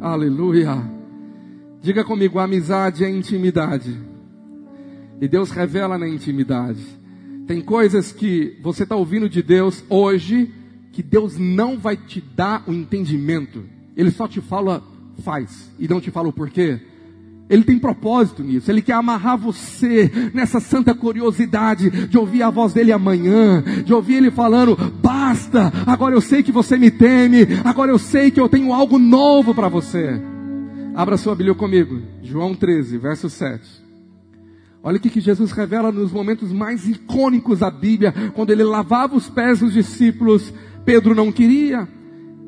Aleluia. 0.00 0.80
Diga 1.82 2.04
comigo: 2.04 2.38
amizade 2.38 3.04
é 3.04 3.10
intimidade. 3.10 3.98
E 5.20 5.26
Deus 5.26 5.50
revela 5.50 5.98
na 5.98 6.08
intimidade. 6.08 6.84
Tem 7.46 7.60
coisas 7.60 8.12
que 8.12 8.58
você 8.62 8.84
está 8.84 8.94
ouvindo 8.94 9.28
de 9.28 9.42
Deus 9.42 9.84
hoje, 9.88 10.52
que 10.92 11.02
Deus 11.02 11.36
não 11.36 11.78
vai 11.78 11.96
te 11.96 12.20
dar 12.20 12.64
o 12.66 12.72
entendimento. 12.72 13.64
Ele 13.96 14.10
só 14.10 14.26
te 14.28 14.40
fala, 14.40 14.82
faz. 15.22 15.70
E 15.78 15.88
não 15.88 16.00
te 16.00 16.10
fala 16.10 16.28
o 16.28 16.32
porquê. 16.32 16.80
Ele 17.48 17.62
tem 17.62 17.78
propósito 17.78 18.42
nisso. 18.42 18.70
Ele 18.70 18.80
quer 18.80 18.94
amarrar 18.94 19.36
você 19.36 20.10
nessa 20.32 20.60
santa 20.60 20.94
curiosidade 20.94 22.08
de 22.08 22.16
ouvir 22.16 22.42
a 22.42 22.50
voz 22.50 22.72
dele 22.72 22.90
amanhã, 22.90 23.62
de 23.84 23.92
ouvir 23.92 24.14
ele 24.14 24.30
falando: 24.30 24.76
basta, 25.02 25.72
agora 25.86 26.14
eu 26.14 26.20
sei 26.20 26.42
que 26.42 26.52
você 26.52 26.78
me 26.78 26.90
teme, 26.90 27.46
agora 27.64 27.90
eu 27.90 27.98
sei 27.98 28.30
que 28.30 28.40
eu 28.40 28.48
tenho 28.48 28.72
algo 28.72 28.98
novo 28.98 29.54
para 29.54 29.68
você. 29.68 30.20
Abra 30.94 31.16
sua 31.16 31.34
Bíblia 31.34 31.54
comigo, 31.54 32.00
João 32.22 32.54
13, 32.54 32.98
verso 32.98 33.28
7. 33.28 33.84
Olha 34.82 34.96
o 34.96 35.00
que 35.00 35.20
Jesus 35.20 35.50
revela 35.50 35.90
nos 35.90 36.12
momentos 36.12 36.52
mais 36.52 36.86
icônicos 36.88 37.58
da 37.58 37.70
Bíblia, 37.70 38.12
quando 38.34 38.50
ele 38.50 38.62
lavava 38.62 39.16
os 39.16 39.28
pés 39.28 39.60
dos 39.60 39.72
discípulos, 39.72 40.52
Pedro 40.84 41.14
não 41.14 41.32
queria. 41.32 41.86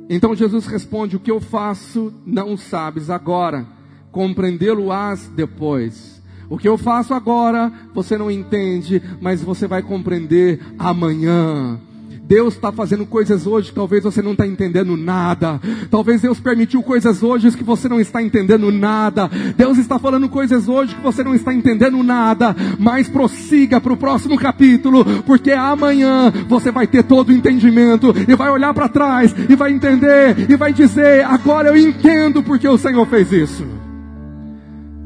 Então 0.09 0.34
Jesus 0.34 0.66
responde: 0.66 1.16
O 1.16 1.20
que 1.20 1.30
eu 1.30 1.40
faço 1.40 2.14
não 2.24 2.57
sabes 2.57 3.11
agora 3.11 3.76
compreendê-lo-ás 4.16 5.30
depois. 5.36 6.22
O 6.48 6.56
que 6.56 6.66
eu 6.66 6.78
faço 6.78 7.12
agora, 7.12 7.70
você 7.92 8.16
não 8.16 8.30
entende, 8.30 9.02
mas 9.20 9.42
você 9.42 9.66
vai 9.66 9.82
compreender 9.82 10.58
amanhã. 10.78 11.78
Deus 12.22 12.54
está 12.54 12.72
fazendo 12.72 13.04
coisas 13.04 13.46
hoje 13.46 13.68
que 13.68 13.74
talvez 13.74 14.02
você 14.02 14.22
não 14.22 14.32
está 14.32 14.46
entendendo 14.46 14.96
nada. 14.96 15.60
Talvez 15.90 16.22
Deus 16.22 16.40
permitiu 16.40 16.82
coisas 16.82 17.22
hoje 17.22 17.50
que 17.50 17.62
você 17.62 17.90
não 17.90 18.00
está 18.00 18.22
entendendo 18.22 18.72
nada. 18.72 19.30
Deus 19.54 19.76
está 19.76 19.98
falando 19.98 20.30
coisas 20.30 20.66
hoje 20.66 20.94
que 20.94 21.02
você 21.02 21.22
não 21.22 21.34
está 21.34 21.52
entendendo 21.52 22.02
nada. 22.02 22.56
Mas 22.78 23.08
prossiga 23.08 23.80
para 23.82 23.92
o 23.92 23.98
próximo 23.98 24.38
capítulo, 24.38 25.04
porque 25.24 25.52
amanhã 25.52 26.32
você 26.48 26.72
vai 26.72 26.86
ter 26.86 27.04
todo 27.04 27.28
o 27.28 27.32
entendimento 27.32 28.14
e 28.26 28.34
vai 28.34 28.50
olhar 28.50 28.72
para 28.72 28.88
trás 28.88 29.34
e 29.48 29.54
vai 29.54 29.72
entender 29.72 30.50
e 30.50 30.56
vai 30.56 30.72
dizer: 30.72 31.22
agora 31.26 31.68
eu 31.68 31.76
entendo 31.76 32.42
porque 32.42 32.66
o 32.66 32.78
Senhor 32.78 33.06
fez 33.06 33.30
isso. 33.30 33.86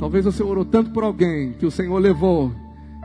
Talvez 0.00 0.24
você 0.24 0.42
orou 0.42 0.64
tanto 0.64 0.90
por 0.92 1.04
alguém 1.04 1.52
que 1.52 1.66
o 1.66 1.70
Senhor 1.70 1.98
levou 1.98 2.50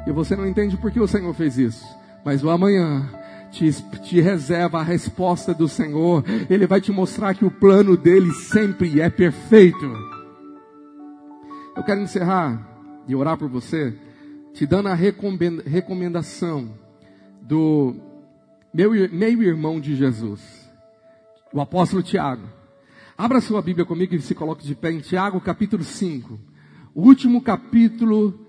e 0.08 0.12
você 0.14 0.34
não 0.34 0.48
entende 0.48 0.78
por 0.78 0.90
que 0.90 1.00
o 1.02 1.08
Senhor 1.08 1.34
fez 1.34 1.58
isso. 1.58 1.86
Mas 2.24 2.42
o 2.42 2.50
amanhã 2.50 3.06
te, 3.52 3.70
te, 4.02 4.22
reserva 4.22 4.80
a 4.80 4.84
resposta 4.84 5.54
do 5.54 5.68
Senhor. 5.68 6.24
Ele 6.50 6.66
vai 6.66 6.80
te 6.80 6.94
mostrar 6.94 7.36
que 7.36 7.44
o 7.44 7.52
plano 7.52 7.98
dele 7.98 8.32
sempre 8.32 9.02
é 9.02 9.10
perfeito. 9.10 9.86
Eu 11.76 11.84
quero 11.84 12.00
encerrar 12.00 12.66
e 13.06 13.14
orar 13.14 13.38
por 13.38 13.50
você, 13.50 13.94
te 14.54 14.66
dando 14.66 14.88
a 14.88 14.96
recomendação 14.96 16.70
do 17.42 17.94
meu 18.74 18.92
meio 19.12 19.44
irmão 19.44 19.82
de 19.82 19.98
Jesus, 19.98 20.42
o 21.52 21.60
apóstolo 21.60 22.02
Tiago. 22.02 22.48
Abra 23.18 23.42
sua 23.42 23.62
Bíblia 23.62 23.86
comigo 23.86 24.16
e 24.16 24.22
se 24.22 24.34
coloque 24.34 24.66
de 24.66 24.74
pé 24.74 24.94
em 24.94 25.02
Tiago 25.02 25.42
capítulo 25.42 25.84
5 25.84 26.55
o 26.96 27.02
último 27.02 27.42
capítulo 27.42 28.40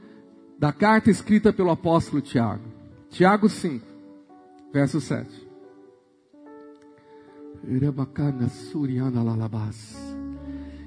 da 0.57 0.73
carta 0.73 1.11
escrita 1.11 1.53
pelo 1.53 1.71
apóstolo 1.71 2.23
Tiago. 2.23 2.63
Tiago 3.11 3.49
5, 3.49 3.85
verso 4.73 5.01
7. 5.01 5.29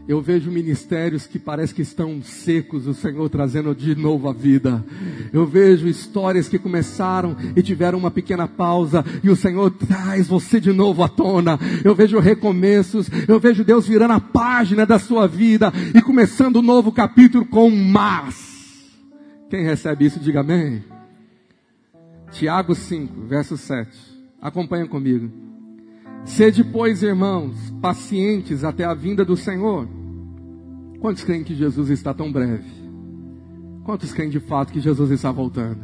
Eu 0.09 0.23
vejo 0.23 0.49
ministérios 0.49 1.27
que 1.27 1.37
parece 1.37 1.71
que 1.71 1.83
estão 1.83 2.19
secos, 2.23 2.87
o 2.87 2.95
Senhor 2.95 3.29
trazendo 3.29 3.75
de 3.75 3.93
novo 3.93 4.27
a 4.27 4.33
vida. 4.33 4.83
Eu 5.31 5.45
vejo 5.45 5.87
histórias 5.87 6.49
que 6.49 6.57
começaram 6.57 7.37
e 7.55 7.61
tiveram 7.61 7.99
uma 7.99 8.09
pequena 8.09 8.47
pausa 8.47 9.05
e 9.23 9.29
o 9.29 9.35
Senhor 9.35 9.69
traz 9.69 10.25
você 10.27 10.59
de 10.59 10.73
novo 10.73 11.03
à 11.03 11.07
tona. 11.07 11.59
Eu 11.85 11.93
vejo 11.93 12.17
recomeços, 12.17 13.07
eu 13.27 13.39
vejo 13.39 13.63
Deus 13.63 13.87
virando 13.87 14.13
a 14.13 14.19
página 14.19 14.83
da 14.83 14.97
sua 14.97 15.27
vida 15.27 15.71
e 15.93 16.01
começando 16.01 16.55
um 16.55 16.63
novo 16.63 16.91
capítulo 16.91 17.45
com 17.45 17.69
mas. 17.69 18.89
Quem 19.47 19.63
recebe 19.63 20.07
isso, 20.07 20.19
diga 20.19 20.39
amém. 20.39 20.83
Tiago 22.31 22.73
5, 22.73 23.27
verso 23.27 23.55
7. 23.55 23.91
Acompanha 24.41 24.87
comigo. 24.87 25.29
Sede, 26.25 26.63
pois, 26.63 27.03
irmãos, 27.03 27.55
pacientes 27.79 28.63
até 28.63 28.85
a 28.85 28.95
vinda 28.95 29.23
do 29.23 29.37
Senhor. 29.37 29.98
Quantos 30.99 31.23
creem 31.23 31.43
que 31.43 31.55
Jesus 31.55 31.89
está 31.89 32.13
tão 32.13 32.31
breve? 32.31 32.69
Quantos 33.85 34.11
creem 34.11 34.29
de 34.29 34.39
fato 34.39 34.73
que 34.73 34.81
Jesus 34.81 35.11
está 35.11 35.31
voltando? 35.31 35.79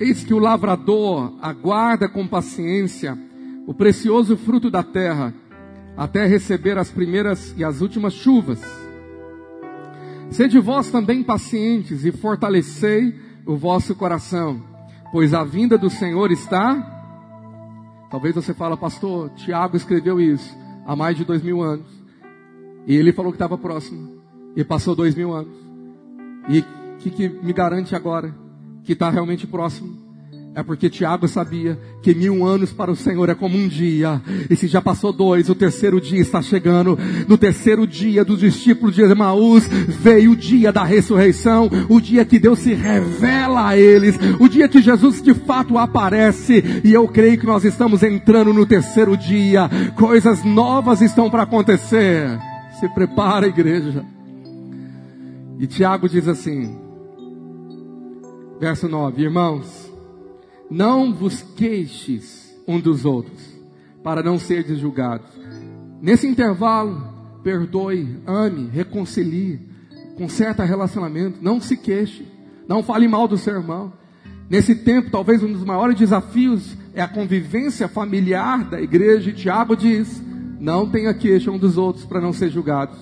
Eis 0.00 0.24
que 0.24 0.34
o 0.34 0.38
lavrador 0.38 1.34
aguarda 1.40 2.08
com 2.08 2.26
paciência 2.26 3.16
o 3.66 3.74
precioso 3.74 4.36
fruto 4.36 4.70
da 4.70 4.82
terra, 4.82 5.34
até 5.96 6.24
receber 6.26 6.78
as 6.78 6.90
primeiras 6.90 7.54
e 7.56 7.64
as 7.64 7.80
últimas 7.80 8.14
chuvas. 8.14 8.60
Sede 10.30 10.58
vós 10.58 10.90
também 10.90 11.22
pacientes 11.22 12.04
e 12.04 12.12
fortalecei 12.12 13.14
o 13.44 13.56
vosso 13.56 13.94
coração, 13.94 14.62
pois 15.12 15.34
a 15.34 15.44
vinda 15.44 15.76
do 15.76 15.90
Senhor 15.90 16.30
está. 16.30 16.94
Talvez 18.10 18.34
você 18.34 18.54
fale, 18.54 18.76
pastor, 18.76 19.30
Tiago 19.30 19.76
escreveu 19.76 20.20
isso 20.20 20.56
há 20.86 20.94
mais 20.94 21.16
de 21.16 21.24
dois 21.24 21.42
mil 21.42 21.60
anos. 21.60 21.95
E 22.86 22.94
ele 22.94 23.12
falou 23.12 23.32
que 23.32 23.36
estava 23.36 23.58
próximo. 23.58 24.20
E 24.54 24.64
passou 24.64 24.94
dois 24.94 25.14
mil 25.14 25.32
anos. 25.32 25.54
E 26.48 26.60
o 26.60 26.64
que, 26.98 27.10
que 27.10 27.28
me 27.28 27.52
garante 27.52 27.94
agora 27.94 28.34
que 28.84 28.92
está 28.92 29.10
realmente 29.10 29.46
próximo? 29.46 30.06
É 30.56 30.62
porque 30.62 30.88
Tiago 30.88 31.28
sabia 31.28 31.78
que 32.02 32.14
mil 32.14 32.46
anos 32.46 32.72
para 32.72 32.90
o 32.90 32.96
Senhor 32.96 33.28
é 33.28 33.34
como 33.34 33.58
um 33.58 33.68
dia. 33.68 34.22
E 34.48 34.56
se 34.56 34.66
já 34.66 34.80
passou 34.80 35.12
dois, 35.12 35.50
o 35.50 35.54
terceiro 35.54 36.00
dia 36.00 36.18
está 36.18 36.40
chegando. 36.40 36.98
No 37.28 37.36
terceiro 37.36 37.86
dia 37.86 38.24
dos 38.24 38.40
discípulos 38.40 38.94
de 38.94 39.02
Emaús, 39.02 39.68
veio 39.68 40.30
o 40.30 40.36
dia 40.36 40.72
da 40.72 40.82
ressurreição. 40.82 41.68
O 41.90 42.00
dia 42.00 42.24
que 42.24 42.38
Deus 42.38 42.60
se 42.60 42.72
revela 42.72 43.68
a 43.68 43.76
eles. 43.76 44.16
O 44.40 44.48
dia 44.48 44.66
que 44.66 44.80
Jesus 44.80 45.20
de 45.20 45.34
fato 45.34 45.76
aparece. 45.76 46.64
E 46.82 46.90
eu 46.90 47.06
creio 47.06 47.36
que 47.36 47.44
nós 47.44 47.62
estamos 47.62 48.02
entrando 48.02 48.54
no 48.54 48.64
terceiro 48.64 49.14
dia. 49.14 49.68
Coisas 49.94 50.42
novas 50.42 51.02
estão 51.02 51.28
para 51.28 51.42
acontecer. 51.42 52.30
Se 52.80 52.88
prepara, 52.90 53.46
igreja. 53.46 54.04
E 55.58 55.66
Tiago 55.66 56.08
diz 56.08 56.28
assim, 56.28 56.78
verso 58.60 58.86
9: 58.86 59.22
Irmãos, 59.22 59.90
não 60.70 61.14
vos 61.14 61.42
queixes 61.42 62.54
um 62.68 62.78
dos 62.78 63.06
outros, 63.06 63.58
para 64.02 64.22
não 64.22 64.38
serdes 64.38 64.78
julgados. 64.78 65.26
Nesse 66.02 66.26
intervalo, 66.26 67.14
perdoe, 67.42 68.18
ame, 68.26 68.68
reconcilie, 68.68 69.58
conserta 70.18 70.64
relacionamento, 70.64 71.38
não 71.40 71.60
se 71.60 71.78
queixe, 71.78 72.26
não 72.68 72.82
fale 72.82 73.08
mal 73.08 73.26
do 73.26 73.38
seu 73.38 73.54
irmão. 73.54 73.92
Nesse 74.50 74.74
tempo, 74.74 75.10
talvez 75.10 75.42
um 75.42 75.52
dos 75.52 75.64
maiores 75.64 75.96
desafios 75.96 76.76
é 76.92 77.00
a 77.00 77.08
convivência 77.08 77.88
familiar 77.88 78.68
da 78.68 78.80
igreja, 78.80 79.30
e 79.30 79.32
Tiago 79.32 79.74
diz: 79.74 80.22
não 80.58 80.88
tenha 80.88 81.12
queixa 81.14 81.50
um 81.50 81.58
dos 81.58 81.76
outros 81.76 82.04
para 82.04 82.20
não 82.20 82.32
ser 82.32 82.50
julgados, 82.50 82.98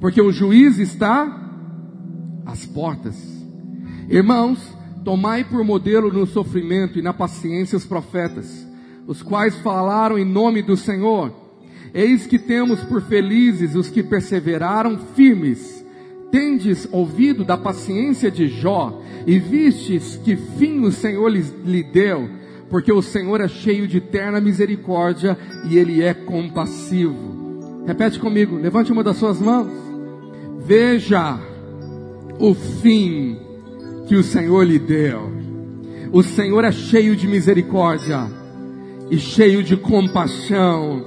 porque 0.00 0.20
o 0.20 0.32
juiz 0.32 0.78
está 0.78 1.50
às 2.44 2.64
portas. 2.66 3.16
Irmãos, 4.08 4.76
Tomai 5.06 5.44
por 5.44 5.62
modelo 5.62 6.12
no 6.12 6.26
sofrimento 6.26 6.98
e 6.98 7.02
na 7.02 7.12
paciência 7.12 7.76
os 7.76 7.84
profetas, 7.84 8.66
os 9.06 9.22
quais 9.22 9.54
falaram 9.58 10.18
em 10.18 10.24
nome 10.24 10.62
do 10.62 10.76
Senhor. 10.76 11.32
Eis 11.94 12.26
que 12.26 12.40
temos 12.40 12.82
por 12.82 13.00
felizes 13.02 13.76
os 13.76 13.88
que 13.88 14.02
perseveraram 14.02 14.98
firmes. 15.14 15.86
Tendes 16.32 16.88
ouvido 16.90 17.44
da 17.44 17.56
paciência 17.56 18.32
de 18.32 18.48
Jó 18.48 19.00
e 19.28 19.38
vistes 19.38 20.16
que 20.24 20.34
fim 20.34 20.80
o 20.80 20.90
Senhor 20.90 21.28
lhe 21.28 21.84
deu, 21.84 22.28
porque 22.70 22.92
o 22.92 23.02
Senhor 23.02 23.40
é 23.40 23.48
cheio 23.48 23.86
de 23.86 24.00
terna 24.00 24.40
misericórdia 24.40 25.38
e 25.68 25.78
ele 25.78 26.02
é 26.02 26.12
compassivo. 26.12 27.84
Repete 27.86 28.18
comigo, 28.18 28.56
levante 28.56 28.90
uma 28.90 29.04
das 29.04 29.16
suas 29.16 29.40
mãos. 29.40 29.70
Veja 30.58 31.38
o 32.38 32.54
fim 32.54 33.38
que 34.08 34.16
o 34.16 34.22
Senhor 34.22 34.64
lhe 34.64 34.78
deu. 34.78 35.30
O 36.12 36.22
Senhor 36.22 36.64
é 36.64 36.72
cheio 36.72 37.14
de 37.14 37.26
misericórdia 37.26 38.26
e 39.10 39.18
cheio 39.18 39.62
de 39.62 39.76
compaixão. 39.76 41.04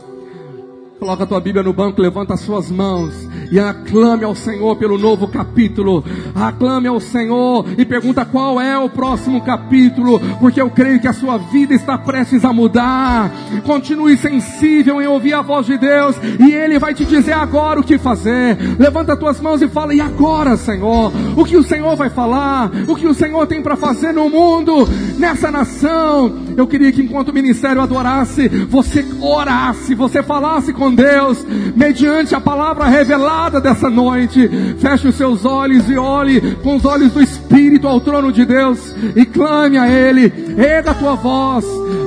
Coloca 0.99 1.23
a 1.23 1.27
tua 1.27 1.39
Bíblia 1.39 1.63
no 1.63 1.73
banco, 1.73 2.01
levanta 2.01 2.33
as 2.33 2.41
suas 2.41 2.69
mãos 2.69 3.13
e 3.51 3.59
aclame 3.59 4.23
ao 4.23 4.35
Senhor 4.35 4.75
pelo 4.75 4.97
novo 4.97 5.27
capítulo. 5.27 6.03
Aclame 6.35 6.87
ao 6.87 6.99
Senhor 6.99 7.65
e 7.77 7.85
pergunta 7.85 8.25
qual 8.25 8.59
é 8.61 8.77
o 8.77 8.89
próximo 8.89 9.41
capítulo, 9.41 10.19
porque 10.39 10.61
eu 10.61 10.69
creio 10.69 10.99
que 10.99 11.07
a 11.07 11.13
sua 11.13 11.37
vida 11.37 11.73
está 11.73 11.97
prestes 11.97 12.45
a 12.45 12.53
mudar. 12.53 13.31
Continue 13.65 14.17
sensível 14.17 15.01
em 15.01 15.07
ouvir 15.07 15.33
a 15.33 15.41
voz 15.41 15.65
de 15.65 15.77
Deus 15.77 16.15
e 16.39 16.51
Ele 16.51 16.77
vai 16.77 16.93
te 16.93 17.05
dizer 17.05 17.33
agora 17.33 17.79
o 17.79 17.83
que 17.83 17.97
fazer. 17.97 18.57
Levanta 18.77 19.13
as 19.13 19.19
tuas 19.19 19.39
mãos 19.39 19.61
e 19.61 19.67
fala: 19.67 19.93
E 19.93 20.01
agora, 20.01 20.55
Senhor? 20.55 21.11
O 21.35 21.45
que 21.45 21.57
o 21.57 21.63
Senhor 21.63 21.95
vai 21.95 22.09
falar? 22.09 22.71
O 22.87 22.95
que 22.95 23.07
o 23.07 23.13
Senhor 23.13 23.47
tem 23.47 23.61
para 23.61 23.75
fazer 23.75 24.11
no 24.11 24.29
mundo, 24.29 24.87
nessa 25.17 25.51
nação? 25.51 26.49
Eu 26.55 26.67
queria 26.67 26.91
que 26.91 27.01
enquanto 27.01 27.29
o 27.29 27.33
ministério 27.33 27.81
adorasse, 27.81 28.47
você 28.47 29.05
orasse, 29.21 29.95
você 29.95 30.21
falasse 30.21 30.73
com 30.73 30.93
Deus, 30.93 31.45
mediante 31.75 32.35
a 32.35 32.41
palavra 32.41 32.85
revelada 32.85 33.38
dessa 33.47 33.89
noite. 33.89 34.49
Feche 34.79 35.07
os 35.07 35.15
seus 35.15 35.45
olhos 35.45 35.89
e 35.89 35.97
olhe 35.97 36.55
com 36.55 36.75
os 36.75 36.83
olhos 36.83 37.11
do 37.13 37.21
Espírito 37.21 37.87
ao 37.87 38.01
trono 38.01 38.31
de 38.31 38.43
Deus 38.45 38.93
e 39.15 39.25
clame 39.25 39.77
a 39.77 39.87
Ele. 39.87 40.33
Erga 40.57 40.91
a 40.91 40.95
tua 40.95 41.15
voz. 41.15 41.63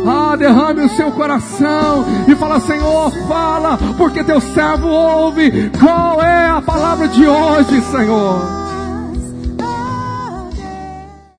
Ah, 0.07 0.37
derrame 0.37 0.83
o 0.83 0.89
seu 0.91 1.11
coração 1.12 2.05
e 2.28 2.35
fala, 2.35 2.61
Senhor, 2.61 3.11
fala, 3.26 3.78
porque 3.97 4.24
teu 4.24 4.41
servo 4.41 4.89
ouve. 4.89 5.70
Qual 5.78 6.20
é 6.20 6.49
a 6.49 6.61
palavra 6.61 7.09
de 7.09 7.26
hoje, 7.26 7.80
Senhor? 7.83 8.62